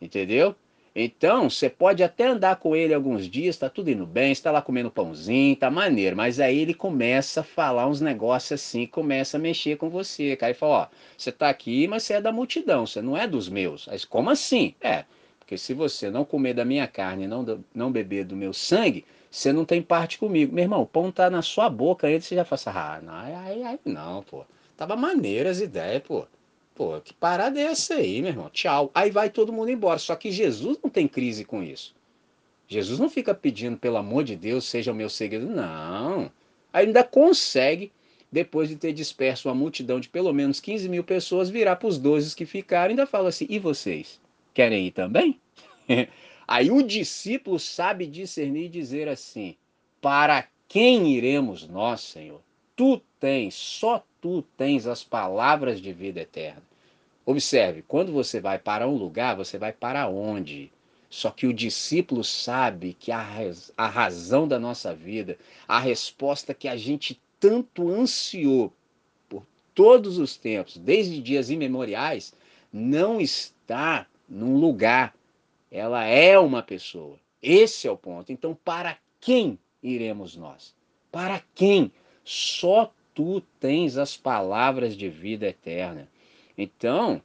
entendeu? 0.00 0.54
Então, 0.94 1.48
você 1.48 1.70
pode 1.70 2.02
até 2.02 2.26
andar 2.26 2.56
com 2.56 2.76
ele 2.76 2.92
alguns 2.92 3.26
dias, 3.26 3.56
tá 3.56 3.70
tudo 3.70 3.90
indo 3.90 4.04
bem, 4.04 4.30
está 4.30 4.50
lá 4.50 4.60
comendo 4.60 4.90
pãozinho, 4.90 5.56
tá 5.56 5.70
maneiro, 5.70 6.14
mas 6.14 6.38
aí 6.38 6.58
ele 6.58 6.74
começa 6.74 7.40
a 7.40 7.44
falar 7.44 7.86
uns 7.86 8.02
negócios 8.02 8.60
assim, 8.60 8.86
começa 8.86 9.38
a 9.38 9.40
mexer 9.40 9.78
com 9.78 9.88
você, 9.88 10.36
cara, 10.36 10.52
e 10.52 10.54
fala, 10.54 10.72
ó, 10.74 10.86
você 11.16 11.32
tá 11.32 11.48
aqui, 11.48 11.88
mas 11.88 12.02
você 12.02 12.14
é 12.14 12.20
da 12.20 12.30
multidão, 12.30 12.86
você 12.86 13.00
não 13.00 13.16
é 13.16 13.26
dos 13.26 13.48
meus. 13.48 13.88
Aí, 13.88 13.98
como 14.06 14.28
assim? 14.28 14.74
É, 14.82 15.06
porque 15.42 15.58
se 15.58 15.74
você 15.74 16.08
não 16.08 16.24
comer 16.24 16.54
da 16.54 16.64
minha 16.64 16.86
carne 16.86 17.24
e 17.24 17.26
não, 17.26 17.44
não 17.74 17.90
beber 17.90 18.24
do 18.24 18.36
meu 18.36 18.52
sangue, 18.52 19.04
você 19.28 19.52
não 19.52 19.64
tem 19.64 19.82
parte 19.82 20.16
comigo. 20.16 20.54
Meu 20.54 20.62
irmão, 20.62 20.82
o 20.82 20.86
pão 20.86 21.10
tá 21.10 21.28
na 21.28 21.42
sua 21.42 21.68
boca, 21.68 22.06
aí 22.06 22.20
você 22.20 22.36
já 22.36 22.44
fala 22.44 22.54
assim, 22.54 22.70
ah, 22.70 23.00
não, 23.02 23.44
aí, 23.44 23.62
aí 23.64 23.80
não, 23.84 24.22
pô. 24.22 24.44
Tava 24.76 24.94
maneira 24.94 25.50
as 25.50 25.60
ideias, 25.60 26.02
pô. 26.02 26.26
Pô, 26.74 27.00
que 27.00 27.12
parada 27.12 27.58
é 27.60 27.64
essa 27.64 27.94
aí, 27.94 28.22
meu 28.22 28.30
irmão? 28.30 28.50
Tchau. 28.50 28.90
Aí 28.94 29.10
vai 29.10 29.28
todo 29.28 29.52
mundo 29.52 29.70
embora. 29.70 29.98
Só 29.98 30.14
que 30.14 30.30
Jesus 30.30 30.78
não 30.82 30.88
tem 30.88 31.08
crise 31.08 31.44
com 31.44 31.62
isso. 31.62 31.94
Jesus 32.68 32.98
não 32.98 33.10
fica 33.10 33.34
pedindo, 33.34 33.76
pelo 33.76 33.98
amor 33.98 34.24
de 34.24 34.36
Deus, 34.36 34.64
seja 34.64 34.92
o 34.92 34.94
meu 34.94 35.10
seguidor. 35.10 35.50
Não. 35.50 36.30
Ainda 36.72 37.04
consegue, 37.04 37.92
depois 38.30 38.68
de 38.68 38.76
ter 38.76 38.92
disperso 38.92 39.48
uma 39.48 39.54
multidão 39.54 40.00
de 40.00 40.08
pelo 40.08 40.32
menos 40.32 40.60
15 40.60 40.88
mil 40.88 41.04
pessoas, 41.04 41.50
virar 41.50 41.76
para 41.76 41.88
os 41.88 41.98
12 41.98 42.34
que 42.34 42.46
ficaram 42.46 42.90
ainda 42.90 43.06
fala 43.06 43.28
assim: 43.28 43.46
e 43.50 43.58
vocês? 43.58 44.21
Querem 44.54 44.86
ir 44.86 44.90
também? 44.92 45.40
Aí 46.46 46.70
o 46.70 46.82
discípulo 46.82 47.58
sabe 47.58 48.06
discernir 48.06 48.66
e 48.66 48.68
dizer 48.68 49.08
assim: 49.08 49.56
para 50.00 50.46
quem 50.68 51.08
iremos 51.08 51.66
nós, 51.66 52.00
Senhor? 52.00 52.40
Tu 52.74 53.00
tens, 53.20 53.54
só 53.54 54.04
tu 54.20 54.42
tens 54.56 54.86
as 54.86 55.04
palavras 55.04 55.80
de 55.80 55.92
vida 55.92 56.20
eterna. 56.20 56.62
Observe, 57.24 57.82
quando 57.82 58.12
você 58.12 58.40
vai 58.40 58.58
para 58.58 58.88
um 58.88 58.96
lugar, 58.96 59.36
você 59.36 59.56
vai 59.56 59.72
para 59.72 60.08
onde? 60.08 60.72
Só 61.08 61.30
que 61.30 61.46
o 61.46 61.52
discípulo 61.52 62.24
sabe 62.24 62.96
que 62.98 63.12
a, 63.12 63.24
a 63.76 63.86
razão 63.86 64.48
da 64.48 64.58
nossa 64.58 64.94
vida, 64.94 65.38
a 65.68 65.78
resposta 65.78 66.54
que 66.54 66.66
a 66.66 66.76
gente 66.76 67.20
tanto 67.38 67.90
ansiou 67.90 68.72
por 69.28 69.46
todos 69.74 70.18
os 70.18 70.36
tempos, 70.36 70.76
desde 70.78 71.20
dias 71.20 71.50
imemoriais, 71.50 72.34
não 72.72 73.20
está 73.20 74.06
num 74.32 74.56
lugar. 74.56 75.14
Ela 75.70 76.04
é 76.04 76.38
uma 76.38 76.62
pessoa. 76.62 77.18
Esse 77.42 77.86
é 77.86 77.90
o 77.90 77.96
ponto. 77.96 78.32
Então, 78.32 78.58
para 78.64 78.96
quem 79.20 79.58
iremos 79.82 80.36
nós? 80.36 80.74
Para 81.10 81.42
quem? 81.54 81.92
Só 82.24 82.92
tu 83.14 83.42
tens 83.60 83.98
as 83.98 84.16
palavras 84.16 84.96
de 84.96 85.08
vida 85.08 85.46
eterna. 85.46 86.08
Então, 86.56 87.20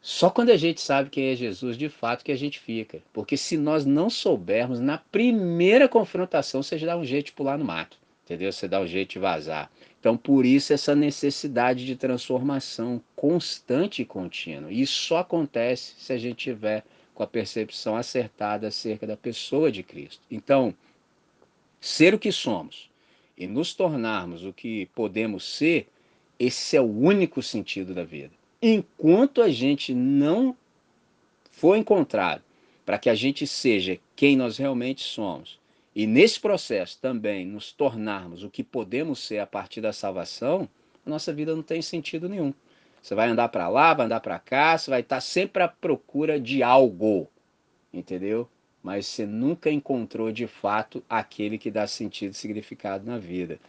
só 0.00 0.30
quando 0.30 0.50
a 0.50 0.56
gente 0.56 0.80
sabe 0.80 1.10
quem 1.10 1.30
é 1.30 1.36
Jesus 1.36 1.76
de 1.76 1.88
fato 1.88 2.24
que 2.24 2.32
a 2.32 2.36
gente 2.36 2.58
fica. 2.58 3.02
Porque 3.12 3.36
se 3.36 3.56
nós 3.56 3.86
não 3.86 4.10
soubermos, 4.10 4.80
na 4.80 4.98
primeira 4.98 5.88
confrontação 5.88 6.62
você 6.62 6.78
dá 6.78 6.96
um 6.96 7.04
jeito 7.04 7.26
de 7.26 7.32
pular 7.32 7.58
no 7.58 7.64
mato. 7.64 7.98
Entendeu? 8.24 8.52
Você 8.52 8.68
dá 8.68 8.80
um 8.80 8.86
jeito 8.86 9.12
de 9.12 9.18
vazar. 9.18 9.70
Então, 10.00 10.16
por 10.16 10.46
isso, 10.46 10.72
essa 10.72 10.94
necessidade 10.96 11.84
de 11.84 11.94
transformação 11.94 13.02
constante 13.14 14.00
e 14.00 14.06
contínua. 14.06 14.72
Isso 14.72 14.94
só 14.94 15.18
acontece 15.18 15.94
se 15.98 16.10
a 16.10 16.16
gente 16.16 16.38
tiver 16.38 16.82
com 17.14 17.22
a 17.22 17.26
percepção 17.26 17.96
acertada 17.96 18.68
acerca 18.68 19.06
da 19.06 19.14
pessoa 19.14 19.70
de 19.70 19.82
Cristo. 19.82 20.22
Então, 20.30 20.74
ser 21.78 22.14
o 22.14 22.18
que 22.18 22.32
somos 22.32 22.88
e 23.36 23.46
nos 23.46 23.74
tornarmos 23.74 24.42
o 24.42 24.54
que 24.54 24.86
podemos 24.94 25.44
ser, 25.44 25.86
esse 26.38 26.78
é 26.78 26.80
o 26.80 26.90
único 26.90 27.42
sentido 27.42 27.92
da 27.92 28.02
vida. 28.02 28.32
Enquanto 28.62 29.42
a 29.42 29.50
gente 29.50 29.92
não 29.92 30.56
for 31.50 31.76
encontrado 31.76 32.42
para 32.86 32.98
que 32.98 33.10
a 33.10 33.14
gente 33.14 33.46
seja 33.46 34.00
quem 34.16 34.34
nós 34.34 34.56
realmente 34.56 35.02
somos, 35.02 35.59
e 36.00 36.06
nesse 36.06 36.40
processo 36.40 36.98
também 36.98 37.44
nos 37.44 37.72
tornarmos 37.72 38.42
o 38.42 38.48
que 38.48 38.64
podemos 38.64 39.18
ser 39.18 39.38
a 39.38 39.46
partir 39.46 39.82
da 39.82 39.92
salvação, 39.92 40.66
a 41.04 41.10
nossa 41.10 41.30
vida 41.30 41.54
não 41.54 41.62
tem 41.62 41.82
sentido 41.82 42.26
nenhum. 42.26 42.54
Você 43.02 43.14
vai 43.14 43.28
andar 43.28 43.50
para 43.50 43.68
lá, 43.68 43.92
vai 43.92 44.06
andar 44.06 44.20
para 44.20 44.38
cá, 44.38 44.78
você 44.78 44.88
vai 44.88 45.00
estar 45.02 45.20
sempre 45.20 45.62
à 45.62 45.68
procura 45.68 46.40
de 46.40 46.62
algo, 46.62 47.28
entendeu? 47.92 48.48
Mas 48.82 49.04
você 49.04 49.26
nunca 49.26 49.70
encontrou 49.70 50.32
de 50.32 50.46
fato 50.46 51.04
aquele 51.06 51.58
que 51.58 51.70
dá 51.70 51.86
sentido 51.86 52.32
e 52.32 52.34
significado 52.34 53.04
na 53.04 53.18
vida. 53.18 53.60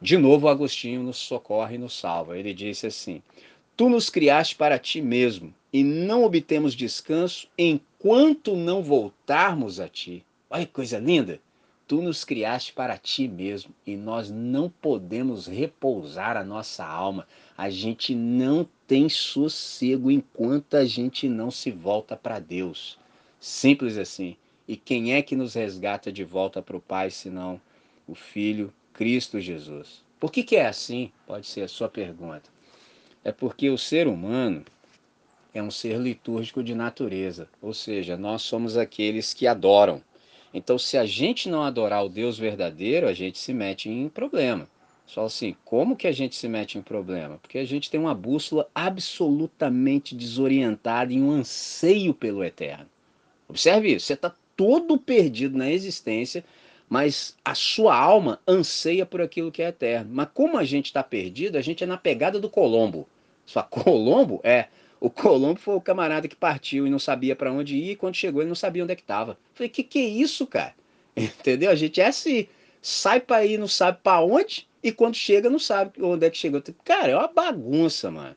De 0.00 0.16
novo, 0.16 0.48
Agostinho 0.48 1.02
nos 1.02 1.18
socorre 1.18 1.74
e 1.74 1.78
nos 1.78 2.00
salva. 2.00 2.38
Ele 2.38 2.54
disse 2.54 2.86
assim: 2.86 3.22
Tu 3.76 3.90
nos 3.90 4.08
criaste 4.08 4.56
para 4.56 4.78
ti 4.78 5.02
mesmo, 5.02 5.54
e 5.70 5.84
não 5.84 6.24
obtemos 6.24 6.74
descanso 6.74 7.46
enquanto 7.58 8.56
não 8.56 8.82
voltarmos 8.82 9.80
a 9.80 9.86
ti. 9.86 10.24
Olha 10.48 10.64
que 10.64 10.72
coisa 10.72 10.98
linda! 10.98 11.43
Tu 11.86 12.00
nos 12.00 12.24
criaste 12.24 12.72
para 12.72 12.96
ti 12.96 13.28
mesmo 13.28 13.74
e 13.86 13.94
nós 13.94 14.30
não 14.30 14.70
podemos 14.70 15.46
repousar 15.46 16.36
a 16.36 16.42
nossa 16.42 16.84
alma. 16.84 17.28
A 17.56 17.68
gente 17.68 18.14
não 18.14 18.66
tem 18.86 19.08
sossego 19.08 20.10
enquanto 20.10 20.74
a 20.74 20.84
gente 20.86 21.28
não 21.28 21.50
se 21.50 21.70
volta 21.70 22.16
para 22.16 22.38
Deus. 22.38 22.98
Simples 23.38 23.98
assim. 23.98 24.36
E 24.66 24.76
quem 24.76 25.12
é 25.12 25.20
que 25.20 25.36
nos 25.36 25.52
resgata 25.52 26.10
de 26.10 26.24
volta 26.24 26.62
para 26.62 26.76
o 26.76 26.80
Pai 26.80 27.10
senão 27.10 27.60
o 28.08 28.14
Filho 28.14 28.72
Cristo 28.94 29.38
Jesus? 29.38 30.02
Por 30.18 30.32
que, 30.32 30.42
que 30.42 30.56
é 30.56 30.66
assim? 30.66 31.12
Pode 31.26 31.46
ser 31.46 31.62
a 31.62 31.68
sua 31.68 31.88
pergunta. 31.88 32.48
É 33.22 33.30
porque 33.30 33.68
o 33.68 33.76
ser 33.76 34.06
humano 34.06 34.64
é 35.52 35.62
um 35.62 35.70
ser 35.70 35.98
litúrgico 35.98 36.62
de 36.62 36.74
natureza, 36.74 37.48
ou 37.60 37.74
seja, 37.74 38.16
nós 38.16 38.40
somos 38.40 38.76
aqueles 38.76 39.34
que 39.34 39.46
adoram 39.46 40.02
então, 40.54 40.78
se 40.78 40.96
a 40.96 41.04
gente 41.04 41.48
não 41.48 41.64
adorar 41.64 42.04
o 42.04 42.08
Deus 42.08 42.38
verdadeiro, 42.38 43.08
a 43.08 43.12
gente 43.12 43.38
se 43.38 43.52
mete 43.52 43.90
em 43.90 44.08
problema. 44.08 44.68
Só 45.04 45.24
assim, 45.24 45.56
como 45.64 45.96
que 45.96 46.06
a 46.06 46.12
gente 46.12 46.36
se 46.36 46.48
mete 46.48 46.78
em 46.78 46.82
problema? 46.82 47.38
Porque 47.38 47.58
a 47.58 47.64
gente 47.64 47.90
tem 47.90 47.98
uma 47.98 48.14
bússola 48.14 48.68
absolutamente 48.72 50.14
desorientada 50.14 51.12
em 51.12 51.20
um 51.20 51.32
anseio 51.32 52.14
pelo 52.14 52.44
eterno. 52.44 52.86
Observe 53.48 53.92
isso, 53.92 54.06
você 54.06 54.14
está 54.14 54.32
todo 54.56 54.96
perdido 54.96 55.58
na 55.58 55.70
existência, 55.70 56.44
mas 56.88 57.36
a 57.44 57.54
sua 57.54 57.96
alma 57.96 58.40
anseia 58.46 59.04
por 59.04 59.20
aquilo 59.20 59.50
que 59.50 59.60
é 59.60 59.68
eterno. 59.68 60.10
Mas 60.12 60.28
como 60.32 60.56
a 60.56 60.64
gente 60.64 60.86
está 60.86 61.02
perdido, 61.02 61.58
a 61.58 61.62
gente 61.62 61.82
é 61.82 61.86
na 61.86 61.98
pegada 61.98 62.38
do 62.38 62.48
Colombo. 62.48 63.08
Só 63.44 63.60
Colombo 63.68 64.40
é 64.44 64.68
o 65.04 65.10
Colombo 65.10 65.60
foi 65.60 65.74
o 65.74 65.82
camarada 65.82 66.26
que 66.26 66.34
partiu 66.34 66.86
e 66.86 66.90
não 66.90 66.98
sabia 66.98 67.36
para 67.36 67.52
onde 67.52 67.76
ir, 67.76 67.90
e 67.90 67.96
quando 67.96 68.14
chegou 68.14 68.40
ele 68.40 68.48
não 68.48 68.54
sabia 68.54 68.82
onde 68.82 68.94
é 68.94 68.96
que 68.96 69.02
estava. 69.02 69.36
Falei, 69.52 69.68
que 69.68 69.82
que 69.82 69.98
é 69.98 70.08
isso, 70.08 70.46
cara? 70.46 70.74
Entendeu? 71.14 71.70
A 71.70 71.74
gente 71.74 72.00
é 72.00 72.06
assim, 72.06 72.48
sai 72.80 73.20
para 73.20 73.44
ir, 73.44 73.58
não 73.58 73.68
sabe 73.68 73.98
para 74.02 74.22
onde, 74.22 74.66
e 74.82 74.90
quando 74.90 75.14
chega 75.14 75.50
não 75.50 75.58
sabe 75.58 76.02
onde 76.02 76.24
é 76.24 76.30
que 76.30 76.38
chegou. 76.38 76.62
Cara, 76.82 77.12
é 77.12 77.16
uma 77.16 77.28
bagunça, 77.28 78.10
mano. 78.10 78.34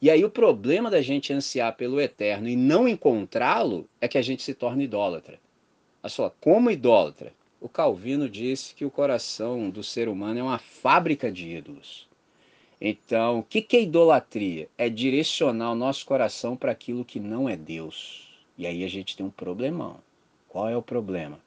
E 0.00 0.08
aí 0.08 0.24
o 0.24 0.30
problema 0.30 0.88
da 0.88 1.02
gente 1.02 1.32
ansiar 1.32 1.74
pelo 1.76 2.00
eterno 2.00 2.48
e 2.48 2.54
não 2.54 2.86
encontrá-lo 2.86 3.88
é 4.00 4.06
que 4.06 4.16
a 4.16 4.22
gente 4.22 4.44
se 4.44 4.54
torna 4.54 4.84
idólatra. 4.84 5.40
Olha 6.00 6.10
só, 6.10 6.32
como 6.40 6.70
idólatra? 6.70 7.32
O 7.60 7.68
Calvino 7.68 8.30
disse 8.30 8.72
que 8.72 8.84
o 8.84 8.90
coração 8.90 9.68
do 9.68 9.82
ser 9.82 10.08
humano 10.08 10.38
é 10.38 10.42
uma 10.44 10.58
fábrica 10.58 11.32
de 11.32 11.56
ídolos. 11.56 12.06
Então, 12.80 13.38
o 13.38 13.42
que, 13.42 13.66
é 13.76 13.82
idolatria? 13.82 14.68
É 14.76 14.88
direcionar 14.88 15.72
o 15.72 15.76
nosso 15.76 16.04
coração 16.04 16.56
para 16.56 16.72
aquilo 16.72 17.04
que 17.04 17.20
não 17.20 17.48
é 17.48 17.56
Deus. 17.56 18.28
E 18.58 18.66
aí 18.66 18.84
a 18.84 18.88
gente 18.88 19.16
tem 19.16 19.24
um 19.24 19.30
problemão. 19.30 19.98
Qual 20.48 20.68
é 20.68 20.76
o 20.76 20.82
problema? 20.82 21.40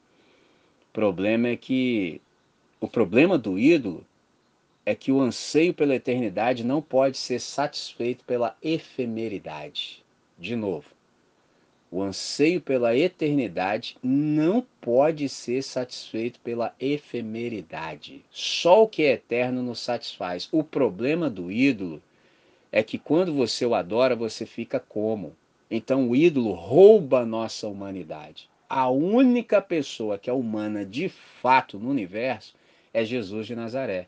O 0.89 0.93
problema 0.93 1.49
é 1.49 1.55
que 1.55 2.21
o 2.80 2.88
problema 2.88 3.38
do 3.38 3.57
ídolo 3.57 4.05
é 4.86 4.95
que 4.95 5.11
o 5.11 5.19
anseio 5.19 5.73
pela 5.73 5.95
eternidade 5.95 6.63
não 6.63 6.82
pode 6.82 7.17
ser 7.17 7.39
satisfeito 7.39 8.23
pela 8.23 8.55
efemeridade. 8.61 10.03
De 10.38 10.55
novo, 10.55 10.86
o 11.89 12.01
anseio 12.01 12.59
pela 12.59 12.95
eternidade 12.97 13.95
não 14.03 14.65
pode 14.81 15.29
ser 15.29 15.63
satisfeito 15.63 16.39
pela 16.41 16.73
efemeridade. 16.79 18.25
Só 18.29 18.83
o 18.83 18.88
que 18.88 19.03
é 19.03 19.13
eterno 19.13 19.63
nos 19.63 19.79
satisfaz. 19.79 20.49
O 20.51 20.63
problema 20.63 21.29
do 21.29 21.51
ídolo 21.51 22.01
é 22.71 22.83
que 22.83 22.97
quando 22.97 23.33
você 23.33 23.65
o 23.65 23.73
adora, 23.73 24.15
você 24.15 24.45
fica 24.45 24.79
como? 24.79 25.35
Então 25.71 26.09
o 26.09 26.15
ídolo 26.15 26.51
rouba 26.51 27.21
a 27.21 27.25
nossa 27.25 27.67
humanidade. 27.67 28.49
A 28.69 28.89
única 28.89 29.61
pessoa 29.61 30.17
que 30.17 30.29
é 30.29 30.33
humana 30.33 30.85
de 30.85 31.07
fato 31.07 31.79
no 31.79 31.89
universo 31.89 32.53
é 32.93 33.05
Jesus 33.05 33.47
de 33.47 33.55
Nazaré. 33.55 34.07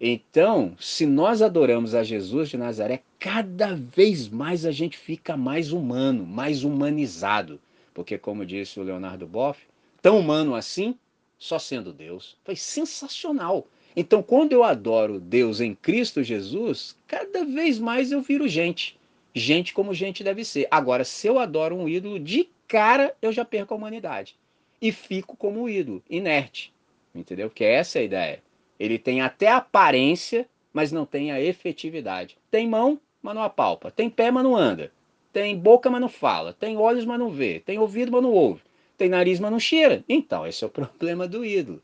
Então, 0.00 0.76
se 0.78 1.06
nós 1.06 1.40
adoramos 1.40 1.94
a 1.94 2.02
Jesus 2.02 2.50
de 2.50 2.58
Nazaré, 2.58 3.02
cada 3.18 3.74
vez 3.74 4.28
mais 4.28 4.66
a 4.66 4.70
gente 4.70 4.98
fica 4.98 5.36
mais 5.36 5.72
humano, 5.72 6.26
mais 6.26 6.64
humanizado. 6.64 7.58
Porque, 7.94 8.18
como 8.18 8.44
disse 8.44 8.78
o 8.78 8.82
Leonardo 8.82 9.26
Boff, 9.26 9.58
tão 10.02 10.18
humano 10.18 10.54
assim, 10.54 10.94
só 11.38 11.58
sendo 11.58 11.94
Deus. 11.94 12.36
Foi 12.44 12.54
sensacional. 12.54 13.66
Então, 13.96 14.22
quando 14.22 14.52
eu 14.52 14.62
adoro 14.62 15.18
Deus 15.18 15.62
em 15.62 15.74
Cristo 15.74 16.22
Jesus, 16.22 16.94
cada 17.06 17.44
vez 17.46 17.78
mais 17.78 18.12
eu 18.12 18.20
viro 18.20 18.46
gente. 18.46 18.98
Gente 19.34 19.72
como 19.72 19.94
gente 19.94 20.22
deve 20.22 20.44
ser. 20.44 20.68
Agora, 20.70 21.04
se 21.04 21.26
eu 21.26 21.38
adoro 21.38 21.74
um 21.74 21.88
ídolo, 21.88 22.18
de 22.18 22.48
cara 22.68 23.14
eu 23.22 23.32
já 23.32 23.46
perco 23.46 23.72
a 23.72 23.76
humanidade. 23.78 24.36
E 24.80 24.92
fico 24.92 25.34
como 25.36 25.62
um 25.62 25.68
ídolo, 25.68 26.02
inerte. 26.10 26.70
Entendeu? 27.14 27.48
Porque 27.48 27.64
essa 27.64 27.98
é 27.98 28.02
a 28.02 28.04
ideia. 28.04 28.45
Ele 28.78 28.98
tem 28.98 29.20
até 29.20 29.48
aparência, 29.48 30.48
mas 30.72 30.92
não 30.92 31.06
tem 31.06 31.32
a 31.32 31.40
efetividade. 31.40 32.36
Tem 32.50 32.68
mão, 32.68 33.00
mas 33.22 33.34
não 33.34 33.42
apalpa. 33.42 33.90
Tem 33.90 34.10
pé, 34.10 34.30
mas 34.30 34.44
não 34.44 34.56
anda. 34.56 34.92
Tem 35.32 35.56
boca, 35.56 35.90
mas 35.90 36.00
não 36.00 36.08
fala. 36.08 36.52
Tem 36.52 36.76
olhos, 36.76 37.04
mas 37.04 37.18
não 37.18 37.30
vê. 37.30 37.60
Tem 37.60 37.78
ouvido, 37.78 38.12
mas 38.12 38.22
não 38.22 38.32
ouve. 38.32 38.62
Tem 38.96 39.08
nariz, 39.08 39.38
mas 39.38 39.50
não 39.50 39.60
cheira. 39.60 40.04
Então, 40.08 40.46
esse 40.46 40.64
é 40.64 40.66
o 40.66 40.70
problema 40.70 41.28
do 41.28 41.44
ídolo. 41.44 41.82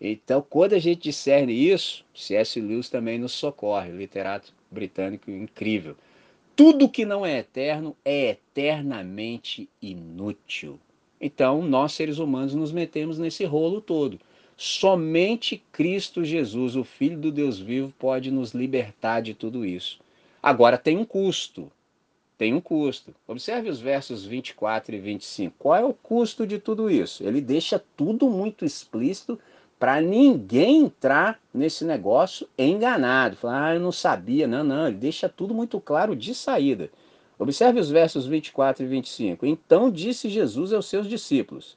Então, 0.00 0.44
quando 0.48 0.74
a 0.74 0.78
gente 0.78 1.02
discerne 1.02 1.52
isso, 1.52 2.04
C.S. 2.14 2.60
Lewis 2.60 2.88
também 2.88 3.18
nos 3.18 3.32
socorre, 3.32 3.90
literato 3.90 4.52
britânico 4.70 5.30
incrível. 5.30 5.96
Tudo 6.54 6.88
que 6.88 7.04
não 7.04 7.24
é 7.24 7.38
eterno 7.38 7.96
é 8.04 8.30
eternamente 8.30 9.68
inútil. 9.80 10.78
Então, 11.20 11.62
nós 11.62 11.92
seres 11.92 12.18
humanos 12.18 12.54
nos 12.54 12.72
metemos 12.72 13.18
nesse 13.18 13.44
rolo 13.44 13.80
todo. 13.80 14.18
Somente 14.56 15.62
Cristo 15.70 16.24
Jesus, 16.24 16.76
o 16.76 16.84
Filho 16.84 17.18
do 17.18 17.30
Deus 17.30 17.58
vivo, 17.58 17.92
pode 17.98 18.30
nos 18.30 18.52
libertar 18.52 19.20
de 19.20 19.34
tudo 19.34 19.66
isso. 19.66 20.00
Agora 20.42 20.78
tem 20.78 20.96
um 20.96 21.04
custo. 21.04 21.70
Tem 22.38 22.54
um 22.54 22.60
custo. 22.60 23.14
Observe 23.28 23.68
os 23.68 23.80
versos 23.80 24.24
24 24.24 24.94
e 24.94 24.98
25. 24.98 25.54
Qual 25.58 25.76
é 25.76 25.84
o 25.84 25.92
custo 25.92 26.46
de 26.46 26.58
tudo 26.58 26.90
isso? 26.90 27.22
Ele 27.22 27.40
deixa 27.40 27.82
tudo 27.96 28.30
muito 28.30 28.64
explícito 28.64 29.38
para 29.78 30.00
ninguém 30.00 30.84
entrar 30.84 31.38
nesse 31.52 31.84
negócio 31.84 32.48
enganado. 32.56 33.36
Falar, 33.36 33.70
ah, 33.70 33.74
eu 33.74 33.80
não 33.80 33.92
sabia. 33.92 34.46
Não, 34.46 34.64
não. 34.64 34.88
Ele 34.88 34.96
deixa 34.96 35.28
tudo 35.28 35.52
muito 35.52 35.78
claro 35.80 36.16
de 36.16 36.34
saída. 36.34 36.90
Observe 37.38 37.78
os 37.78 37.90
versos 37.90 38.26
24 38.26 38.84
e 38.84 38.88
25. 38.88 39.44
Então 39.44 39.90
disse 39.90 40.30
Jesus 40.30 40.72
aos 40.72 40.86
seus 40.86 41.06
discípulos: 41.06 41.76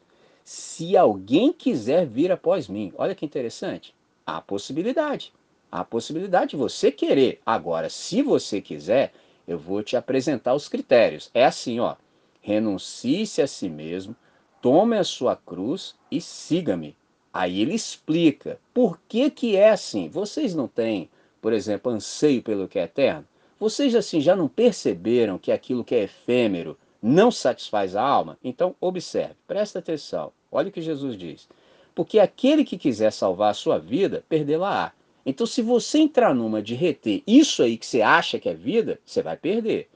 se 0.49 0.97
alguém 0.97 1.53
quiser 1.53 2.07
vir 2.07 2.31
após 2.31 2.67
mim, 2.67 2.91
olha 2.97 3.13
que 3.13 3.23
interessante, 3.23 3.93
há 4.25 4.41
possibilidade. 4.41 5.31
Há 5.71 5.85
possibilidade 5.85 6.49
de 6.49 6.55
você 6.55 6.91
querer. 6.91 7.39
Agora, 7.45 7.87
se 7.87 8.23
você 8.23 8.59
quiser, 8.59 9.13
eu 9.47 9.59
vou 9.59 9.83
te 9.83 9.95
apresentar 9.95 10.55
os 10.55 10.67
critérios. 10.67 11.29
É 11.35 11.45
assim, 11.45 11.79
ó. 11.79 11.95
Renuncie-se 12.41 13.43
a 13.43 13.45
si 13.45 13.69
mesmo, 13.69 14.15
tome 14.59 14.97
a 14.97 15.03
sua 15.03 15.35
cruz 15.35 15.93
e 16.09 16.19
siga-me. 16.19 16.97
Aí 17.31 17.61
ele 17.61 17.75
explica 17.75 18.59
por 18.73 18.99
que 19.07 19.29
que 19.29 19.55
é 19.55 19.69
assim. 19.69 20.09
Vocês 20.09 20.55
não 20.55 20.67
têm, 20.67 21.11
por 21.39 21.53
exemplo, 21.53 21.91
anseio 21.91 22.41
pelo 22.41 22.67
que 22.67 22.79
é 22.79 22.85
eterno? 22.85 23.27
Vocês 23.59 23.93
assim 23.93 24.19
já 24.19 24.35
não 24.35 24.47
perceberam 24.47 25.37
que 25.37 25.51
aquilo 25.51 25.83
que 25.83 25.93
é 25.93 26.05
efêmero 26.05 26.75
não 26.99 27.29
satisfaz 27.29 27.95
a 27.95 28.01
alma? 28.01 28.35
Então, 28.43 28.75
observe, 28.81 29.35
presta 29.45 29.77
atenção. 29.77 30.33
Olha 30.51 30.69
o 30.69 30.71
que 30.71 30.81
Jesus 30.81 31.17
diz. 31.17 31.47
Porque 31.93 32.19
aquele 32.19 32.63
que 32.63 32.77
quiser 32.77 33.11
salvar 33.11 33.51
a 33.51 33.55
sua 33.55 33.77
vida, 33.77 34.23
perdê-la-á. 34.29 34.91
Então, 35.25 35.45
se 35.45 35.61
você 35.61 35.99
entrar 35.99 36.33
numa 36.33 36.61
de 36.61 36.73
reter 36.75 37.21
isso 37.27 37.61
aí 37.61 37.77
que 37.77 37.85
você 37.85 38.01
acha 38.01 38.39
que 38.39 38.49
é 38.49 38.53
vida, 38.53 38.99
você 39.05 39.21
vai 39.21 39.37
perder. 39.37 39.89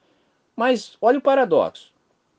Mas 0.56 0.98
olha 1.02 1.18
o 1.18 1.22
paradoxo. 1.22 1.92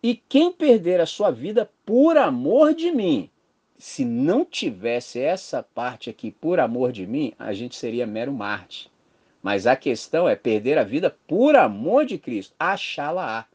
E 0.02 0.14
quem 0.14 0.52
perder 0.52 1.00
a 1.00 1.06
sua 1.06 1.30
vida 1.30 1.70
por 1.84 2.16
amor 2.18 2.74
de 2.74 2.92
mim, 2.92 3.30
se 3.78 4.04
não 4.04 4.44
tivesse 4.44 5.18
essa 5.18 5.62
parte 5.62 6.10
aqui 6.10 6.30
por 6.30 6.60
amor 6.60 6.92
de 6.92 7.06
mim, 7.06 7.32
a 7.38 7.52
gente 7.52 7.74
seria 7.74 8.06
mero 8.06 8.32
Marte. 8.32 8.90
Mas 9.42 9.66
a 9.66 9.74
questão 9.74 10.28
é 10.28 10.36
perder 10.36 10.78
a 10.78 10.84
vida 10.84 11.16
por 11.26 11.56
amor 11.56 12.06
de 12.06 12.18
Cristo, 12.18 12.54
achá-la. 12.58 13.46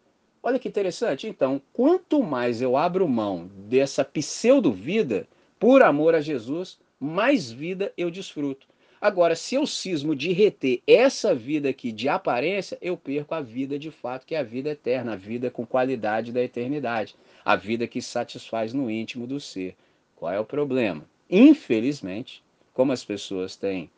Olha 0.41 0.59
que 0.59 0.67
interessante. 0.67 1.27
Então, 1.27 1.61
quanto 1.73 2.23
mais 2.23 2.61
eu 2.61 2.77
abro 2.77 3.07
mão 3.07 3.49
dessa 3.67 4.05
pseudo-vida 4.05 5.27
por 5.59 5.81
amor 5.81 6.15
a 6.15 6.21
Jesus, 6.21 6.79
mais 6.99 7.51
vida 7.51 7.91
eu 7.97 8.09
desfruto. 8.09 8.65
Agora, 9.01 9.35
se 9.35 9.55
eu 9.55 9.65
cismo 9.65 10.13
de 10.13 10.33
reter 10.33 10.81
essa 10.85 11.33
vida 11.33 11.69
aqui 11.69 11.91
de 11.91 12.09
aparência, 12.09 12.77
eu 12.81 12.97
perco 12.97 13.33
a 13.33 13.39
vida 13.39 13.79
de 13.79 13.91
fato, 13.91 14.25
que 14.25 14.35
é 14.35 14.39
a 14.39 14.43
vida 14.43 14.71
eterna, 14.71 15.13
a 15.13 15.15
vida 15.15 15.49
com 15.49 15.65
qualidade 15.65 16.33
da 16.33 16.43
eternidade, 16.43 17.15
a 17.45 17.55
vida 17.55 17.87
que 17.87 18.01
satisfaz 18.01 18.73
no 18.73 18.91
íntimo 18.91 19.25
do 19.25 19.39
ser. 19.39 19.75
Qual 20.17 20.33
é 20.33 20.39
o 20.39 20.45
problema? 20.45 21.05
Infelizmente, 21.29 22.43
como 22.73 22.91
as 22.91 23.05
pessoas 23.05 23.55
têm 23.55 23.89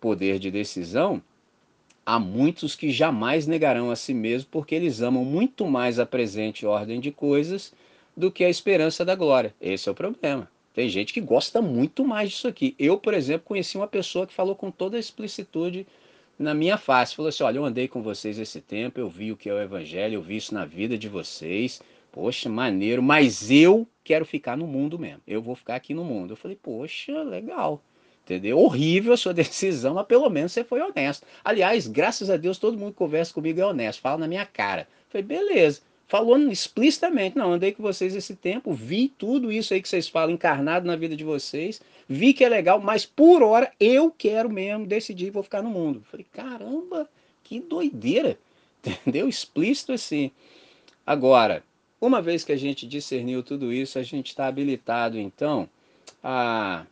poder 0.00 0.38
de 0.38 0.50
decisão, 0.50 1.20
há 2.04 2.18
muitos 2.18 2.74
que 2.74 2.90
jamais 2.90 3.46
negarão 3.46 3.90
a 3.90 3.96
si 3.96 4.14
mesmo 4.14 4.48
porque 4.50 4.74
eles 4.74 5.00
amam 5.00 5.24
muito 5.24 5.66
mais 5.66 5.98
a 5.98 6.06
presente 6.06 6.66
ordem 6.66 7.00
de 7.00 7.10
coisas 7.10 7.72
do 8.16 8.30
que 8.30 8.44
a 8.44 8.50
esperança 8.50 9.04
da 9.04 9.14
glória. 9.14 9.54
Esse 9.60 9.88
é 9.88 9.92
o 9.92 9.94
problema. 9.94 10.48
Tem 10.74 10.88
gente 10.88 11.12
que 11.12 11.20
gosta 11.20 11.60
muito 11.60 12.04
mais 12.04 12.30
disso 12.30 12.48
aqui. 12.48 12.74
Eu, 12.78 12.96
por 12.96 13.14
exemplo, 13.14 13.46
conheci 13.46 13.76
uma 13.76 13.88
pessoa 13.88 14.26
que 14.26 14.32
falou 14.32 14.54
com 14.54 14.70
toda 14.70 14.96
a 14.96 15.00
explicitude 15.00 15.86
na 16.38 16.54
minha 16.54 16.78
face. 16.78 17.14
Falou 17.14 17.28
assim: 17.28 17.42
olha, 17.42 17.58
eu 17.58 17.64
andei 17.64 17.88
com 17.88 18.02
vocês 18.02 18.38
esse 18.38 18.60
tempo, 18.60 19.00
eu 19.00 19.08
vi 19.08 19.32
o 19.32 19.36
que 19.36 19.48
é 19.48 19.52
o 19.52 19.60
evangelho, 19.60 20.14
eu 20.14 20.22
vi 20.22 20.36
isso 20.36 20.54
na 20.54 20.64
vida 20.64 20.96
de 20.96 21.08
vocês. 21.08 21.82
Poxa, 22.12 22.48
maneiro, 22.48 23.02
mas 23.02 23.50
eu 23.50 23.86
quero 24.02 24.24
ficar 24.24 24.56
no 24.56 24.66
mundo 24.66 24.98
mesmo. 24.98 25.20
Eu 25.26 25.40
vou 25.40 25.54
ficar 25.54 25.76
aqui 25.76 25.94
no 25.94 26.04
mundo. 26.04 26.32
Eu 26.32 26.36
falei, 26.36 26.56
poxa, 26.60 27.22
legal. 27.22 27.82
Entendeu? 28.30 28.60
Horrível 28.60 29.12
a 29.12 29.16
sua 29.16 29.34
decisão, 29.34 29.94
mas 29.94 30.06
pelo 30.06 30.30
menos 30.30 30.52
você 30.52 30.62
foi 30.62 30.80
honesto. 30.80 31.26
Aliás, 31.44 31.88
graças 31.88 32.30
a 32.30 32.36
Deus, 32.36 32.58
todo 32.58 32.78
mundo 32.78 32.92
que 32.92 32.98
conversa 32.98 33.34
comigo 33.34 33.60
é 33.60 33.66
honesto, 33.66 34.00
fala 34.00 34.18
na 34.18 34.28
minha 34.28 34.46
cara. 34.46 34.82
Eu 34.82 35.10
falei, 35.10 35.26
beleza 35.26 35.80
falou 36.10 36.36
explicitamente, 36.50 37.38
não, 37.38 37.52
andei 37.52 37.70
com 37.70 37.84
vocês 37.84 38.16
esse 38.16 38.34
tempo, 38.34 38.72
vi 38.72 39.06
tudo 39.06 39.52
isso 39.52 39.72
aí 39.72 39.80
que 39.80 39.88
vocês 39.88 40.08
falam 40.08 40.34
encarnado 40.34 40.84
na 40.84 40.96
vida 40.96 41.14
de 41.14 41.22
vocês, 41.22 41.80
vi 42.08 42.34
que 42.34 42.44
é 42.44 42.48
legal, 42.48 42.80
mas 42.80 43.06
por 43.06 43.44
hora 43.44 43.72
eu 43.78 44.10
quero 44.10 44.50
mesmo 44.50 44.86
decidir 44.86 45.30
vou 45.30 45.44
ficar 45.44 45.62
no 45.62 45.70
mundo. 45.70 46.02
Falei, 46.10 46.26
caramba, 46.32 47.08
que 47.44 47.60
doideira, 47.60 48.36
entendeu? 48.84 49.28
Explícito 49.28 49.92
assim. 49.92 50.32
Agora, 51.06 51.62
uma 52.00 52.20
vez 52.20 52.42
que 52.42 52.50
a 52.50 52.56
gente 52.56 52.88
discerniu 52.88 53.40
tudo 53.40 53.72
isso, 53.72 53.96
a 53.96 54.02
gente 54.02 54.30
está 54.30 54.48
habilitado 54.48 55.16
então 55.16 55.68
a 56.24 56.86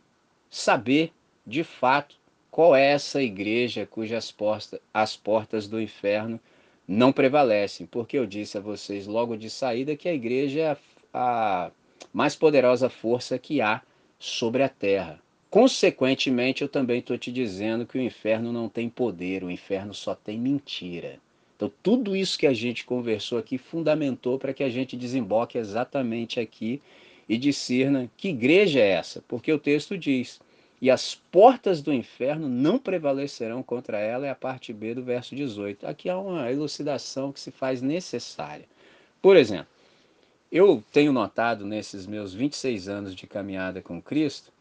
saber 0.49 1.11
de 1.49 1.63
fato 1.63 2.15
qual 2.51 2.75
é 2.75 2.91
essa 2.91 3.21
igreja 3.21 3.85
cujas 3.85 4.31
portas, 4.31 4.79
as 4.93 5.15
portas 5.15 5.67
do 5.67 5.81
inferno 5.81 6.39
não 6.87 7.11
prevalecem, 7.11 7.85
porque 7.85 8.17
eu 8.17 8.25
disse 8.25 8.57
a 8.57 8.61
vocês 8.61 9.07
logo 9.07 9.35
de 9.35 9.49
saída 9.49 9.95
que 9.95 10.07
a 10.07 10.13
igreja 10.13 10.59
é 10.59 10.77
a, 11.13 11.71
mais 12.13 12.35
poderosa 12.35 12.89
força 12.89 13.37
que 13.37 13.61
há 13.61 13.81
sobre 14.17 14.63
a 14.63 14.69
terra. 14.69 15.19
Consequentemente, 15.49 16.61
eu 16.61 16.69
também 16.69 16.99
estou 16.99 17.17
te 17.17 17.31
dizendo 17.31 17.85
que 17.85 17.97
o 17.97 18.01
inferno 18.01 18.53
não 18.53 18.69
tem 18.69 18.87
poder, 18.87 19.43
o 19.43 19.49
inferno 19.49 19.93
só 19.93 20.13
tem 20.13 20.37
mentira. 20.37 21.19
Então, 21.55 21.71
tudo 21.81 22.15
isso 22.15 22.37
que 22.37 22.47
a 22.47 22.53
gente 22.53 22.85
conversou 22.85 23.37
aqui 23.37 23.57
fundamentou 23.57 24.37
para 24.37 24.53
que 24.53 24.63
a 24.63 24.69
gente 24.69 24.95
desemboque 24.95 25.57
exatamente 25.57 26.39
aqui 26.39 26.81
e 27.27 27.37
discerna 27.37 28.09
que 28.15 28.29
igreja 28.29 28.79
é 28.79 28.89
essa, 28.89 29.23
porque 29.27 29.51
o 29.51 29.59
texto 29.59 29.97
diz: 29.97 30.39
e 30.81 30.89
as 30.89 31.13
portas 31.13 31.81
do 31.81 31.93
inferno 31.93 32.47
não 32.47 32.79
prevalecerão 32.79 33.61
contra 33.61 33.99
ela, 33.99 34.25
é 34.25 34.29
a 34.29 34.35
parte 34.35 34.71
B 34.71 34.93
do 34.93 35.03
verso 35.03 35.35
18. 35.35 35.85
Aqui 35.85 36.09
há 36.09 36.17
uma 36.17 36.49
elucidação 36.51 37.31
que 37.31 37.39
se 37.39 37.51
faz 37.51 37.81
necessária. 37.81 38.65
Por 39.21 39.35
exemplo, 39.35 39.67
eu 40.51 40.83
tenho 40.91 41.11
notado 41.11 41.65
nesses 41.65 42.05
meus 42.05 42.33
26 42.33 42.87
anos 42.87 43.15
de 43.15 43.27
caminhada 43.27 43.81
com 43.81 44.01
Cristo 44.01 44.51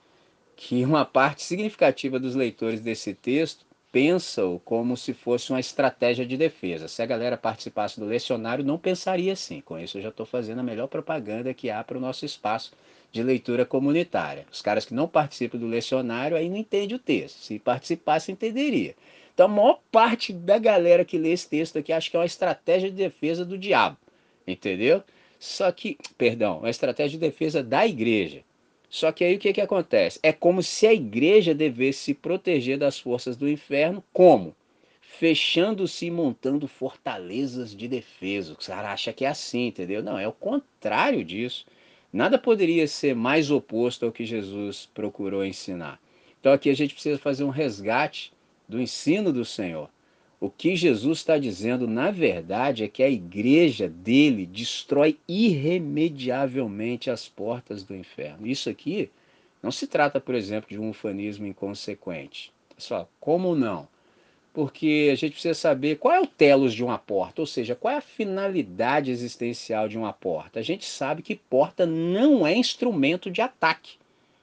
que 0.57 0.85
uma 0.85 1.05
parte 1.05 1.45
significativa 1.45 2.19
dos 2.19 2.35
leitores 2.35 2.81
desse 2.81 3.15
texto 3.15 3.65
pensam 3.93 4.61
como 4.65 4.97
se 4.97 5.15
fosse 5.15 5.51
uma 5.51 5.61
estratégia 5.61 6.27
de 6.27 6.37
defesa. 6.37 6.89
Se 6.89 7.01
a 7.01 7.07
galera 7.07 7.37
participasse 7.37 7.99
do 7.99 8.07
lecionário, 8.07 8.65
não 8.65 8.77
pensaria 8.77 9.33
assim. 9.33 9.61
Com 9.61 9.79
isso, 9.79 9.99
eu 9.99 10.03
já 10.03 10.09
estou 10.09 10.27
fazendo 10.27 10.59
a 10.59 10.65
melhor 10.65 10.89
propaganda 10.89 11.55
que 11.55 11.71
há 11.71 11.83
para 11.83 11.97
o 11.97 12.01
nosso 12.01 12.25
espaço 12.27 12.73
de 13.11 13.23
leitura 13.23 13.65
comunitária. 13.65 14.47
Os 14.53 14.61
caras 14.61 14.85
que 14.85 14.95
não 14.95 15.09
participam 15.09 15.59
do 15.59 15.67
lecionário 15.67 16.37
aí 16.37 16.49
não 16.49 16.57
entendem 16.57 16.97
o 16.97 17.01
texto. 17.01 17.39
Se 17.39 17.59
participasse, 17.59 18.31
entenderia. 18.31 18.95
Então, 19.33 19.47
a 19.47 19.49
maior 19.49 19.81
parte 19.91 20.33
da 20.33 20.59
galera 20.59 21.05
que 21.05 21.17
lê 21.17 21.31
esse 21.31 21.49
texto 21.49 21.79
aqui 21.79 21.93
acha 21.93 22.11
que 22.11 22.17
é 22.17 22.21
uma 22.21 22.27
estratégia 22.27 22.91
de 22.91 22.97
defesa 22.97 23.45
do 23.45 23.57
diabo. 23.57 23.97
Entendeu? 24.47 25.03
Só 25.39 25.71
que, 25.71 25.97
perdão, 26.17 26.59
uma 26.59 26.71
estratégia 26.71 27.19
de 27.19 27.27
defesa 27.27 27.63
da 27.63 27.87
igreja. 27.87 28.43
Só 28.91 29.13
que 29.13 29.23
aí 29.23 29.37
o 29.37 29.39
que, 29.39 29.53
que 29.53 29.61
acontece? 29.61 30.19
É 30.23 30.33
como 30.33 30.63
se 30.63 30.87
a 30.87 30.93
igreja 30.93 31.55
devesse 31.55 32.01
se 32.01 32.15
proteger 32.15 32.79
das 32.79 32.99
forças 32.99 33.37
do 33.37 33.49
inferno, 33.49 34.03
como? 34.13 34.57
Fechando-se 35.01 36.07
e 36.07 36.11
montando 36.11 36.67
fortalezas 36.67 37.77
de 37.77 37.87
defesa. 37.87 38.55
O 38.55 38.57
cara 38.57 38.93
acha 38.93 39.13
que 39.13 39.25
é 39.25 39.29
assim, 39.29 39.67
entendeu? 39.67 40.03
Não, 40.03 40.19
é 40.19 40.27
o 40.27 40.33
contrário 40.33 41.25
disso. 41.25 41.67
Nada 42.13 42.39
poderia 42.39 42.87
ser 42.87 43.15
mais 43.15 43.51
oposto 43.51 44.07
ao 44.07 44.13
que 44.13 44.25
Jesus 44.25 44.89
procurou 44.95 45.45
ensinar. 45.45 46.01
Então 46.41 46.53
aqui 46.53 46.71
a 46.71 46.75
gente 46.75 46.95
precisa 46.95 47.19
fazer 47.19 47.45
um 47.45 47.51
resgate 47.51 48.33
do 48.69 48.81
ensino 48.81 49.33
do 49.33 49.45
Senhor. 49.45 49.91
O 50.41 50.49
que 50.49 50.77
Jesus 50.77 51.19
está 51.19 51.37
dizendo, 51.37 51.89
na 51.89 52.11
verdade, 52.11 52.85
é 52.85 52.89
que 52.89 53.03
a 53.03 53.11
igreja 53.11 53.89
dele 53.89 54.47
destrói 54.47 55.19
irremediavelmente 55.27 57.11
as 57.11 57.29
portas 57.29 57.83
do 57.83 57.95
inferno. 57.95 58.47
Isso 58.47 58.71
aqui 58.71 59.11
não 59.61 59.73
se 59.73 59.87
trata, 59.87 60.21
por 60.21 60.37
exemplo, 60.37 60.71
de 60.71 60.79
um 60.79 60.91
ufanismo 60.91 61.47
inconsequente. 61.47 62.53
Pessoal, 62.75 63.11
como 63.19 63.57
não? 63.57 63.89
Porque 64.53 65.11
a 65.13 65.15
gente 65.15 65.33
precisa 65.33 65.55
saber 65.55 65.99
qual 65.99 66.15
é 66.15 66.21
o 66.21 66.27
telos 66.27 66.75
de 66.75 66.83
uma 66.83 66.99
porta, 66.99 67.41
ou 67.41 67.47
seja, 67.47 67.75
qual 67.75 67.95
é 67.95 67.99
a 67.99 68.03
finalidade 68.03 69.11
existencial 69.11 69.89
de 69.89 69.97
uma 69.97 70.13
porta. 70.13 70.59
A 70.59 70.63
gente 70.63 70.85
sabe 70.85 71.23
que 71.23 71.37
porta 71.37 71.87
não 71.87 72.47
é 72.47 72.55
instrumento 72.57 73.31
de 73.31 73.41
ataque, 73.41 73.93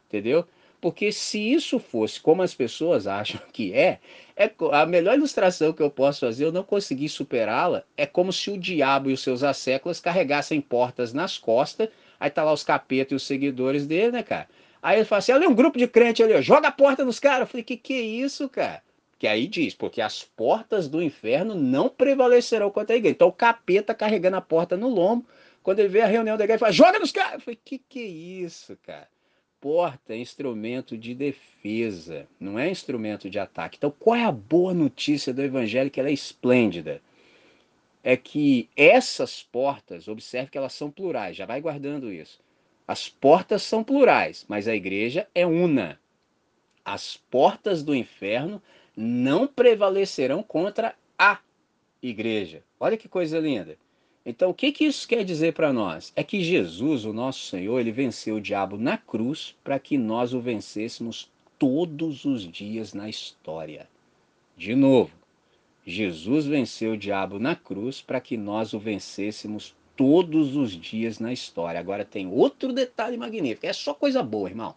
entendeu? 0.08 0.46
Porque 0.80 1.12
se 1.12 1.40
isso 1.40 1.80
fosse 1.80 2.22
como 2.22 2.44
as 2.44 2.54
pessoas 2.54 3.08
acham 3.08 3.42
que 3.52 3.74
é, 3.74 4.00
é 4.36 4.52
a 4.72 4.86
melhor 4.86 5.16
ilustração 5.16 5.74
que 5.74 5.82
eu 5.82 5.90
posso 5.90 6.22
fazer, 6.22 6.46
eu 6.46 6.52
não 6.52 6.64
consegui 6.64 7.10
superá-la, 7.10 7.84
é 7.98 8.06
como 8.06 8.32
se 8.32 8.52
o 8.52 8.58
diabo 8.58 9.10
e 9.10 9.14
os 9.14 9.22
seus 9.22 9.44
asséculos 9.44 10.00
carregassem 10.00 10.62
portas 10.62 11.14
nas 11.14 11.38
costas, 11.38 11.90
aí 12.20 12.30
tá 12.30 12.44
lá 12.44 12.54
os 12.54 12.64
capetas 12.64 13.14
e 13.14 13.16
os 13.16 13.24
seguidores 13.24 13.88
dele, 13.88 14.12
né, 14.12 14.24
cara? 14.24 14.48
Aí 14.82 15.00
ele 15.00 15.06
fala 15.06 15.18
assim, 15.18 15.32
é 15.32 15.40
um 15.40 15.56
grupo 15.56 15.80
de 15.80 15.88
crente 15.88 16.22
ali, 16.22 16.34
ó, 16.34 16.42
joga 16.42 16.68
a 16.68 16.72
porta 16.72 17.04
nos 17.04 17.20
caras. 17.20 17.42
Eu 17.42 17.48
falei, 17.48 17.64
que 17.64 17.76
que 17.76 17.94
é 17.94 18.02
isso, 18.02 18.48
cara? 18.48 18.85
Que 19.18 19.28
aí 19.28 19.48
diz, 19.48 19.74
porque 19.74 20.02
as 20.02 20.24
portas 20.24 20.90
do 20.90 21.02
inferno 21.02 21.56
não 21.56 21.88
prevalecerão 21.88 22.70
contra 22.70 22.96
a 22.96 22.98
igreja. 22.98 23.16
Então 23.16 23.30
o 23.30 23.34
capeta 23.34 23.94
carregando 23.94 24.36
a 24.36 24.42
porta 24.42 24.76
no 24.76 24.90
lombo, 24.90 25.26
quando 25.64 25.80
ele 25.80 25.90
vê 25.90 26.02
a 26.02 26.08
reunião 26.08 26.38
da 26.38 26.44
igreja, 26.44 26.56
ele 26.56 26.60
fala, 26.60 26.72
joga 26.72 27.00
nos 27.00 27.12
caras! 27.12 27.36
Eu 27.36 27.40
falei, 27.40 27.60
que 27.64 27.78
que 27.78 28.00
é 28.00 28.04
isso, 28.04 28.78
cara? 28.84 29.08
Porta 29.60 30.14
é 30.14 30.18
instrumento 30.18 30.98
de 30.98 31.16
defesa, 31.16 32.28
não 32.40 32.60
é 32.60 32.70
instrumento 32.70 33.30
de 33.30 33.40
ataque. 33.40 33.78
Então 33.78 33.90
qual 33.98 34.16
é 34.16 34.24
a 34.24 34.32
boa 34.32 34.74
notícia 34.74 35.34
do 35.34 35.42
evangelho 35.42 35.90
que 35.90 36.00
ela 36.00 36.10
é 36.10 36.14
esplêndida? 36.14 37.02
É 38.04 38.16
que 38.16 38.70
essas 38.76 39.42
portas, 39.42 40.08
observe 40.08 40.52
que 40.52 40.58
elas 40.58 40.74
são 40.74 40.92
plurais, 40.92 41.36
já 41.36 41.46
vai 41.48 41.60
guardando 41.60 42.12
isso. 42.12 42.40
As 42.88 43.10
portas 43.10 43.64
são 43.64 43.84
plurais, 43.84 44.46
mas 44.48 44.68
a 44.68 44.76
igreja 44.76 45.28
é 45.34 45.48
una. 45.48 46.00
As 46.84 47.18
portas 47.18 47.82
do 47.82 47.96
inferno 47.96 48.62
não 48.96 49.48
prevalecerão 49.48 50.42
contra 50.42 50.96
a 51.18 51.40
igreja. 52.02 52.64
Olha 52.80 52.98
que 52.98 53.10
coisa 53.10 53.40
linda. 53.40 53.78
Então, 54.26 54.50
o 54.50 54.54
que, 54.54 54.72
que 54.72 54.86
isso 54.86 55.08
quer 55.08 55.24
dizer 55.24 55.54
para 55.54 55.72
nós? 55.72 56.12
É 56.16 56.24
que 56.24 56.44
Jesus, 56.44 57.06
o 57.06 57.14
nosso 57.14 57.46
Senhor, 57.46 57.80
ele 57.80 57.92
venceu 57.92 58.36
o 58.38 58.42
diabo 58.42 58.78
na 58.78 58.98
cruz 58.98 59.56
para 59.64 59.78
que 59.78 59.98
nós 59.98 60.34
o 60.34 60.42
vencêssemos 60.42 61.32
todos 61.60 62.26
os 62.26 62.42
dias 62.50 62.94
na 62.94 63.08
história. 63.08 63.88
De 64.58 64.74
novo, 64.74 65.12
Jesus 65.86 66.48
venceu 66.48 66.94
o 66.94 66.98
diabo 66.98 67.38
na 67.38 67.56
cruz 67.56 68.02
para 68.02 68.20
que 68.20 68.36
nós 68.36 68.74
o 68.74 68.80
vencêssemos 68.80 69.76
todos 69.96 70.56
os 70.56 70.72
dias 70.72 71.20
na 71.20 71.32
história. 71.32 71.80
Agora 71.80 72.04
tem 72.04 72.28
outro 72.28 72.74
detalhe 72.74 73.18
magnífico, 73.18 73.68
é 73.68 73.74
só 73.74 73.94
coisa 73.94 74.24
boa, 74.24 74.50
irmão. 74.50 74.76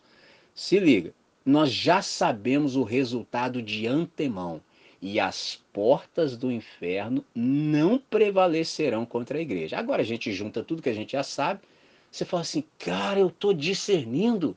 Se 0.55 0.79
liga 0.79 1.15
nós 1.49 1.73
já 1.73 2.03
sabemos 2.03 2.77
o 2.77 2.83
resultado 2.83 3.63
de 3.63 3.87
antemão. 3.87 4.61
E 5.01 5.19
as 5.19 5.59
portas 5.73 6.37
do 6.37 6.53
inferno 6.53 7.25
não 7.35 7.99
prevalecerão 7.99 9.07
contra 9.07 9.39
a 9.39 9.41
igreja. 9.41 9.79
Agora 9.79 10.03
a 10.03 10.05
gente 10.05 10.31
junta 10.31 10.63
tudo 10.63 10.83
que 10.83 10.91
a 10.91 10.95
gente 10.95 11.13
já 11.13 11.23
sabe. 11.23 11.61
Você 12.11 12.27
fala 12.27 12.43
assim, 12.43 12.63
cara, 12.79 13.19
eu 13.19 13.29
estou 13.29 13.55
discernindo. 13.55 14.55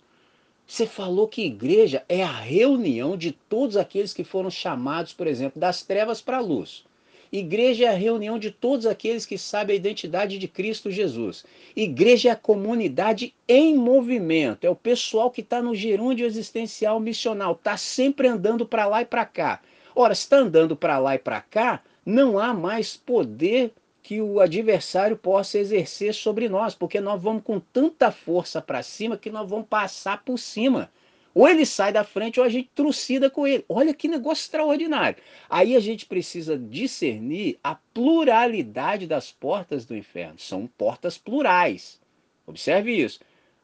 Você 0.67 0.85
falou 0.85 1.29
que 1.29 1.45
igreja 1.45 2.03
é 2.09 2.23
a 2.23 2.31
reunião 2.31 3.15
de 3.15 3.31
todos 3.31 3.77
aqueles 3.77 4.13
que 4.13 4.25
foram 4.25 4.49
chamados, 4.49 5.13
por 5.13 5.27
exemplo, 5.27 5.61
das 5.61 5.83
trevas 5.83 6.21
para 6.21 6.39
a 6.39 6.41
luz. 6.41 6.83
Igreja 7.31 7.85
é 7.85 7.87
a 7.87 7.93
reunião 7.93 8.37
de 8.37 8.51
todos 8.51 8.85
aqueles 8.85 9.25
que 9.25 9.37
sabem 9.37 9.73
a 9.73 9.79
identidade 9.79 10.37
de 10.37 10.49
Cristo 10.49 10.91
Jesus. 10.91 11.45
Igreja 11.73 12.27
é 12.27 12.31
a 12.33 12.35
comunidade 12.35 13.33
em 13.47 13.73
movimento, 13.73 14.65
é 14.65 14.69
o 14.69 14.75
pessoal 14.75 15.31
que 15.31 15.39
está 15.39 15.61
no 15.61 15.73
gerúndio 15.73 16.25
existencial 16.25 16.99
missional, 16.99 17.53
está 17.53 17.77
sempre 17.77 18.27
andando 18.27 18.65
para 18.65 18.85
lá 18.85 19.01
e 19.01 19.05
para 19.05 19.25
cá. 19.25 19.61
Ora, 19.95 20.13
se 20.13 20.23
está 20.23 20.37
andando 20.37 20.75
para 20.75 20.99
lá 20.99 21.15
e 21.15 21.19
para 21.19 21.39
cá, 21.39 21.81
não 22.05 22.37
há 22.37 22.53
mais 22.53 22.97
poder 22.97 23.71
que 24.03 24.21
o 24.21 24.41
adversário 24.41 25.15
possa 25.15 25.57
exercer 25.57 26.13
sobre 26.13 26.49
nós, 26.49 26.75
porque 26.75 26.99
nós 26.99 27.21
vamos 27.21 27.43
com 27.43 27.61
tanta 27.61 28.11
força 28.11 28.61
para 28.61 28.83
cima 28.83 29.17
que 29.17 29.29
nós 29.29 29.49
vamos 29.49 29.67
passar 29.69 30.21
por 30.25 30.37
cima. 30.37 30.91
Ou 31.33 31.47
ele 31.47 31.65
sai 31.65 31.93
da 31.93 32.03
frente 32.03 32.39
ou 32.39 32.45
a 32.45 32.49
gente 32.49 32.69
trucida 32.75 33.29
com 33.29 33.47
ele. 33.47 33.63
Olha 33.69 33.93
que 33.93 34.07
negócio 34.07 34.43
extraordinário. 34.43 35.21
Aí 35.49 35.75
a 35.75 35.79
gente 35.79 36.05
precisa 36.05 36.57
discernir 36.57 37.57
a 37.63 37.75
pluralidade 37.75 39.07
das 39.07 39.31
portas 39.31 39.85
do 39.85 39.95
inferno. 39.95 40.37
São 40.37 40.67
portas 40.67 41.17
plurais. 41.17 41.99
Observe 42.45 42.91
isso. 42.91 43.19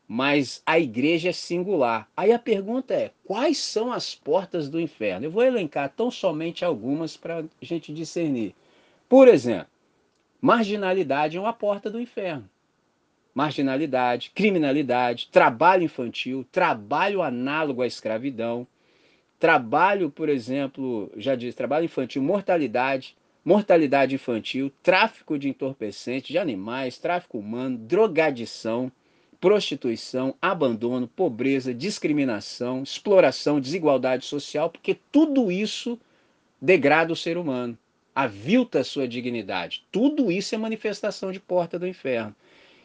Mas 0.08 0.62
a 0.66 0.80
igreja 0.80 1.30
é 1.30 1.34
singular. 1.34 2.10
Aí 2.16 2.32
a 2.32 2.40
pergunta 2.40 2.94
é: 2.94 3.12
quais 3.26 3.58
são 3.58 3.92
as 3.92 4.16
portas 4.16 4.70
do 4.70 4.80
inferno? 4.80 5.26
Eu 5.26 5.32
vou 5.32 5.44
elencar 5.44 5.92
tão 5.96 6.10
somente 6.10 6.64
algumas 6.64 7.18
para 7.18 7.40
a 7.40 7.46
gente 7.62 7.94
discernir. 7.94 8.56
Por 9.10 9.28
exemplo, 9.28 9.68
marginalidade 10.40 11.36
é 11.36 11.40
uma 11.40 11.52
porta 11.52 11.90
do 11.90 12.00
inferno 12.00 12.50
marginalidade, 13.38 14.32
criminalidade, 14.34 15.30
trabalho 15.32 15.84
infantil, 15.84 16.44
trabalho 16.52 17.22
análogo 17.22 17.84
à 17.84 17.86
escravidão, 17.86 18.66
trabalho, 19.38 20.10
por 20.10 20.28
exemplo, 20.28 21.12
já 21.16 21.36
disse, 21.36 21.56
trabalho 21.56 21.86
infantil, 21.86 22.24
mortalidade, 22.24 23.16
mortalidade 23.46 24.16
infantil, 24.16 24.72
tráfico 24.82 25.38
de 25.38 25.48
entorpecentes, 25.48 26.30
de 26.30 26.40
animais, 26.40 26.98
tráfico 26.98 27.38
humano, 27.38 27.78
drogadição, 27.78 28.92
prostituição, 29.40 30.34
abandono, 30.42 31.08
pobreza, 31.08 31.76
discriminação, 31.76 32.82
exploração, 32.82 33.62
desigualdade 33.62 34.26
social, 34.26 34.68
porque 34.68 34.98
tudo 35.12 35.52
isso 35.52 36.00
degrada 36.60 37.14
o 37.14 37.16
ser 37.16 37.38
humano, 37.38 37.78
avilta 38.16 38.80
a 38.80 38.84
sua 38.84 39.08
dignidade. 39.08 39.86
Tudo 39.92 40.32
isso 40.32 40.56
é 40.56 40.58
manifestação 40.58 41.32
de 41.32 41.40
porta 41.40 41.78
do 41.78 41.86
inferno. 41.86 42.36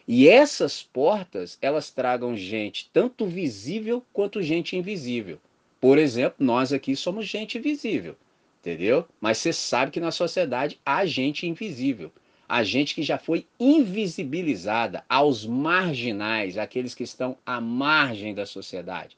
E 0.06 0.28
essas 0.28 0.82
portas, 0.82 1.56
elas 1.62 1.90
tragam 1.90 2.36
gente 2.36 2.90
tanto 2.92 3.26
visível 3.26 4.04
quanto 4.12 4.42
gente 4.42 4.76
invisível. 4.76 5.38
Por 5.80 5.98
exemplo, 5.98 6.44
nós 6.44 6.72
aqui 6.72 6.94
somos 6.96 7.26
gente 7.26 7.58
visível, 7.58 8.16
entendeu? 8.60 9.06
Mas 9.20 9.38
você 9.38 9.52
sabe 9.52 9.92
que 9.92 10.00
na 10.00 10.10
sociedade 10.10 10.78
há 10.84 11.04
gente 11.06 11.46
invisível. 11.46 12.10
Há 12.48 12.62
gente 12.62 12.94
que 12.94 13.02
já 13.02 13.16
foi 13.16 13.46
invisibilizada 13.58 15.04
aos 15.08 15.46
marginais, 15.46 16.58
aqueles 16.58 16.94
que 16.94 17.02
estão 17.02 17.36
à 17.46 17.60
margem 17.60 18.34
da 18.34 18.44
sociedade. 18.44 19.16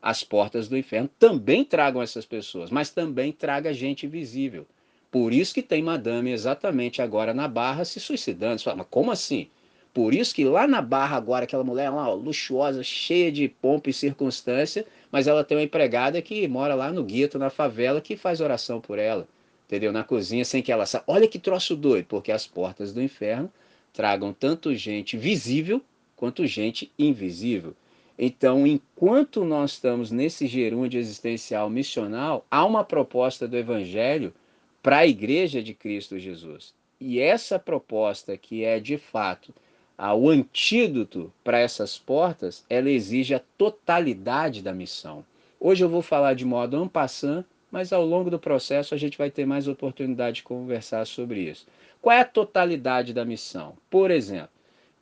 As 0.00 0.22
portas 0.22 0.68
do 0.68 0.76
inferno 0.76 1.10
também 1.18 1.64
tragam 1.64 2.00
essas 2.00 2.24
pessoas, 2.24 2.70
mas 2.70 2.90
também 2.90 3.32
traga 3.32 3.74
gente 3.74 4.06
visível. 4.06 4.66
Por 5.10 5.32
isso 5.32 5.52
que 5.52 5.62
tem 5.62 5.82
madame 5.82 6.30
exatamente 6.30 7.02
agora 7.02 7.34
na 7.34 7.48
barra 7.48 7.84
se 7.84 7.98
suicidando. 7.98 8.58
Você 8.58 8.64
fala, 8.64 8.76
mas 8.76 8.86
como 8.88 9.10
assim? 9.10 9.48
Por 9.96 10.12
isso 10.12 10.34
que 10.34 10.44
lá 10.44 10.66
na 10.66 10.82
Barra 10.82 11.16
agora, 11.16 11.44
aquela 11.44 11.64
mulher 11.64 11.88
lá, 11.88 12.10
ó, 12.10 12.12
luxuosa, 12.12 12.82
cheia 12.82 13.32
de 13.32 13.48
pompa 13.48 13.88
e 13.88 13.94
circunstância, 13.94 14.84
mas 15.10 15.26
ela 15.26 15.42
tem 15.42 15.56
uma 15.56 15.64
empregada 15.64 16.20
que 16.20 16.46
mora 16.46 16.74
lá 16.74 16.92
no 16.92 17.02
gueto, 17.02 17.38
na 17.38 17.48
favela, 17.48 17.98
que 17.98 18.14
faz 18.14 18.42
oração 18.42 18.78
por 18.78 18.98
ela, 18.98 19.26
entendeu? 19.64 19.94
Na 19.94 20.04
cozinha, 20.04 20.44
sem 20.44 20.62
que 20.62 20.70
ela 20.70 20.84
saiba. 20.84 21.06
Olha 21.06 21.26
que 21.26 21.38
troço 21.38 21.74
doido, 21.74 22.04
porque 22.08 22.30
as 22.30 22.46
portas 22.46 22.92
do 22.92 23.02
inferno 23.02 23.50
tragam 23.90 24.34
tanto 24.34 24.74
gente 24.74 25.16
visível 25.16 25.80
quanto 26.14 26.46
gente 26.46 26.92
invisível. 26.98 27.74
Então, 28.18 28.66
enquanto 28.66 29.46
nós 29.46 29.70
estamos 29.70 30.10
nesse 30.10 30.46
gerúndio 30.46 31.00
existencial 31.00 31.70
missional, 31.70 32.44
há 32.50 32.66
uma 32.66 32.84
proposta 32.84 33.48
do 33.48 33.56
Evangelho 33.56 34.34
para 34.82 34.98
a 34.98 35.06
Igreja 35.06 35.62
de 35.62 35.72
Cristo 35.72 36.18
Jesus. 36.18 36.74
E 37.00 37.18
essa 37.18 37.58
proposta, 37.58 38.36
que 38.36 38.62
é 38.62 38.78
de 38.78 38.98
fato 38.98 39.54
o 39.98 40.28
antídoto 40.28 41.32
para 41.42 41.58
essas 41.58 41.98
portas, 41.98 42.64
ela 42.68 42.90
exige 42.90 43.34
a 43.34 43.42
totalidade 43.56 44.62
da 44.62 44.72
missão. 44.72 45.24
Hoje 45.58 45.82
eu 45.82 45.88
vou 45.88 46.02
falar 46.02 46.34
de 46.34 46.44
modo 46.44 46.76
ampassant, 46.76 47.44
mas 47.70 47.92
ao 47.92 48.04
longo 48.04 48.30
do 48.30 48.38
processo 48.38 48.94
a 48.94 48.98
gente 48.98 49.16
vai 49.16 49.30
ter 49.30 49.46
mais 49.46 49.66
oportunidade 49.66 50.36
de 50.36 50.42
conversar 50.42 51.06
sobre 51.06 51.40
isso. 51.40 51.66
Qual 52.00 52.14
é 52.14 52.20
a 52.20 52.24
totalidade 52.24 53.14
da 53.14 53.24
missão? 53.24 53.76
Por 53.88 54.10
exemplo, 54.10 54.50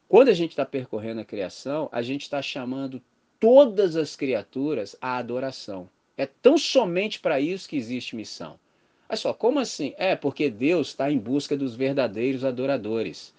quando 0.09 0.29
a 0.29 0.33
gente 0.33 0.51
está 0.51 0.65
percorrendo 0.65 1.21
a 1.21 1.25
criação, 1.25 1.89
a 1.91 2.01
gente 2.01 2.23
está 2.23 2.41
chamando 2.41 3.03
todas 3.41 3.97
as 3.97 4.15
criaturas 4.15 4.97
à 5.01 5.17
adoração. 5.17 5.89
É 6.17 6.25
tão 6.25 6.57
somente 6.57 7.19
para 7.19 7.41
isso 7.41 7.69
que 7.69 7.77
existe 7.77 8.15
missão. 8.15 8.59
Olha 9.09 9.17
só, 9.17 9.35
como 9.35 9.59
assim? 9.59 9.93
É 9.99 10.15
porque 10.15 10.49
Deus 10.49 10.89
está 10.89 11.11
em 11.11 11.19
busca 11.19 11.57
dos 11.57 11.75
verdadeiros 11.75 12.45
adoradores. 12.45 13.35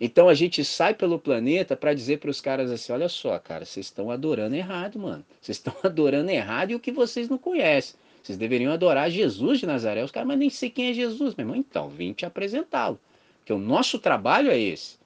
Então 0.00 0.28
a 0.28 0.34
gente 0.34 0.64
sai 0.64 0.94
pelo 0.94 1.18
planeta 1.18 1.76
para 1.76 1.94
dizer 1.94 2.18
para 2.18 2.30
os 2.30 2.40
caras 2.40 2.70
assim: 2.70 2.92
olha 2.92 3.08
só, 3.08 3.38
cara, 3.38 3.64
vocês 3.64 3.86
estão 3.86 4.10
adorando 4.10 4.54
errado, 4.54 4.98
mano. 4.98 5.24
Vocês 5.40 5.56
estão 5.58 5.74
adorando 5.82 6.30
errado 6.30 6.70
e 6.70 6.74
o 6.74 6.80
que 6.80 6.92
vocês 6.92 7.28
não 7.28 7.38
conhecem. 7.38 7.98
Vocês 8.22 8.36
deveriam 8.36 8.72
adorar 8.72 9.10
Jesus 9.10 9.60
de 9.60 9.66
Nazaré. 9.66 10.02
Os 10.02 10.10
caras, 10.10 10.26
mas 10.26 10.38
nem 10.38 10.50
sei 10.50 10.68
quem 10.68 10.90
é 10.90 10.92
Jesus, 10.92 11.34
meu 11.34 11.44
irmão. 11.44 11.56
Então, 11.56 11.88
vim 11.88 12.12
te 12.12 12.26
apresentá-lo. 12.26 12.98
Porque 13.38 13.52
o 13.52 13.58
nosso 13.58 13.98
trabalho 13.98 14.50
é 14.50 14.58
esse: 14.58 14.98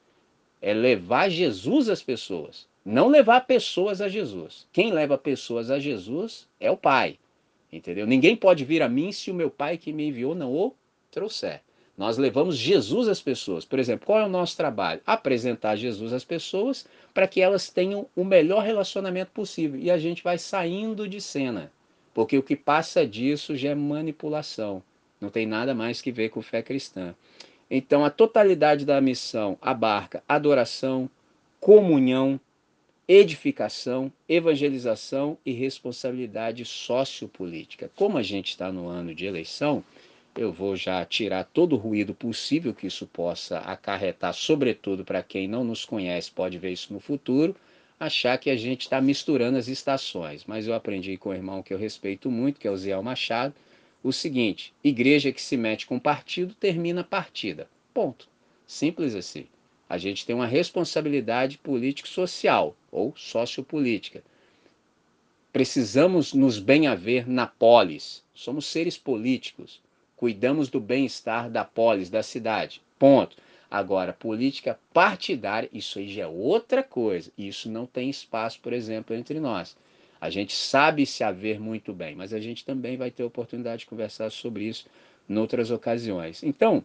é 0.60 0.72
levar 0.72 1.28
Jesus 1.28 1.88
às 1.88 2.02
pessoas. 2.02 2.66
Não 2.84 3.08
levar 3.08 3.42
pessoas 3.42 4.00
a 4.00 4.08
Jesus. 4.08 4.66
Quem 4.72 4.90
leva 4.90 5.18
pessoas 5.18 5.70
a 5.70 5.78
Jesus 5.78 6.48
é 6.58 6.70
o 6.70 6.76
Pai. 6.76 7.18
Entendeu? 7.70 8.06
Ninguém 8.06 8.34
pode 8.34 8.64
vir 8.64 8.82
a 8.82 8.88
mim 8.88 9.12
se 9.12 9.30
o 9.30 9.34
meu 9.34 9.50
Pai 9.50 9.76
que 9.76 9.92
me 9.92 10.08
enviou 10.08 10.34
não 10.34 10.52
o 10.52 10.74
trouxer. 11.10 11.60
Nós 12.00 12.16
levamos 12.16 12.56
Jesus 12.56 13.08
às 13.08 13.20
pessoas. 13.20 13.66
Por 13.66 13.78
exemplo, 13.78 14.06
qual 14.06 14.20
é 14.20 14.24
o 14.24 14.28
nosso 14.28 14.56
trabalho? 14.56 15.02
Apresentar 15.04 15.76
Jesus 15.76 16.14
às 16.14 16.24
pessoas 16.24 16.86
para 17.12 17.28
que 17.28 17.42
elas 17.42 17.68
tenham 17.68 18.06
o 18.16 18.24
melhor 18.24 18.64
relacionamento 18.64 19.32
possível. 19.32 19.78
E 19.78 19.90
a 19.90 19.98
gente 19.98 20.24
vai 20.24 20.38
saindo 20.38 21.06
de 21.06 21.20
cena. 21.20 21.70
Porque 22.14 22.38
o 22.38 22.42
que 22.42 22.56
passa 22.56 23.06
disso 23.06 23.54
já 23.54 23.72
é 23.72 23.74
manipulação. 23.74 24.82
Não 25.20 25.28
tem 25.28 25.44
nada 25.44 25.74
mais 25.74 26.00
que 26.00 26.10
ver 26.10 26.30
com 26.30 26.40
fé 26.40 26.62
cristã. 26.62 27.14
Então, 27.70 28.02
a 28.02 28.08
totalidade 28.08 28.86
da 28.86 28.98
missão 28.98 29.58
abarca 29.60 30.22
adoração, 30.26 31.06
comunhão, 31.60 32.40
edificação, 33.06 34.10
evangelização 34.26 35.36
e 35.44 35.52
responsabilidade 35.52 36.64
sociopolítica. 36.64 37.90
Como 37.94 38.16
a 38.16 38.22
gente 38.22 38.52
está 38.52 38.72
no 38.72 38.88
ano 38.88 39.14
de 39.14 39.26
eleição, 39.26 39.84
eu 40.36 40.52
vou 40.52 40.76
já 40.76 41.04
tirar 41.04 41.44
todo 41.44 41.74
o 41.74 41.78
ruído 41.78 42.14
possível 42.14 42.72
que 42.74 42.86
isso 42.86 43.06
possa 43.06 43.58
acarretar, 43.58 44.32
sobretudo 44.32 45.04
para 45.04 45.22
quem 45.22 45.48
não 45.48 45.64
nos 45.64 45.84
conhece, 45.84 46.30
pode 46.30 46.58
ver 46.58 46.72
isso 46.72 46.92
no 46.92 47.00
futuro, 47.00 47.54
achar 47.98 48.38
que 48.38 48.48
a 48.48 48.56
gente 48.56 48.82
está 48.82 49.00
misturando 49.00 49.58
as 49.58 49.68
estações. 49.68 50.44
Mas 50.46 50.66
eu 50.66 50.74
aprendi 50.74 51.16
com 51.16 51.30
o 51.30 51.34
irmão 51.34 51.62
que 51.62 51.74
eu 51.74 51.78
respeito 51.78 52.30
muito, 52.30 52.60
que 52.60 52.68
é 52.68 52.70
o 52.70 52.76
Zé 52.76 52.98
Machado, 53.00 53.54
o 54.02 54.12
seguinte: 54.12 54.72
igreja 54.82 55.32
que 55.32 55.42
se 55.42 55.56
mete 55.56 55.86
com 55.86 55.98
partido 55.98 56.54
termina 56.54 57.04
partida. 57.04 57.68
Ponto. 57.92 58.28
Simples 58.66 59.14
assim. 59.14 59.46
A 59.88 59.98
gente 59.98 60.24
tem 60.24 60.34
uma 60.34 60.46
responsabilidade 60.46 61.58
político-social 61.58 62.76
ou 62.92 63.12
sociopolítica. 63.16 64.22
Precisamos 65.52 66.32
nos 66.32 66.60
bem 66.60 66.86
haver 66.86 67.28
na 67.28 67.46
polis. 67.48 68.22
Somos 68.32 68.66
seres 68.66 68.96
políticos 68.96 69.80
cuidamos 70.20 70.68
do 70.68 70.78
bem-estar 70.78 71.48
da 71.48 71.64
polis, 71.64 72.10
da 72.10 72.22
cidade. 72.22 72.82
Ponto. 72.98 73.38
Agora, 73.70 74.12
política 74.12 74.78
partidária, 74.92 75.66
isso 75.72 75.98
aí 75.98 76.12
já 76.12 76.24
é 76.24 76.26
outra 76.26 76.82
coisa. 76.82 77.32
Isso 77.38 77.70
não 77.70 77.86
tem 77.86 78.10
espaço, 78.10 78.60
por 78.60 78.74
exemplo, 78.74 79.16
entre 79.16 79.40
nós. 79.40 79.74
A 80.20 80.28
gente 80.28 80.54
sabe 80.54 81.06
se 81.06 81.24
haver 81.24 81.58
muito 81.58 81.94
bem, 81.94 82.14
mas 82.14 82.34
a 82.34 82.38
gente 82.38 82.66
também 82.66 82.98
vai 82.98 83.10
ter 83.10 83.24
oportunidade 83.24 83.80
de 83.80 83.86
conversar 83.86 84.30
sobre 84.30 84.64
isso 84.64 84.84
em 85.26 85.38
outras 85.38 85.70
ocasiões. 85.70 86.42
Então, 86.42 86.84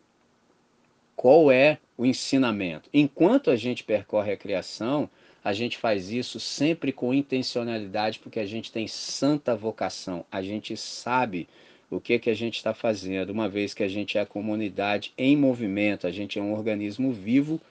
qual 1.14 1.52
é 1.52 1.78
o 1.98 2.06
ensinamento? 2.06 2.90
Enquanto 2.94 3.52
a 3.52 3.58
gente 3.58 3.84
percorre 3.84 4.32
a 4.32 4.38
criação, 4.38 5.10
a 5.44 5.52
gente 5.52 5.78
faz 5.78 6.10
isso 6.10 6.40
sempre 6.40 6.94
com 6.94 7.14
intencionalidade, 7.14 8.18
porque 8.18 8.40
a 8.40 8.46
gente 8.46 8.72
tem 8.72 8.88
santa 8.88 9.58
vocação. 9.58 10.26
A 10.32 10.42
gente 10.42 10.78
sabe 10.78 11.50
o 11.90 12.00
que, 12.00 12.20
que 12.20 12.30
a 12.30 12.34
gente 12.34 12.56
está 12.56 12.74
fazendo, 12.74 13.30
uma 13.30 13.48
vez 13.48 13.74
que 13.74 13.84
a 13.84 13.88
gente 13.88 14.18
é 14.18 14.22
a 14.22 14.26
comunidade 14.26 15.14
em 15.18 15.38
movimento, 15.38 16.08
a 16.08 16.12
gente 16.12 16.40
é 16.40 16.42
um 16.42 16.54
organismo 16.54 17.12
vivo 17.12 17.62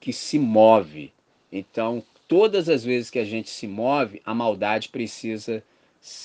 que 0.00 0.12
se 0.12 0.38
move. 0.38 1.12
Então, 1.52 2.02
todas 2.26 2.68
as 2.68 2.84
vezes 2.84 3.10
que 3.10 3.18
a 3.18 3.24
gente 3.24 3.50
se 3.50 3.66
move, 3.66 4.20
a 4.24 4.34
maldade 4.34 4.88
precisa 4.88 5.62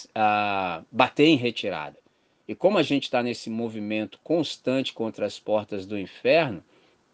uh, 0.09 0.85
bater 0.91 1.25
em 1.25 1.35
retirada. 1.35 1.97
E 2.47 2.53
como 2.53 2.77
a 2.77 2.83
gente 2.83 3.03
está 3.03 3.23
nesse 3.23 3.49
movimento 3.49 4.19
constante 4.23 4.93
contra 4.93 5.25
as 5.25 5.39
portas 5.39 5.85
do 5.85 5.97
inferno, 5.97 6.63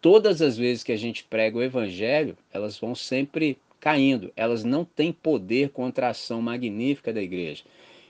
todas 0.00 0.42
as 0.42 0.58
vezes 0.58 0.84
que 0.84 0.92
a 0.92 0.96
gente 0.96 1.24
prega 1.24 1.56
o 1.56 1.62
evangelho, 1.62 2.36
elas 2.52 2.78
vão 2.78 2.94
sempre 2.94 3.58
caindo. 3.80 4.30
Elas 4.36 4.62
não 4.62 4.84
têm 4.84 5.12
poder 5.12 5.70
contra 5.70 6.06
a 6.06 6.10
ação 6.10 6.42
magnífica 6.42 7.12
da 7.12 7.22
igreja. 7.22 7.64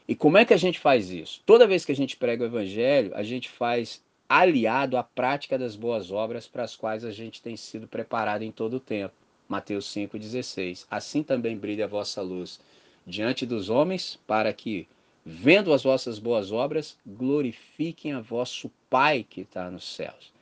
E 0.07 0.15
como 0.15 0.37
é 0.37 0.45
que 0.45 0.55
a 0.55 0.59
gente 0.59 0.79
faz 0.79 1.11
isso? 1.11 1.41
Toda 1.47 1.67
vez 1.67 1.85
que 1.85 1.93
a 1.93 1.97
gente 1.97 2.17
prega 2.17 2.43
o 2.43 2.47
evangelho, 2.47 3.13
a 3.15 3.23
gente 3.23 3.49
faz 3.49 4.03
aliado 4.29 4.97
à 4.97 5.03
prática 5.03 5.59
das 5.59 5.77
boas 5.77 6.11
obras 6.11 6.47
para 6.47 6.65
as 6.65 6.75
quais 6.75 7.05
a 7.05 7.11
gente 7.11 7.43
tem 7.43 7.57
sido 7.57 7.87
preparado 7.87 8.43
em 8.43 8.51
todo 8.51 8.75
o 8.75 8.81
tempo. 8.81 9.15
Mateus 9.49 9.87
5,16. 9.87 10.87
Assim 10.91 11.23
também 11.23 11.57
brilha 11.57 11.85
a 11.85 11.89
vossa 11.89 12.23
luz 12.23 12.59
diante 13.07 13.45
dos 13.45 13.69
homens, 13.69 14.19
para 14.27 14.53
que 14.53 14.89
vendo 15.25 15.73
as 15.73 15.83
vossas 15.83 16.19
boas 16.19 16.51
obras, 16.51 16.97
glorifiquem 17.07 18.13
a 18.13 18.21
vosso 18.21 18.71
Pai 18.89 19.25
que 19.29 19.43
está 19.43 19.71
nos 19.71 19.85
céus. 19.95 20.33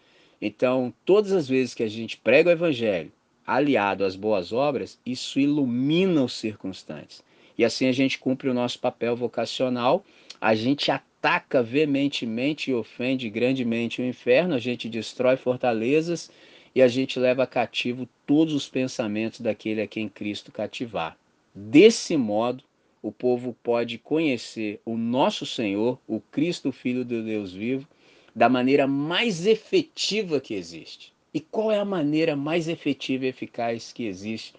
Então, 0.41 0.93
todas 1.05 1.33
as 1.33 1.49
vezes 1.49 1.75
que 1.75 1.83
a 1.83 1.89
gente 1.89 2.17
prega 2.17 2.49
o 2.49 2.53
Evangelho, 2.53 3.13
aliado 3.47 4.05
às 4.05 4.17
boas 4.17 4.53
obras, 4.53 4.99
isso 5.05 5.39
ilumina 5.39 6.23
os 6.23 6.33
circunstantes. 6.33 7.23
E 7.61 7.65
assim 7.65 7.89
a 7.89 7.93
gente 7.93 8.19
cumpre 8.19 8.49
o 8.49 8.55
nosso 8.55 8.79
papel 8.79 9.15
vocacional, 9.15 10.03
a 10.41 10.55
gente 10.55 10.91
ataca 10.91 11.63
veementemente 11.63 12.71
e 12.71 12.75
ofende 12.75 13.29
grandemente 13.29 14.01
o 14.01 14.05
inferno, 14.07 14.55
a 14.55 14.59
gente 14.59 14.89
destrói 14.89 15.37
fortalezas 15.37 16.31
e 16.75 16.81
a 16.81 16.89
gente 16.89 17.21
leva 17.21 17.47
cativo 17.47 18.09
todos 18.27 18.55
os 18.55 18.67
pensamentos 18.67 19.41
daquele 19.43 19.83
a 19.83 19.87
quem 19.87 20.09
Cristo 20.09 20.51
cativar. 20.51 21.19
Desse 21.55 22.17
modo, 22.17 22.65
o 23.03 23.13
povo 23.13 23.55
pode 23.63 23.99
conhecer 23.99 24.81
o 24.83 24.97
nosso 24.97 25.45
Senhor, 25.45 25.99
o 26.09 26.19
Cristo, 26.19 26.73
Filho 26.73 27.05
do 27.05 27.23
Deus 27.23 27.53
vivo, 27.53 27.87
da 28.35 28.49
maneira 28.49 28.87
mais 28.87 29.45
efetiva 29.47 30.41
que 30.41 30.55
existe. 30.55 31.13
E 31.35 31.41
qual 31.41 31.71
é 31.71 31.79
a 31.79 31.85
maneira 31.85 32.35
mais 32.35 32.69
efetiva 32.69 33.27
e 33.27 33.29
eficaz 33.29 33.93
que 33.93 34.07
existe 34.07 34.55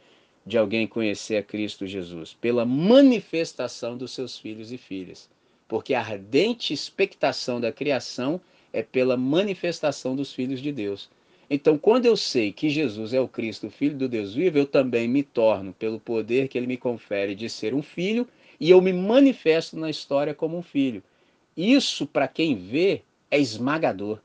de 0.46 0.58
alguém 0.58 0.88
conhecer 0.88 1.38
a 1.38 1.44
Cristo 1.44 1.86
Jesus? 1.86 2.36
Pela 2.40 2.66
manifestação 2.66 3.98
dos 3.98 4.12
seus 4.12 4.38
filhos 4.38 4.72
e 4.72 4.78
filhas. 4.78 5.30
Porque 5.68 5.94
a 5.94 6.00
ardente 6.00 6.74
expectação 6.74 7.60
da 7.62 7.72
criação 7.72 8.42
é 8.74 8.82
pela 8.82 9.18
manifestação 9.18 10.16
dos 10.16 10.34
filhos 10.34 10.62
de 10.62 10.72
Deus. 10.72 11.10
Então, 11.50 11.78
quando 11.78 12.06
eu 12.06 12.16
sei 12.16 12.54
que 12.54 12.70
Jesus 12.70 13.14
é 13.14 13.20
o 13.20 13.28
Cristo, 13.28 13.68
o 13.68 13.72
Filho 13.72 13.98
do 13.98 14.08
Deus 14.08 14.34
vivo, 14.34 14.58
eu 14.58 14.66
também 14.66 15.08
me 15.08 15.22
torno, 15.22 15.74
pelo 15.74 16.00
poder 16.00 16.48
que 16.48 16.58
ele 16.58 16.66
me 16.66 16.78
confere 16.78 17.36
de 17.36 17.50
ser 17.50 17.74
um 17.74 17.82
filho, 17.82 18.26
e 18.58 18.70
eu 18.70 18.80
me 18.80 18.94
manifesto 18.94 19.76
na 19.76 19.90
história 19.90 20.34
como 20.34 20.58
um 20.58 20.62
filho. 20.62 21.04
Isso, 21.58 22.08
para 22.08 22.28
quem 22.28 22.56
vê, 22.56 23.02
é 23.30 23.38
esmagador. 23.38 24.20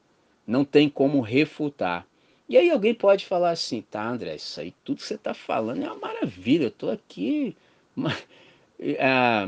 Não 0.46 0.64
tem 0.64 0.88
como 0.88 1.20
refutar. 1.20 2.06
E 2.49 2.57
aí 2.57 2.70
alguém 2.70 2.94
pode 2.94 3.26
falar 3.26 3.51
assim, 3.51 3.82
tá, 3.82 4.07
André, 4.07 4.36
isso 4.36 4.61
aí 4.61 4.72
tudo 4.84 4.99
que 4.99 5.03
você 5.05 5.14
está 5.14 5.34
falando 5.34 5.82
é 5.82 5.86
uma 5.86 5.97
maravilha, 5.97 6.64
eu 6.64 6.68
estou 6.68 6.90
aqui 6.90 7.57
ah, 9.01 9.47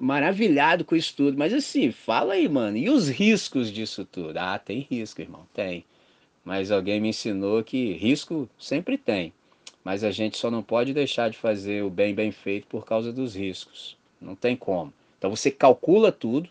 maravilhado 0.00 0.84
com 0.84 0.96
isso 0.96 1.14
tudo. 1.16 1.38
Mas 1.38 1.54
assim, 1.54 1.92
fala 1.92 2.34
aí, 2.34 2.48
mano, 2.48 2.76
e 2.76 2.90
os 2.90 3.08
riscos 3.08 3.70
disso 3.70 4.04
tudo? 4.04 4.36
Ah, 4.36 4.58
tem 4.58 4.86
risco, 4.90 5.20
irmão, 5.20 5.46
tem 5.54 5.84
mas 6.50 6.72
alguém 6.72 7.00
me 7.00 7.10
ensinou 7.10 7.62
que 7.62 7.92
risco 7.92 8.50
sempre 8.58 8.98
tem. 8.98 9.32
Mas 9.84 10.02
a 10.02 10.10
gente 10.10 10.36
só 10.36 10.50
não 10.50 10.64
pode 10.64 10.92
deixar 10.92 11.30
de 11.30 11.38
fazer 11.38 11.84
o 11.84 11.88
bem 11.88 12.12
bem 12.12 12.32
feito 12.32 12.66
por 12.66 12.84
causa 12.84 13.12
dos 13.12 13.36
riscos. 13.36 13.96
Não 14.20 14.34
tem 14.34 14.56
como. 14.56 14.92
Então 15.16 15.30
você 15.30 15.48
calcula 15.48 16.10
tudo, 16.10 16.50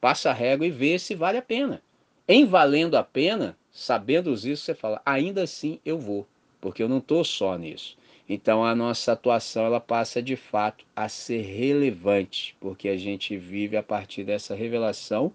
passa 0.00 0.30
a 0.30 0.32
régua 0.32 0.64
e 0.64 0.70
vê 0.70 0.96
se 0.96 1.16
vale 1.16 1.38
a 1.38 1.42
pena. 1.42 1.82
Em 2.28 2.44
valendo 2.46 2.94
a 2.94 3.02
pena, 3.02 3.57
sabendo 3.72 4.30
riscos, 4.30 4.60
você 4.60 4.74
fala, 4.74 5.00
ainda 5.04 5.42
assim 5.42 5.78
eu 5.84 5.98
vou, 5.98 6.26
porque 6.60 6.82
eu 6.82 6.88
não 6.88 6.98
estou 6.98 7.24
só 7.24 7.56
nisso. 7.56 7.96
Então 8.28 8.62
a 8.62 8.74
nossa 8.74 9.12
atuação 9.12 9.64
ela 9.64 9.80
passa 9.80 10.22
de 10.22 10.36
fato 10.36 10.84
a 10.94 11.08
ser 11.08 11.40
relevante, 11.40 12.54
porque 12.60 12.88
a 12.88 12.96
gente 12.96 13.36
vive 13.36 13.76
a 13.76 13.82
partir 13.82 14.22
dessa 14.22 14.54
revelação 14.54 15.32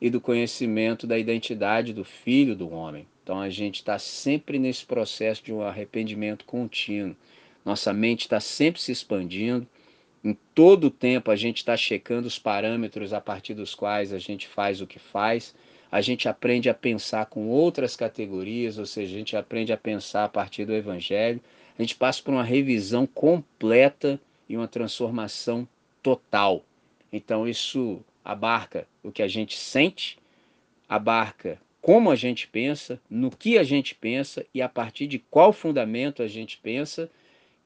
e 0.00 0.08
do 0.08 0.20
conhecimento 0.20 1.06
da 1.06 1.18
identidade 1.18 1.92
do 1.92 2.04
Filho 2.04 2.54
do 2.54 2.70
homem. 2.70 3.06
Então 3.22 3.40
a 3.40 3.50
gente 3.50 3.76
está 3.76 3.98
sempre 3.98 4.58
nesse 4.58 4.84
processo 4.86 5.42
de 5.42 5.52
um 5.52 5.62
arrependimento 5.62 6.44
contínuo. 6.44 7.16
Nossa 7.64 7.92
mente 7.92 8.22
está 8.22 8.40
sempre 8.40 8.80
se 8.80 8.92
expandindo. 8.92 9.66
Em 10.22 10.36
todo 10.54 10.84
o 10.84 10.90
tempo 10.90 11.30
a 11.30 11.36
gente 11.36 11.58
está 11.58 11.76
checando 11.76 12.28
os 12.28 12.38
parâmetros 12.38 13.12
a 13.12 13.20
partir 13.20 13.54
dos 13.54 13.74
quais 13.74 14.12
a 14.12 14.18
gente 14.18 14.46
faz 14.46 14.80
o 14.80 14.86
que 14.86 14.98
faz. 14.98 15.54
A 15.90 16.00
gente 16.00 16.28
aprende 16.28 16.68
a 16.70 16.74
pensar 16.74 17.26
com 17.26 17.48
outras 17.48 17.96
categorias, 17.96 18.78
ou 18.78 18.86
seja, 18.86 19.14
a 19.14 19.18
gente 19.18 19.36
aprende 19.36 19.72
a 19.72 19.76
pensar 19.76 20.24
a 20.24 20.28
partir 20.28 20.64
do 20.64 20.74
Evangelho. 20.74 21.40
A 21.78 21.82
gente 21.82 21.96
passa 21.96 22.22
por 22.22 22.32
uma 22.32 22.44
revisão 22.44 23.06
completa 23.06 24.20
e 24.48 24.56
uma 24.56 24.68
transformação 24.68 25.66
total. 26.02 26.64
Então 27.12 27.48
isso 27.48 28.00
abarca 28.24 28.86
o 29.02 29.10
que 29.10 29.22
a 29.22 29.28
gente 29.28 29.56
sente, 29.56 30.18
abarca 30.88 31.58
como 31.80 32.10
a 32.10 32.16
gente 32.16 32.46
pensa, 32.46 33.00
no 33.08 33.30
que 33.30 33.56
a 33.56 33.62
gente 33.62 33.94
pensa 33.94 34.44
e 34.54 34.60
a 34.60 34.68
partir 34.68 35.06
de 35.06 35.18
qual 35.18 35.52
fundamento 35.52 36.22
a 36.22 36.28
gente 36.28 36.58
pensa, 36.58 37.10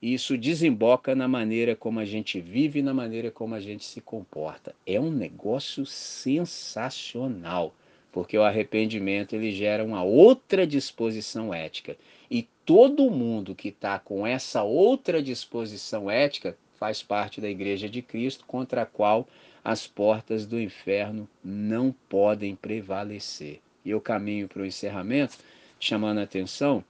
e 0.00 0.14
isso 0.14 0.38
desemboca 0.38 1.14
na 1.14 1.26
maneira 1.26 1.74
como 1.74 1.98
a 1.98 2.04
gente 2.04 2.40
vive, 2.40 2.80
na 2.82 2.94
maneira 2.94 3.30
como 3.30 3.54
a 3.54 3.60
gente 3.60 3.84
se 3.84 4.00
comporta. 4.00 4.74
É 4.86 5.00
um 5.00 5.10
negócio 5.10 5.84
sensacional, 5.86 7.74
porque 8.14 8.38
o 8.38 8.44
arrependimento 8.44 9.34
ele 9.34 9.50
gera 9.50 9.82
uma 9.82 10.04
outra 10.04 10.64
disposição 10.64 11.52
ética. 11.52 11.96
E 12.30 12.48
todo 12.64 13.10
mundo 13.10 13.56
que 13.56 13.70
está 13.70 13.98
com 13.98 14.24
essa 14.24 14.62
outra 14.62 15.20
disposição 15.20 16.08
ética 16.08 16.56
faz 16.78 17.02
parte 17.02 17.40
da 17.40 17.50
Igreja 17.50 17.88
de 17.88 18.00
Cristo, 18.00 18.44
contra 18.46 18.82
a 18.82 18.86
qual 18.86 19.26
as 19.64 19.88
portas 19.88 20.46
do 20.46 20.60
inferno 20.60 21.28
não 21.42 21.92
podem 22.08 22.54
prevalecer. 22.54 23.60
E 23.84 23.90
eu 23.90 24.00
caminho 24.00 24.46
para 24.46 24.62
o 24.62 24.66
encerramento, 24.66 25.36
chamando 25.80 26.18
a 26.18 26.22
atenção 26.22 26.84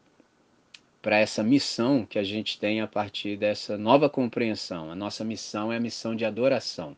para 1.00 1.16
essa 1.16 1.42
missão 1.42 2.04
que 2.04 2.18
a 2.18 2.22
gente 2.22 2.58
tem 2.58 2.82
a 2.82 2.86
partir 2.86 3.38
dessa 3.38 3.78
nova 3.78 4.10
compreensão. 4.10 4.90
A 4.90 4.94
nossa 4.94 5.24
missão 5.24 5.72
é 5.72 5.78
a 5.78 5.80
missão 5.80 6.14
de 6.14 6.26
adoração. 6.26 6.94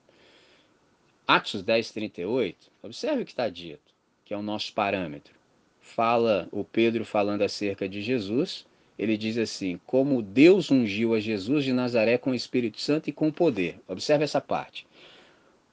Atos 1.29 1.62
10, 1.62 1.93
38, 1.93 2.72
observe 2.83 3.22
o 3.22 3.24
que 3.24 3.31
está 3.31 3.49
dito, 3.49 3.95
que 4.27 4.35
é 4.35 4.37
o 4.37 4.43
nosso 4.43 4.74
parâmetro. 4.74 5.33
Fala 5.81 6.47
o 6.53 6.62
Pedro 6.62 7.07
falando 7.07 7.41
acerca 7.41 7.89
de 7.89 8.03
Jesus, 8.03 8.66
ele 8.99 9.16
diz 9.16 9.39
assim: 9.39 9.81
Como 9.87 10.20
Deus 10.20 10.70
ungiu 10.70 11.14
a 11.14 11.20
Jesus 11.20 11.64
de 11.64 11.72
Nazaré 11.72 12.18
com 12.18 12.33
o 12.33 12.35
Espírito 12.35 12.79
Santo 12.79 13.09
e 13.09 13.12
com 13.12 13.33
poder. 13.33 13.81
Observe 13.89 14.24
essa 14.24 14.41
parte 14.43 14.87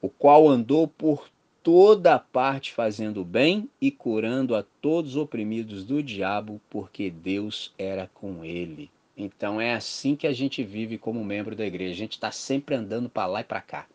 o 0.04 0.10
qual 0.10 0.50
andou 0.50 0.86
por 0.86 1.30
toda 1.64 2.20
parte 2.20 2.74
fazendo 2.74 3.24
bem 3.24 3.70
e 3.80 3.90
curando 3.90 4.54
a 4.54 4.62
todos 4.82 5.12
os 5.12 5.18
oprimidos 5.18 5.86
do 5.86 6.04
diabo, 6.04 6.60
porque 6.70 7.10
Deus 7.10 7.74
era 7.78 8.10
com 8.14 8.44
ele. 8.44 8.92
Então 9.16 9.62
é 9.62 9.74
assim 9.74 10.14
que 10.14 10.28
a 10.28 10.34
gente 10.34 10.62
vive 10.62 10.98
como 10.98 11.24
membro 11.24 11.56
da 11.56 11.66
igreja. 11.66 11.94
A 11.94 11.98
gente 11.98 12.12
está 12.14 12.32
sempre 12.32 12.76
andando 12.76 13.08
para 13.08 13.28
lá 13.28 13.40
e 13.40 13.46
para 13.46 13.62
cá. 13.62 13.86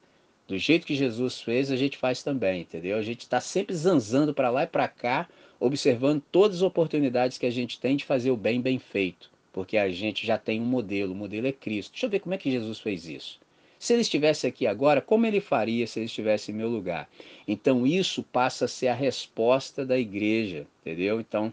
Do 0.49 0.57
jeito 0.57 0.86
que 0.86 0.94
Jesus 0.94 1.42
fez, 1.42 1.70
a 1.70 1.76
gente 1.76 1.99
faz 1.99 2.22
também, 2.22 2.62
entendeu? 2.62 2.96
A 2.96 3.03
gente 3.03 3.20
está 3.20 3.38
sempre 3.38 3.76
zanzando 3.76 4.32
para 4.32 4.49
lá 4.49 4.62
e 4.62 4.66
para 4.66 4.88
cá, 4.88 5.28
observando 5.61 6.22
todas 6.32 6.57
as 6.57 6.62
oportunidades 6.62 7.36
que 7.36 7.44
a 7.44 7.51
gente 7.51 7.78
tem 7.78 7.96
de 7.96 8.07
fazer 8.07 8.30
o 8.30 8.36
bem 8.36 8.59
bem 8.59 8.78
feito. 8.78 9.30
Porque 9.53 9.76
a 9.76 9.90
gente 9.90 10.26
já 10.26 10.38
tem 10.38 10.59
um 10.59 10.64
modelo, 10.64 11.12
o 11.12 11.14
modelo 11.16 11.46
é 11.46 11.53
Cristo. 11.53 11.92
Deixa 11.92 12.07
eu 12.07 12.11
ver 12.11 12.20
como 12.20 12.34
é 12.34 12.38
que 12.38 12.51
Jesus 12.51 12.80
fez 12.80 13.07
isso. 13.07 13.38
Se 13.78 13.92
ele 13.92 14.01
estivesse 14.01 14.46
aqui 14.46 14.66
agora, 14.66 15.03
como 15.03 15.26
ele 15.26 15.38
faria 15.38 15.86
se 15.86 15.99
ele 15.99 16.07
estivesse 16.07 16.51
em 16.51 16.55
meu 16.55 16.68
lugar? 16.70 17.11
Então 17.46 17.86
isso 17.86 18.22
passa 18.22 18.64
a 18.64 18.68
ser 18.68 18.88
a 18.88 18.94
resposta 18.94 19.84
da 19.84 19.99
igreja, 19.99 20.66
entendeu? 20.80 21.20
Então, 21.20 21.53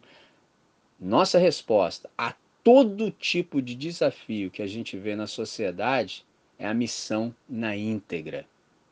nossa 0.97 1.37
resposta 1.37 2.09
a 2.17 2.33
todo 2.63 3.11
tipo 3.11 3.61
de 3.61 3.75
desafio 3.75 4.49
que 4.49 4.61
a 4.61 4.67
gente 4.67 4.95
vê 4.97 5.17
na 5.17 5.27
sociedade 5.27 6.25
é 6.57 6.65
a 6.65 6.73
missão 6.73 7.35
na 7.49 7.75
íntegra. 7.75 8.45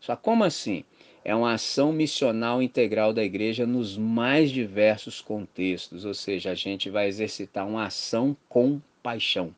Só 0.03 0.17
como 0.17 0.43
assim? 0.43 0.83
É 1.23 1.33
uma 1.33 1.53
ação 1.53 1.93
missional 1.93 2.61
integral 2.61 3.13
da 3.13 3.23
igreja 3.23 3.65
nos 3.65 3.97
mais 3.97 4.51
diversos 4.51 5.21
contextos, 5.21 6.03
ou 6.03 6.13
seja, 6.13 6.51
a 6.51 6.55
gente 6.55 6.89
vai 6.89 7.07
exercitar 7.07 7.65
uma 7.65 7.85
ação 7.85 8.35
com 8.49 8.81
paixão, 9.01 9.55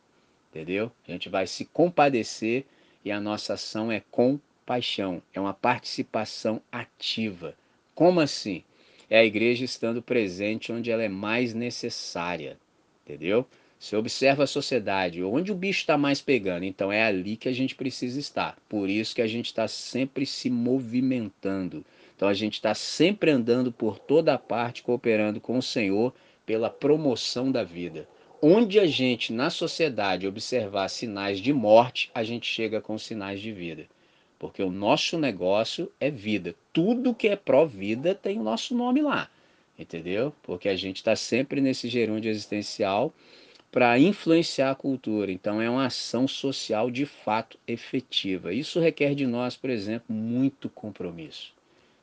entendeu? 0.52 0.92
A 1.08 1.12
gente 1.12 1.30
vai 1.30 1.48
se 1.48 1.66
compadecer 1.66 2.64
e 3.04 3.12
a 3.12 3.20
nossa 3.20 3.56
ação 3.56 3.92
é 3.92 4.04
com 4.12 4.40
paixão, 4.68 5.20
é 5.34 5.42
uma 5.42 5.52
participação 5.52 6.62
ativa. 6.72 7.56
Como 7.96 8.20
assim? 8.20 8.64
É 9.10 9.18
a 9.18 9.26
igreja 9.26 9.66
estando 9.66 10.00
presente 10.00 10.72
onde 10.72 10.92
ela 10.92 11.02
é 11.02 11.10
mais 11.10 11.56
necessária, 11.56 12.56
entendeu? 13.04 13.48
Você 13.80 13.96
observa 13.96 14.44
a 14.44 14.48
sociedade, 14.48 15.22
onde 15.24 15.52
o 15.52 15.56
bicho 15.56 15.82
está 15.82 15.98
mais 15.98 16.22
pegando, 16.22 16.64
então 16.64 16.92
é 16.92 17.04
ali 17.04 17.36
que 17.36 17.50
a 17.50 17.54
gente 17.54 17.76
precisa 17.76 18.20
estar. 18.20 18.58
Por 18.68 18.90
isso 18.90 19.14
que 19.14 19.22
a 19.22 19.28
gente 19.28 19.48
está 19.48 19.68
sempre 19.68 20.26
se 20.26 20.50
movimentando. 20.50 21.86
Então 22.16 22.28
a 22.28 22.34
gente 22.34 22.54
está 22.54 22.74
sempre 22.74 23.32
andando 23.32 23.72
por 23.72 24.00
toda 24.00 24.34
a 24.34 24.40
parte, 24.40 24.82
cooperando 24.82 25.42
com 25.42 25.58
o 25.58 25.62
Senhor 25.62 26.14
pela 26.46 26.70
promoção 26.70 27.52
da 27.52 27.64
vida. 27.64 28.08
Onde 28.42 28.80
a 28.80 28.86
gente, 28.86 29.34
na 29.34 29.50
sociedade, 29.50 30.28
observar 30.28 30.88
sinais 30.90 31.40
de 31.40 31.52
morte, 31.52 32.10
a 32.14 32.24
gente 32.24 32.48
chega 32.48 32.80
com 32.80 32.98
sinais 32.98 33.42
de 33.42 33.52
vida. 33.52 33.86
Porque 34.38 34.62
o 34.62 34.72
nosso 34.72 35.18
negócio 35.18 35.92
é 36.00 36.10
vida. 36.10 36.56
Tudo 36.72 37.14
que 37.14 37.28
é 37.28 37.36
pró-vida 37.36 38.14
tem 38.14 38.40
o 38.40 38.44
nosso 38.44 38.76
nome 38.76 39.02
lá. 39.02 39.30
Entendeu? 39.78 40.34
Porque 40.44 40.70
a 40.70 40.76
gente 40.76 40.98
está 40.98 41.16
sempre 41.16 41.60
nesse 41.60 41.90
gerúndio 41.90 42.30
existencial 42.30 43.14
para 43.76 44.00
influenciar 44.00 44.72
a 44.72 44.76
cultura. 44.76 45.30
Então 45.30 45.62
é 45.62 45.70
uma 45.70 45.88
ação 45.88 46.30
social 46.30 46.90
de 46.90 47.06
fato 47.06 47.60
efetiva. 47.68 48.54
Isso 48.54 48.80
requer 48.80 49.14
de 49.14 49.28
nós, 49.28 49.58
por 49.58 49.70
exemplo, 49.70 50.16
muito 50.16 50.70
compromisso. 50.70 51.54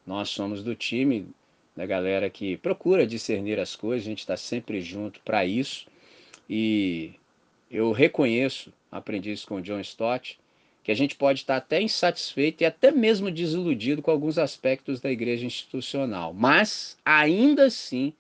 Nós 0.06 0.28
somos 0.28 0.62
do 0.62 0.74
time 0.74 1.28
da 1.74 1.86
galera 1.86 2.28
que 2.28 2.58
procura 2.58 3.06
discernir 3.06 3.58
as 3.58 3.74
coisas, 3.74 4.06
a 4.06 4.10
gente 4.10 4.18
está 4.18 4.36
sempre 4.36 4.82
junto 4.82 5.18
para 5.20 5.46
isso. 5.46 5.86
E 6.46 7.14
eu 7.70 7.90
reconheço, 7.90 8.70
aprendi 8.90 9.32
isso 9.32 9.46
com 9.46 9.54
o 9.54 9.62
John 9.62 9.80
Stott, 9.80 10.38
que 10.84 10.92
a 10.92 10.94
gente 10.94 11.16
pode 11.16 11.38
estar 11.38 11.56
até 11.56 11.80
insatisfeito 11.80 12.62
e 12.62 12.66
até 12.66 12.90
mesmo 12.90 13.30
desiludido 13.30 14.02
com 14.02 14.10
alguns 14.10 14.36
aspectos 14.36 15.00
da 15.00 15.10
igreja 15.10 15.46
institucional, 15.46 16.34
mas 16.34 16.98
ainda 17.02 17.64
assim 17.64 18.12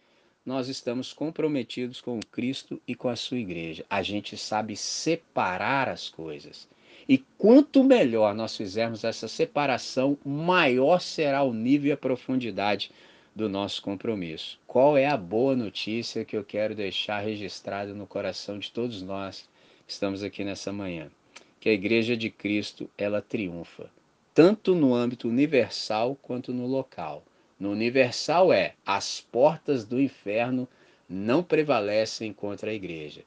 nós 0.44 0.68
estamos 0.68 1.12
comprometidos 1.12 2.00
com 2.00 2.18
Cristo 2.20 2.80
e 2.86 2.94
com 2.94 3.08
a 3.08 3.16
sua 3.16 3.38
igreja. 3.38 3.84
A 3.88 4.02
gente 4.02 4.36
sabe 4.36 4.76
separar 4.76 5.88
as 5.88 6.08
coisas. 6.08 6.68
E 7.08 7.18
quanto 7.38 7.84
melhor 7.84 8.34
nós 8.34 8.56
fizermos 8.56 9.04
essa 9.04 9.28
separação, 9.28 10.18
maior 10.24 11.00
será 11.00 11.42
o 11.42 11.54
nível 11.54 11.90
e 11.90 11.92
a 11.92 11.96
profundidade 11.96 12.90
do 13.34 13.48
nosso 13.48 13.80
compromisso. 13.82 14.58
Qual 14.66 14.96
é 14.96 15.06
a 15.06 15.16
boa 15.16 15.56
notícia 15.56 16.24
que 16.24 16.36
eu 16.36 16.44
quero 16.44 16.74
deixar 16.74 17.20
registrada 17.20 17.94
no 17.94 18.06
coração 18.06 18.58
de 18.58 18.70
todos 18.70 19.02
nós 19.02 19.48
que 19.86 19.92
estamos 19.92 20.22
aqui 20.22 20.44
nessa 20.44 20.72
manhã? 20.72 21.10
Que 21.58 21.68
a 21.68 21.72
Igreja 21.72 22.16
de 22.16 22.28
Cristo, 22.28 22.90
ela 22.98 23.22
triunfa, 23.22 23.88
tanto 24.34 24.74
no 24.74 24.94
âmbito 24.94 25.28
universal 25.28 26.16
quanto 26.20 26.52
no 26.52 26.66
local. 26.66 27.22
No 27.62 27.70
universal 27.70 28.52
é 28.52 28.74
as 28.84 29.20
portas 29.20 29.84
do 29.84 30.00
inferno 30.00 30.66
não 31.08 31.44
prevalecem 31.44 32.32
contra 32.32 32.72
a 32.72 32.74
igreja. 32.74 33.22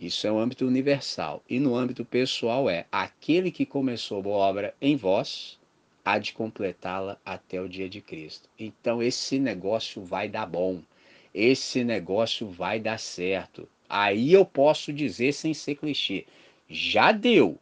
Isso 0.00 0.26
é 0.26 0.32
o 0.32 0.40
âmbito 0.40 0.66
universal. 0.66 1.40
E 1.48 1.60
no 1.60 1.76
âmbito 1.76 2.04
pessoal 2.04 2.68
é 2.68 2.86
aquele 2.90 3.52
que 3.52 3.64
começou 3.64 4.24
a 4.24 4.28
obra 4.28 4.74
em 4.82 4.96
vós, 4.96 5.56
há 6.04 6.18
de 6.18 6.32
completá-la 6.32 7.16
até 7.24 7.60
o 7.60 7.68
dia 7.68 7.88
de 7.88 8.00
Cristo. 8.00 8.48
Então 8.58 9.00
esse 9.00 9.38
negócio 9.38 10.02
vai 10.02 10.28
dar 10.28 10.46
bom, 10.46 10.82
esse 11.32 11.84
negócio 11.84 12.48
vai 12.50 12.80
dar 12.80 12.98
certo. 12.98 13.68
Aí 13.88 14.32
eu 14.32 14.44
posso 14.44 14.92
dizer 14.92 15.32
sem 15.32 15.54
ser 15.54 15.76
clichê, 15.76 16.26
já 16.68 17.12
deu, 17.12 17.56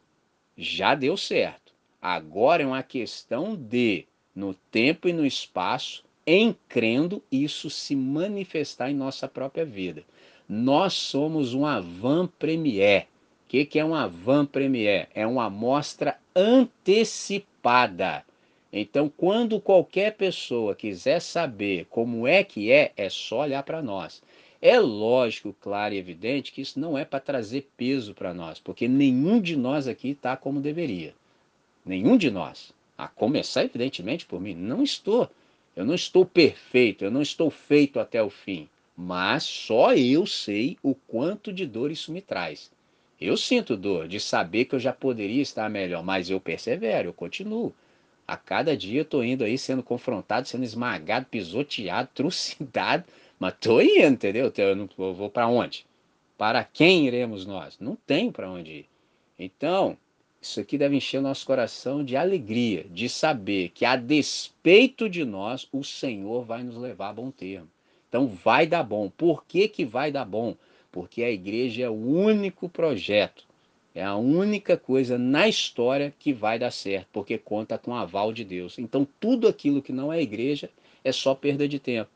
já 0.56 0.94
deu 0.94 1.18
certo. 1.18 1.74
Agora 2.00 2.62
é 2.62 2.66
uma 2.66 2.82
questão 2.82 3.54
de, 3.54 4.06
no 4.34 4.54
tempo 4.54 5.06
e 5.06 5.12
no 5.12 5.26
espaço, 5.26 6.02
em 6.26 6.56
crendo, 6.68 7.22
isso 7.30 7.68
se 7.70 7.94
manifestar 7.94 8.90
em 8.90 8.94
nossa 8.94 9.28
própria 9.28 9.64
vida. 9.64 10.02
Nós 10.48 10.94
somos 10.94 11.54
um 11.54 11.64
avant 11.64 12.28
premier. 12.38 13.06
O 13.46 13.48
que, 13.48 13.64
que 13.64 13.78
é 13.78 13.84
um 13.84 13.94
avant 13.94 14.46
premier? 14.46 15.08
É 15.14 15.26
uma 15.26 15.44
amostra 15.44 16.18
antecipada 16.34 18.24
então, 18.76 19.08
quando 19.08 19.60
qualquer 19.60 20.16
pessoa 20.16 20.74
quiser 20.74 21.20
saber 21.20 21.86
como 21.88 22.26
é 22.26 22.42
que 22.42 22.72
é, 22.72 22.90
é 22.96 23.08
só 23.08 23.42
olhar 23.42 23.62
para 23.62 23.80
nós. 23.80 24.20
É 24.60 24.80
lógico, 24.80 25.54
claro 25.60 25.94
e 25.94 25.98
evidente 25.98 26.50
que 26.50 26.60
isso 26.60 26.80
não 26.80 26.98
é 26.98 27.04
para 27.04 27.20
trazer 27.20 27.70
peso 27.76 28.14
para 28.14 28.34
nós, 28.34 28.58
porque 28.58 28.88
nenhum 28.88 29.40
de 29.40 29.54
nós 29.54 29.86
aqui 29.86 30.08
está 30.08 30.36
como 30.36 30.60
deveria. 30.60 31.14
Nenhum 31.86 32.16
de 32.16 32.32
nós. 32.32 32.72
A 32.98 33.06
começar, 33.06 33.62
evidentemente, 33.64 34.26
por 34.26 34.40
mim. 34.40 34.54
Não 34.54 34.82
estou. 34.82 35.30
Eu 35.76 35.84
não 35.84 35.94
estou 35.94 36.24
perfeito, 36.24 37.04
eu 37.04 37.10
não 37.10 37.22
estou 37.22 37.50
feito 37.50 37.98
até 37.98 38.22
o 38.22 38.30
fim. 38.30 38.68
Mas 38.96 39.42
só 39.42 39.92
eu 39.94 40.24
sei 40.24 40.76
o 40.82 40.94
quanto 40.94 41.52
de 41.52 41.66
dor 41.66 41.90
isso 41.90 42.12
me 42.12 42.20
traz. 42.20 42.70
Eu 43.20 43.36
sinto 43.36 43.76
dor 43.76 44.06
de 44.06 44.20
saber 44.20 44.66
que 44.66 44.74
eu 44.74 44.80
já 44.80 44.92
poderia 44.92 45.42
estar 45.42 45.68
melhor, 45.68 46.02
mas 46.04 46.30
eu 46.30 46.40
persevero, 46.40 47.08
eu 47.08 47.12
continuo. 47.12 47.74
A 48.26 48.36
cada 48.36 48.76
dia 48.76 49.00
eu 49.00 49.04
tô 49.04 49.22
indo 49.22 49.44
aí 49.44 49.58
sendo 49.58 49.82
confrontado, 49.82 50.48
sendo 50.48 50.64
esmagado, 50.64 51.26
pisoteado, 51.26 52.08
trucidado, 52.14 53.04
mas 53.38 53.54
tô 53.60 53.80
indo, 53.80 54.06
entendeu? 54.06 54.52
Eu 54.56 54.76
não 54.76 54.88
eu 54.98 55.14
vou 55.14 55.28
para 55.28 55.48
onde? 55.48 55.84
Para 56.38 56.64
quem 56.64 57.06
iremos 57.06 57.44
nós? 57.46 57.78
Não 57.78 57.96
tem 57.96 58.30
para 58.30 58.50
onde 58.50 58.70
ir. 58.70 58.86
Então, 59.38 59.96
isso 60.46 60.60
aqui 60.60 60.78
deve 60.78 60.96
encher 60.96 61.18
o 61.18 61.22
nosso 61.22 61.46
coração 61.46 62.04
de 62.04 62.16
alegria, 62.16 62.84
de 62.90 63.08
saber 63.08 63.70
que 63.70 63.84
a 63.84 63.96
despeito 63.96 65.08
de 65.08 65.24
nós, 65.24 65.66
o 65.72 65.82
Senhor 65.82 66.44
vai 66.44 66.62
nos 66.62 66.76
levar 66.76 67.10
a 67.10 67.14
bom 67.14 67.30
termo. 67.30 67.68
Então 68.08 68.26
vai 68.26 68.66
dar 68.66 68.82
bom. 68.82 69.10
Por 69.10 69.44
que, 69.44 69.68
que 69.68 69.84
vai 69.84 70.12
dar 70.12 70.24
bom? 70.24 70.56
Porque 70.92 71.22
a 71.22 71.30
igreja 71.30 71.84
é 71.84 71.88
o 71.88 71.94
único 71.94 72.68
projeto 72.68 73.44
é 73.94 74.02
a 74.02 74.16
única 74.16 74.76
coisa 74.76 75.16
na 75.16 75.46
história 75.46 76.12
que 76.18 76.32
vai 76.32 76.58
dar 76.58 76.72
certo, 76.72 77.06
porque 77.12 77.38
conta 77.38 77.78
com 77.78 77.92
o 77.92 77.94
aval 77.94 78.32
de 78.32 78.44
Deus. 78.44 78.76
Então, 78.76 79.06
tudo 79.20 79.46
aquilo 79.46 79.80
que 79.80 79.92
não 79.92 80.12
é 80.12 80.20
igreja 80.20 80.68
é 81.04 81.12
só 81.12 81.32
perda 81.32 81.68
de 81.68 81.78
tempo. 81.78 82.10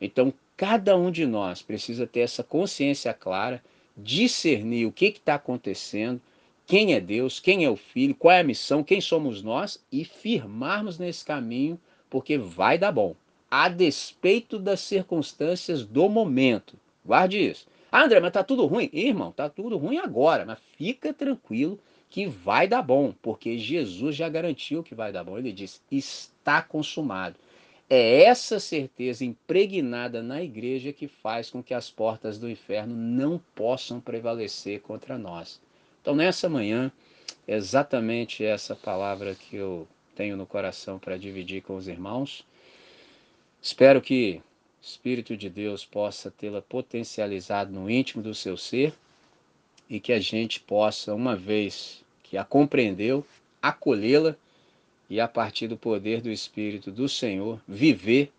Então, 0.00 0.32
cada 0.56 0.96
um 0.96 1.10
de 1.10 1.26
nós 1.26 1.60
precisa 1.60 2.06
ter 2.06 2.20
essa 2.20 2.42
consciência 2.42 3.12
clara, 3.12 3.62
discernir 3.94 4.86
o 4.86 4.92
que 4.92 5.06
está 5.06 5.34
acontecendo, 5.34 6.22
quem 6.70 6.94
é 6.94 7.00
Deus, 7.00 7.40
quem 7.40 7.64
é 7.64 7.68
o 7.68 7.74
Filho, 7.74 8.14
qual 8.14 8.30
é 8.30 8.38
a 8.38 8.44
missão, 8.44 8.84
quem 8.84 9.00
somos 9.00 9.42
nós 9.42 9.84
e 9.90 10.04
firmarmos 10.04 11.00
nesse 11.00 11.24
caminho, 11.24 11.76
porque 12.08 12.38
vai 12.38 12.78
dar 12.78 12.92
bom, 12.92 13.16
a 13.50 13.68
despeito 13.68 14.56
das 14.56 14.78
circunstâncias 14.78 15.84
do 15.84 16.08
momento. 16.08 16.76
Guarde 17.04 17.38
isso. 17.38 17.66
Ah, 17.90 18.04
André, 18.04 18.20
mas 18.20 18.30
tá 18.30 18.44
tudo 18.44 18.66
ruim. 18.66 18.88
Irmão, 18.92 19.32
tá 19.32 19.48
tudo 19.48 19.76
ruim 19.76 19.98
agora, 19.98 20.46
mas 20.46 20.60
fica 20.78 21.12
tranquilo 21.12 21.76
que 22.08 22.26
vai 22.28 22.68
dar 22.68 22.82
bom, 22.82 23.12
porque 23.20 23.58
Jesus 23.58 24.14
já 24.14 24.28
garantiu 24.28 24.84
que 24.84 24.94
vai 24.94 25.10
dar 25.10 25.24
bom. 25.24 25.36
Ele 25.36 25.50
disse: 25.50 25.80
está 25.90 26.62
consumado. 26.62 27.34
É 27.88 28.22
essa 28.22 28.60
certeza 28.60 29.24
impregnada 29.24 30.22
na 30.22 30.40
igreja 30.40 30.92
que 30.92 31.08
faz 31.08 31.50
com 31.50 31.64
que 31.64 31.74
as 31.74 31.90
portas 31.90 32.38
do 32.38 32.48
inferno 32.48 32.94
não 32.94 33.40
possam 33.56 34.00
prevalecer 34.00 34.82
contra 34.82 35.18
nós. 35.18 35.60
Então, 36.00 36.14
nessa 36.14 36.48
manhã, 36.48 36.90
é 37.46 37.56
exatamente 37.56 38.44
essa 38.44 38.74
palavra 38.74 39.34
que 39.34 39.56
eu 39.56 39.86
tenho 40.14 40.36
no 40.36 40.46
coração 40.46 40.98
para 40.98 41.18
dividir 41.18 41.62
com 41.62 41.76
os 41.76 41.88
irmãos. 41.88 42.44
Espero 43.60 44.00
que 44.00 44.40
Espírito 44.82 45.36
de 45.36 45.50
Deus 45.50 45.84
possa 45.84 46.30
tê-la 46.30 46.62
potencializado 46.62 47.70
no 47.70 47.90
íntimo 47.90 48.22
do 48.22 48.34
seu 48.34 48.56
ser 48.56 48.94
e 49.90 50.00
que 50.00 50.12
a 50.12 50.20
gente 50.20 50.58
possa, 50.60 51.14
uma 51.14 51.36
vez 51.36 52.02
que 52.22 52.38
a 52.38 52.44
compreendeu, 52.44 53.26
acolhê-la 53.60 54.34
e, 55.08 55.20
a 55.20 55.28
partir 55.28 55.68
do 55.68 55.76
poder 55.76 56.22
do 56.22 56.30
Espírito 56.30 56.90
do 56.90 57.08
Senhor, 57.08 57.60
viver 57.68 58.32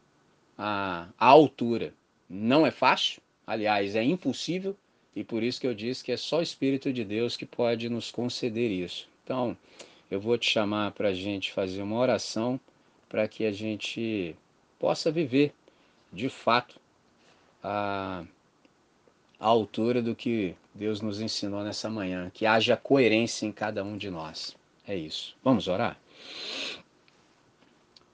a, 0.58 1.08
a 1.18 1.28
altura. 1.28 1.94
Não 2.28 2.66
é 2.66 2.72
fácil, 2.72 3.22
aliás, 3.46 3.96
é 3.96 4.04
impossível, 4.04 4.76
e 5.16 5.24
por 5.24 5.44
isso 5.44 5.60
que 5.60 5.68
eu 5.68 5.74
disse 5.74 6.04
que 6.04 6.12
é 6.12 6.18
só 6.18 6.40
o 6.40 6.44
Espírito 6.44 6.92
de 6.92 7.04
Deus 7.04 7.36
que 7.36 7.46
pode 7.46 7.90
nos 7.90 8.12
conceder 8.12 8.72
isso. 8.72 9.10
Então, 9.24 9.58
eu 10.10 10.20
vou 10.20 10.38
te 10.38 10.50
chamar 10.50 10.92
para 10.92 11.10
a 11.10 11.14
gente 11.14 11.52
fazer 11.52 11.82
uma 11.82 11.98
oração 11.98 12.60
para 13.10 13.28
que 13.28 13.46
a 13.46 13.52
gente 13.52 14.36
possa 14.80 15.12
viver 15.12 15.54
de 16.12 16.30
fato, 16.30 16.80
a, 17.64 18.24
a 19.40 19.48
altura 19.48 20.02
do 20.02 20.16
que 20.16 20.56
Deus 20.74 21.02
nos 21.02 21.22
ensinou 21.22 21.64
nessa 21.64 21.90
manhã. 21.90 22.30
Que 22.34 22.46
haja 22.46 22.76
coerência 22.76 23.46
em 23.46 23.52
cada 23.52 23.84
um 23.84 23.98
de 23.98 24.10
nós. 24.10 24.56
É 24.86 24.96
isso. 24.96 25.36
Vamos 25.44 25.68
orar? 25.68 25.98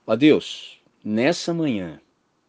Ó 0.06 0.16
Deus, 0.16 0.80
nessa 1.04 1.54
manhã 1.54 2.00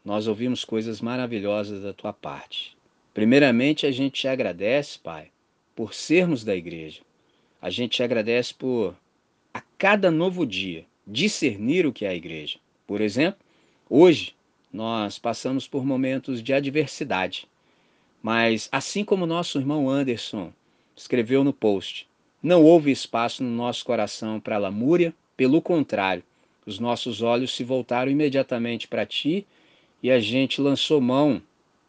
nós 0.05 0.27
ouvimos 0.27 0.65
coisas 0.65 1.01
maravilhosas 1.01 1.83
da 1.83 1.93
tua 1.93 2.13
parte. 2.13 2.77
Primeiramente, 3.19 3.85
a 3.85 3.91
gente 3.91 4.21
te 4.21 4.29
agradece, 4.29 4.97
Pai, 4.97 5.33
por 5.75 5.93
sermos 5.93 6.45
da 6.45 6.55
igreja. 6.55 7.01
A 7.61 7.69
gente 7.69 7.97
te 7.97 8.03
agradece 8.05 8.55
por, 8.55 8.95
a 9.53 9.61
cada 9.77 10.09
novo 10.09 10.47
dia, 10.47 10.87
discernir 11.05 11.85
o 11.85 11.93
que 11.93 12.05
é 12.05 12.11
a 12.11 12.15
igreja. 12.15 12.61
Por 12.87 13.01
exemplo, 13.01 13.41
hoje 13.91 14.37
nós 14.73 15.19
passamos 15.19 15.67
por 15.67 15.85
momentos 15.85 16.41
de 16.41 16.55
adversidade, 16.55 17.49
Mas 18.23 18.69
assim 18.71 19.05
como 19.05 19.27
nosso 19.27 19.59
irmão 19.59 19.91
Anderson 19.91 20.53
escreveu 20.95 21.43
no 21.43 21.53
post, 21.53 22.09
não 22.41 22.63
houve 22.63 22.93
espaço 22.93 23.43
no 23.43 23.51
nosso 23.51 23.85
coração 23.85 24.39
para 24.39 24.59
lamúria, 24.59 25.13
pelo 25.37 25.61
contrário, 25.61 26.23
os 26.65 26.79
nossos 26.79 27.21
olhos 27.21 27.51
se 27.51 27.65
voltaram 27.65 28.13
imediatamente 28.13 28.87
para 28.87 29.05
ti 29.05 29.45
e 30.01 30.09
a 30.09 30.21
gente 30.21 30.61
lançou 30.61 31.01
mão 31.01 31.43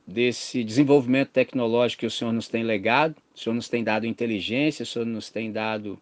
desse 0.10 0.64
desenvolvimento 0.64 1.30
tecnológico 1.30 2.02
que 2.02 2.06
o 2.08 2.12
Senhor 2.12 2.34
nos 2.34 2.48
tem 2.48 2.64
legado, 2.64 3.16
o 3.36 3.40
Senhor 3.40 3.54
nos 3.54 3.70
tem 3.70 3.84
dado 3.84 4.08
inteligência, 4.08 4.84
o 4.84 4.86
Senhor 4.86 5.06
nos 5.06 5.30
tem 5.30 5.52
dado 5.52 6.02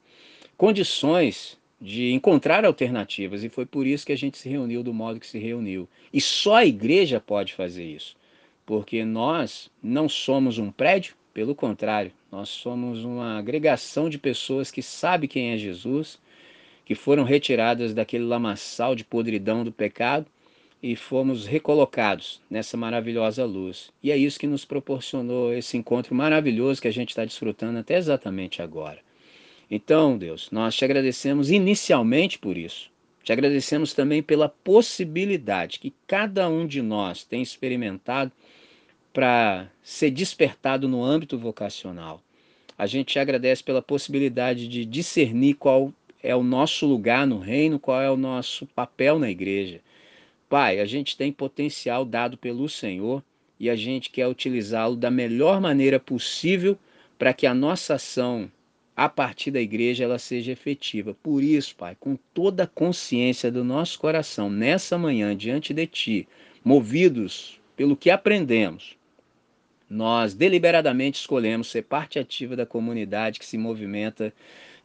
condições 0.56 1.58
de 1.80 2.12
encontrar 2.14 2.66
alternativas 2.66 3.44
e 3.44 3.50
foi 3.50 3.66
por 3.66 3.86
isso 3.86 4.06
que 4.06 4.14
a 4.14 4.18
gente 4.18 4.38
se 4.38 4.48
reuniu 4.48 4.82
do 4.82 4.94
modo 4.94 5.20
que 5.20 5.28
se 5.28 5.38
reuniu. 5.38 5.88
E 6.12 6.22
só 6.22 6.56
a 6.56 6.66
igreja 6.66 7.20
pode 7.20 7.54
fazer 7.54 7.84
isso, 7.84 8.16
porque 8.66 9.04
nós 9.04 9.70
não 9.84 10.08
somos 10.08 10.58
um 10.58 10.72
prédio, 10.72 11.14
pelo 11.34 11.54
contrário, 11.54 12.12
nós 12.32 12.50
somos 12.50 13.04
uma 13.04 13.38
agregação 13.38 14.10
de 14.10 14.18
pessoas 14.18 14.72
que 14.72 14.82
sabem 14.82 15.30
quem 15.30 15.52
é 15.52 15.58
Jesus, 15.58 16.18
que 16.86 16.96
foram 16.96 17.24
retiradas 17.24 17.94
daquele 17.94 18.24
lamaçal 18.24 18.96
de 18.96 19.04
podridão 19.04 19.64
do 19.66 19.72
pecado 19.72 20.26
e 20.82 20.96
fomos 20.96 21.46
recolocados 21.46 22.42
nessa 22.50 22.78
maravilhosa 22.78 23.44
luz. 23.46 23.92
E 24.02 24.12
é 24.12 24.18
isso 24.18 24.40
que 24.40 24.48
nos 24.48 24.66
proporcionou 24.66 25.54
esse 25.54 25.78
encontro 25.78 26.14
maravilhoso 26.14 26.82
que 26.82 26.88
a 26.88 26.94
gente 26.94 27.10
está 27.10 27.26
desfrutando 27.26 27.80
até 27.80 27.98
exatamente 27.98 28.62
agora. 28.62 29.00
Então, 29.70 30.18
Deus, 30.18 30.50
nós 30.52 30.76
te 30.76 30.86
agradecemos 30.86 31.52
inicialmente 31.52 32.40
por 32.40 32.58
isso. 32.58 32.90
Te 33.24 33.34
agradecemos 33.34 33.94
também 33.94 34.24
pela 34.24 34.48
possibilidade 34.48 35.80
que 35.80 35.94
cada 36.06 36.48
um 36.48 36.66
de 36.66 36.82
nós 36.82 37.26
tem 37.26 37.42
experimentado 37.42 38.32
para 39.12 39.68
ser 39.84 40.12
despertado 40.12 40.88
no 40.88 41.04
âmbito 41.04 41.38
vocacional. 41.38 42.22
A 42.78 42.86
gente 42.86 43.14
te 43.14 43.20
agradece 43.20 43.64
pela 43.64 43.82
possibilidade 43.82 44.68
de 44.68 44.86
discernir 44.86 45.56
qual 45.56 45.92
é 46.22 46.36
o 46.36 46.44
nosso 46.44 46.86
lugar 46.86 47.26
no 47.26 47.40
reino, 47.40 47.80
qual 47.80 48.02
é 48.02 48.10
o 48.10 48.16
nosso 48.16 48.66
papel 48.68 49.20
na 49.20 49.30
igreja. 49.30 49.82
Pai, 50.50 50.80
a 50.80 50.86
gente 50.86 51.18
tem 51.18 51.30
potencial 51.30 52.06
dado 52.06 52.38
pelo 52.38 52.70
Senhor 52.70 53.22
e 53.60 53.70
a 53.70 53.76
gente 53.76 54.10
quer 54.10 54.28
utilizá-lo 54.28 54.96
da 54.96 55.12
melhor 55.12 55.60
maneira 55.60 56.00
possível 56.00 56.78
para 57.20 57.34
que 57.34 57.46
a 57.46 57.54
nossa 57.54 57.96
ação 57.96 58.50
a 58.96 59.10
partir 59.10 59.52
da 59.52 59.60
igreja 59.60 60.06
ela 60.06 60.18
seja 60.18 60.54
efetiva. 60.54 61.14
Por 61.22 61.44
isso, 61.44 61.76
Pai, 61.76 61.98
com 62.00 62.18
toda 62.34 62.64
a 62.64 62.68
consciência 62.68 63.52
do 63.52 63.62
nosso 63.62 64.00
coração, 64.00 64.50
nessa 64.50 64.98
manhã, 64.98 65.36
diante 65.36 65.74
de 65.74 65.86
Ti, 65.86 66.28
movidos 66.64 67.60
pelo 67.76 67.98
que 67.98 68.10
aprendemos, 68.10 68.96
nós 69.90 70.34
deliberadamente 70.34 71.20
escolhemos 71.20 71.70
ser 71.70 71.84
parte 71.84 72.20
ativa 72.20 72.56
da 72.56 72.66
comunidade 72.66 73.38
que 73.38 73.46
se 73.46 73.58
movimenta 73.58 74.34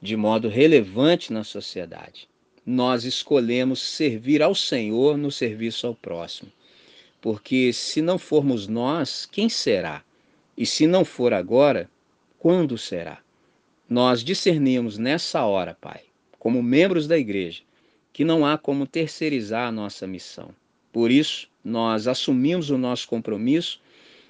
de 0.01 0.17
modo 0.17 0.49
relevante 0.49 1.33
na 1.33 1.45
sociedade 1.45 2.32
nós 2.65 3.05
escolhemos 3.05 3.83
servir 3.83 4.43
ao 4.43 4.55
Senhor 4.55 5.19
no 5.19 5.31
serviço 5.31 5.87
ao 5.87 5.95
próximo. 5.95 6.51
Porque 7.21 7.73
se 7.73 8.01
não 8.01 8.19
formos 8.19 8.69
nós, 8.69 9.27
quem 9.27 9.49
será? 9.49 10.03
E 10.57 10.65
se 10.65 10.87
não 10.87 11.05
for 11.05 11.33
agora, 11.33 11.91
quando 12.39 12.79
será? 12.79 13.19
Nós 13.89 14.23
discernimos 14.23 14.97
nessa 14.97 15.45
hora, 15.45 15.77
Pai, 15.81 16.03
como 16.39 16.63
membros 16.63 17.07
da 17.07 17.19
igreja, 17.19 17.63
que 18.13 18.25
não 18.25 18.47
há 18.47 18.57
como 18.57 18.87
terceirizar 18.87 19.69
a 19.69 19.73
nossa 19.73 20.07
missão. 20.07 20.51
Por 20.93 21.11
isso, 21.11 21.49
nós 21.65 22.07
assumimos 22.07 22.71
o 22.71 22.79
nosso 22.79 23.09
compromisso 23.09 23.81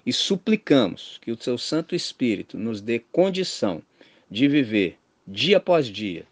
e 0.04 0.12
suplicamos 0.12 1.18
que 1.20 1.30
o 1.30 1.40
Seu 1.40 1.58
Santo 1.58 1.94
Espírito 1.94 2.58
nos 2.58 2.80
dê 2.80 2.98
condição 2.98 3.82
de 4.30 4.48
viver 4.48 4.98
dia 5.26 5.58
após 5.58 5.86
dia 5.86 6.26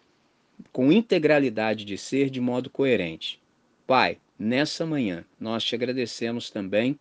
com 0.73 0.93
integralidade 0.93 1.85
de 1.85 1.97
ser 1.97 2.31
de 2.31 2.41
modo 2.41 2.71
coerente. 2.71 3.41
Pai, 3.87 4.19
nessa 4.39 4.87
manhã 4.87 5.25
nós 5.39 5.65
te 5.65 5.75
agradecemos 5.75 6.51
também 6.51 6.99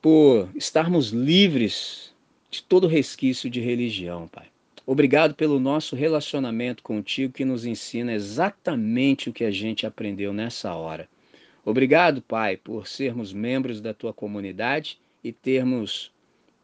por 0.00 0.48
estarmos 0.54 1.10
livres 1.10 2.12
de 2.50 2.62
todo 2.62 2.86
resquício 2.86 3.48
de 3.48 3.60
religião, 3.60 4.28
Pai. 4.28 4.46
Obrigado 4.84 5.34
pelo 5.34 5.60
nosso 5.60 5.94
relacionamento 5.94 6.82
contigo 6.82 7.32
que 7.32 7.44
nos 7.44 7.64
ensina 7.64 8.12
exatamente 8.12 9.30
o 9.30 9.32
que 9.32 9.44
a 9.44 9.50
gente 9.50 9.86
aprendeu 9.86 10.32
nessa 10.32 10.74
hora. 10.74 11.08
Obrigado, 11.64 12.20
Pai, 12.20 12.56
por 12.56 12.88
sermos 12.88 13.32
membros 13.32 13.80
da 13.80 13.94
tua 13.94 14.12
comunidade 14.12 14.98
e 15.22 15.30
termos 15.30 16.10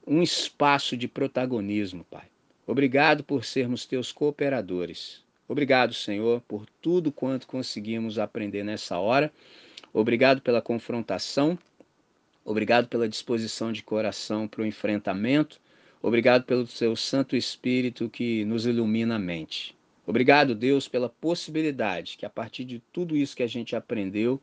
um 0.04 0.20
espaço 0.20 0.96
de 0.96 1.06
protagonismo, 1.06 2.04
Pai. 2.10 2.24
Obrigado 2.66 3.22
por 3.22 3.44
sermos 3.44 3.86
teus 3.86 4.10
cooperadores. 4.10 5.22
Obrigado, 5.48 5.94
Senhor, 5.94 6.42
por 6.46 6.66
tudo 6.82 7.10
quanto 7.10 7.46
conseguimos 7.46 8.18
aprender 8.18 8.62
nessa 8.62 8.98
hora. 8.98 9.32
Obrigado 9.94 10.42
pela 10.42 10.60
confrontação. 10.60 11.58
Obrigado 12.44 12.86
pela 12.86 13.08
disposição 13.08 13.72
de 13.72 13.82
coração 13.82 14.46
para 14.46 14.60
o 14.60 14.66
enfrentamento. 14.66 15.58
Obrigado 16.02 16.44
pelo 16.44 16.66
seu 16.66 16.94
Santo 16.94 17.34
Espírito 17.34 18.10
que 18.10 18.44
nos 18.44 18.66
ilumina 18.66 19.16
a 19.16 19.18
mente. 19.18 19.74
Obrigado, 20.06 20.54
Deus, 20.54 20.86
pela 20.86 21.08
possibilidade 21.08 22.16
que 22.18 22.26
a 22.26 22.30
partir 22.30 22.64
de 22.64 22.82
tudo 22.92 23.16
isso 23.16 23.36
que 23.36 23.42
a 23.42 23.46
gente 23.46 23.74
aprendeu, 23.74 24.40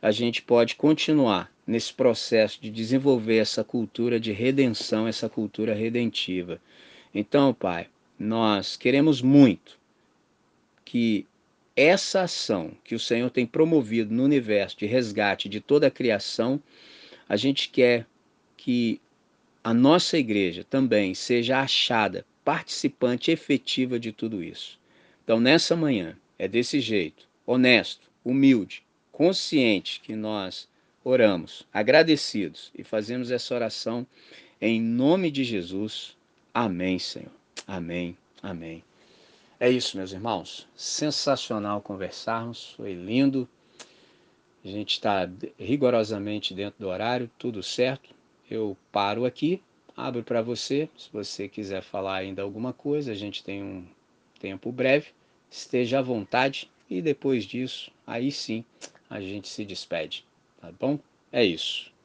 a 0.00 0.10
gente 0.10 0.42
pode 0.42 0.74
continuar 0.74 1.52
nesse 1.66 1.92
processo 1.92 2.60
de 2.60 2.70
desenvolver 2.70 3.36
essa 3.36 3.62
cultura 3.62 4.18
de 4.18 4.32
redenção, 4.32 5.06
essa 5.06 5.28
cultura 5.28 5.74
redentiva. 5.74 6.60
Então, 7.14 7.52
Pai, 7.52 7.88
nós 8.18 8.76
queremos 8.76 9.20
muito 9.20 9.75
que 10.86 11.26
essa 11.76 12.22
ação 12.22 12.70
que 12.82 12.94
o 12.94 12.98
Senhor 12.98 13.28
tem 13.28 13.44
promovido 13.44 14.14
no 14.14 14.24
universo 14.24 14.78
de 14.78 14.86
resgate 14.86 15.46
de 15.46 15.60
toda 15.60 15.88
a 15.88 15.90
criação, 15.90 16.62
a 17.28 17.36
gente 17.36 17.68
quer 17.68 18.06
que 18.56 18.98
a 19.62 19.74
nossa 19.74 20.16
igreja 20.16 20.64
também 20.64 21.12
seja 21.12 21.60
achada 21.60 22.24
participante 22.42 23.30
efetiva 23.30 23.98
de 23.98 24.12
tudo 24.12 24.42
isso. 24.42 24.78
Então, 25.22 25.40
nessa 25.40 25.76
manhã, 25.76 26.16
é 26.38 26.46
desse 26.46 26.80
jeito, 26.80 27.28
honesto, 27.44 28.08
humilde, 28.24 28.82
consciente 29.10 30.00
que 30.00 30.14
nós 30.14 30.68
oramos, 31.02 31.66
agradecidos 31.72 32.70
e 32.78 32.84
fazemos 32.84 33.30
essa 33.30 33.54
oração 33.54 34.06
em 34.60 34.80
nome 34.80 35.30
de 35.30 35.42
Jesus. 35.42 36.16
Amém, 36.54 36.98
Senhor. 36.98 37.32
Amém. 37.66 38.16
Amém. 38.40 38.82
É 39.58 39.70
isso, 39.70 39.96
meus 39.96 40.12
irmãos. 40.12 40.68
Sensacional 40.76 41.80
conversarmos, 41.80 42.74
foi 42.76 42.92
lindo. 42.92 43.48
A 44.62 44.68
gente 44.68 44.92
está 44.92 45.28
rigorosamente 45.58 46.52
dentro 46.52 46.78
do 46.78 46.88
horário, 46.88 47.30
tudo 47.38 47.62
certo. 47.62 48.14
Eu 48.50 48.76
paro 48.92 49.24
aqui, 49.24 49.62
abro 49.96 50.22
para 50.22 50.42
você. 50.42 50.90
Se 50.96 51.08
você 51.10 51.48
quiser 51.48 51.82
falar 51.82 52.16
ainda 52.16 52.42
alguma 52.42 52.74
coisa, 52.74 53.12
a 53.12 53.14
gente 53.14 53.42
tem 53.42 53.62
um 53.62 53.86
tempo 54.38 54.70
breve. 54.70 55.08
Esteja 55.50 56.00
à 56.00 56.02
vontade 56.02 56.70
e 56.90 57.00
depois 57.00 57.44
disso, 57.44 57.90
aí 58.06 58.30
sim, 58.30 58.62
a 59.08 59.20
gente 59.20 59.48
se 59.48 59.64
despede. 59.64 60.24
Tá 60.60 60.70
bom? 60.78 60.98
É 61.32 61.42
isso. 61.42 61.95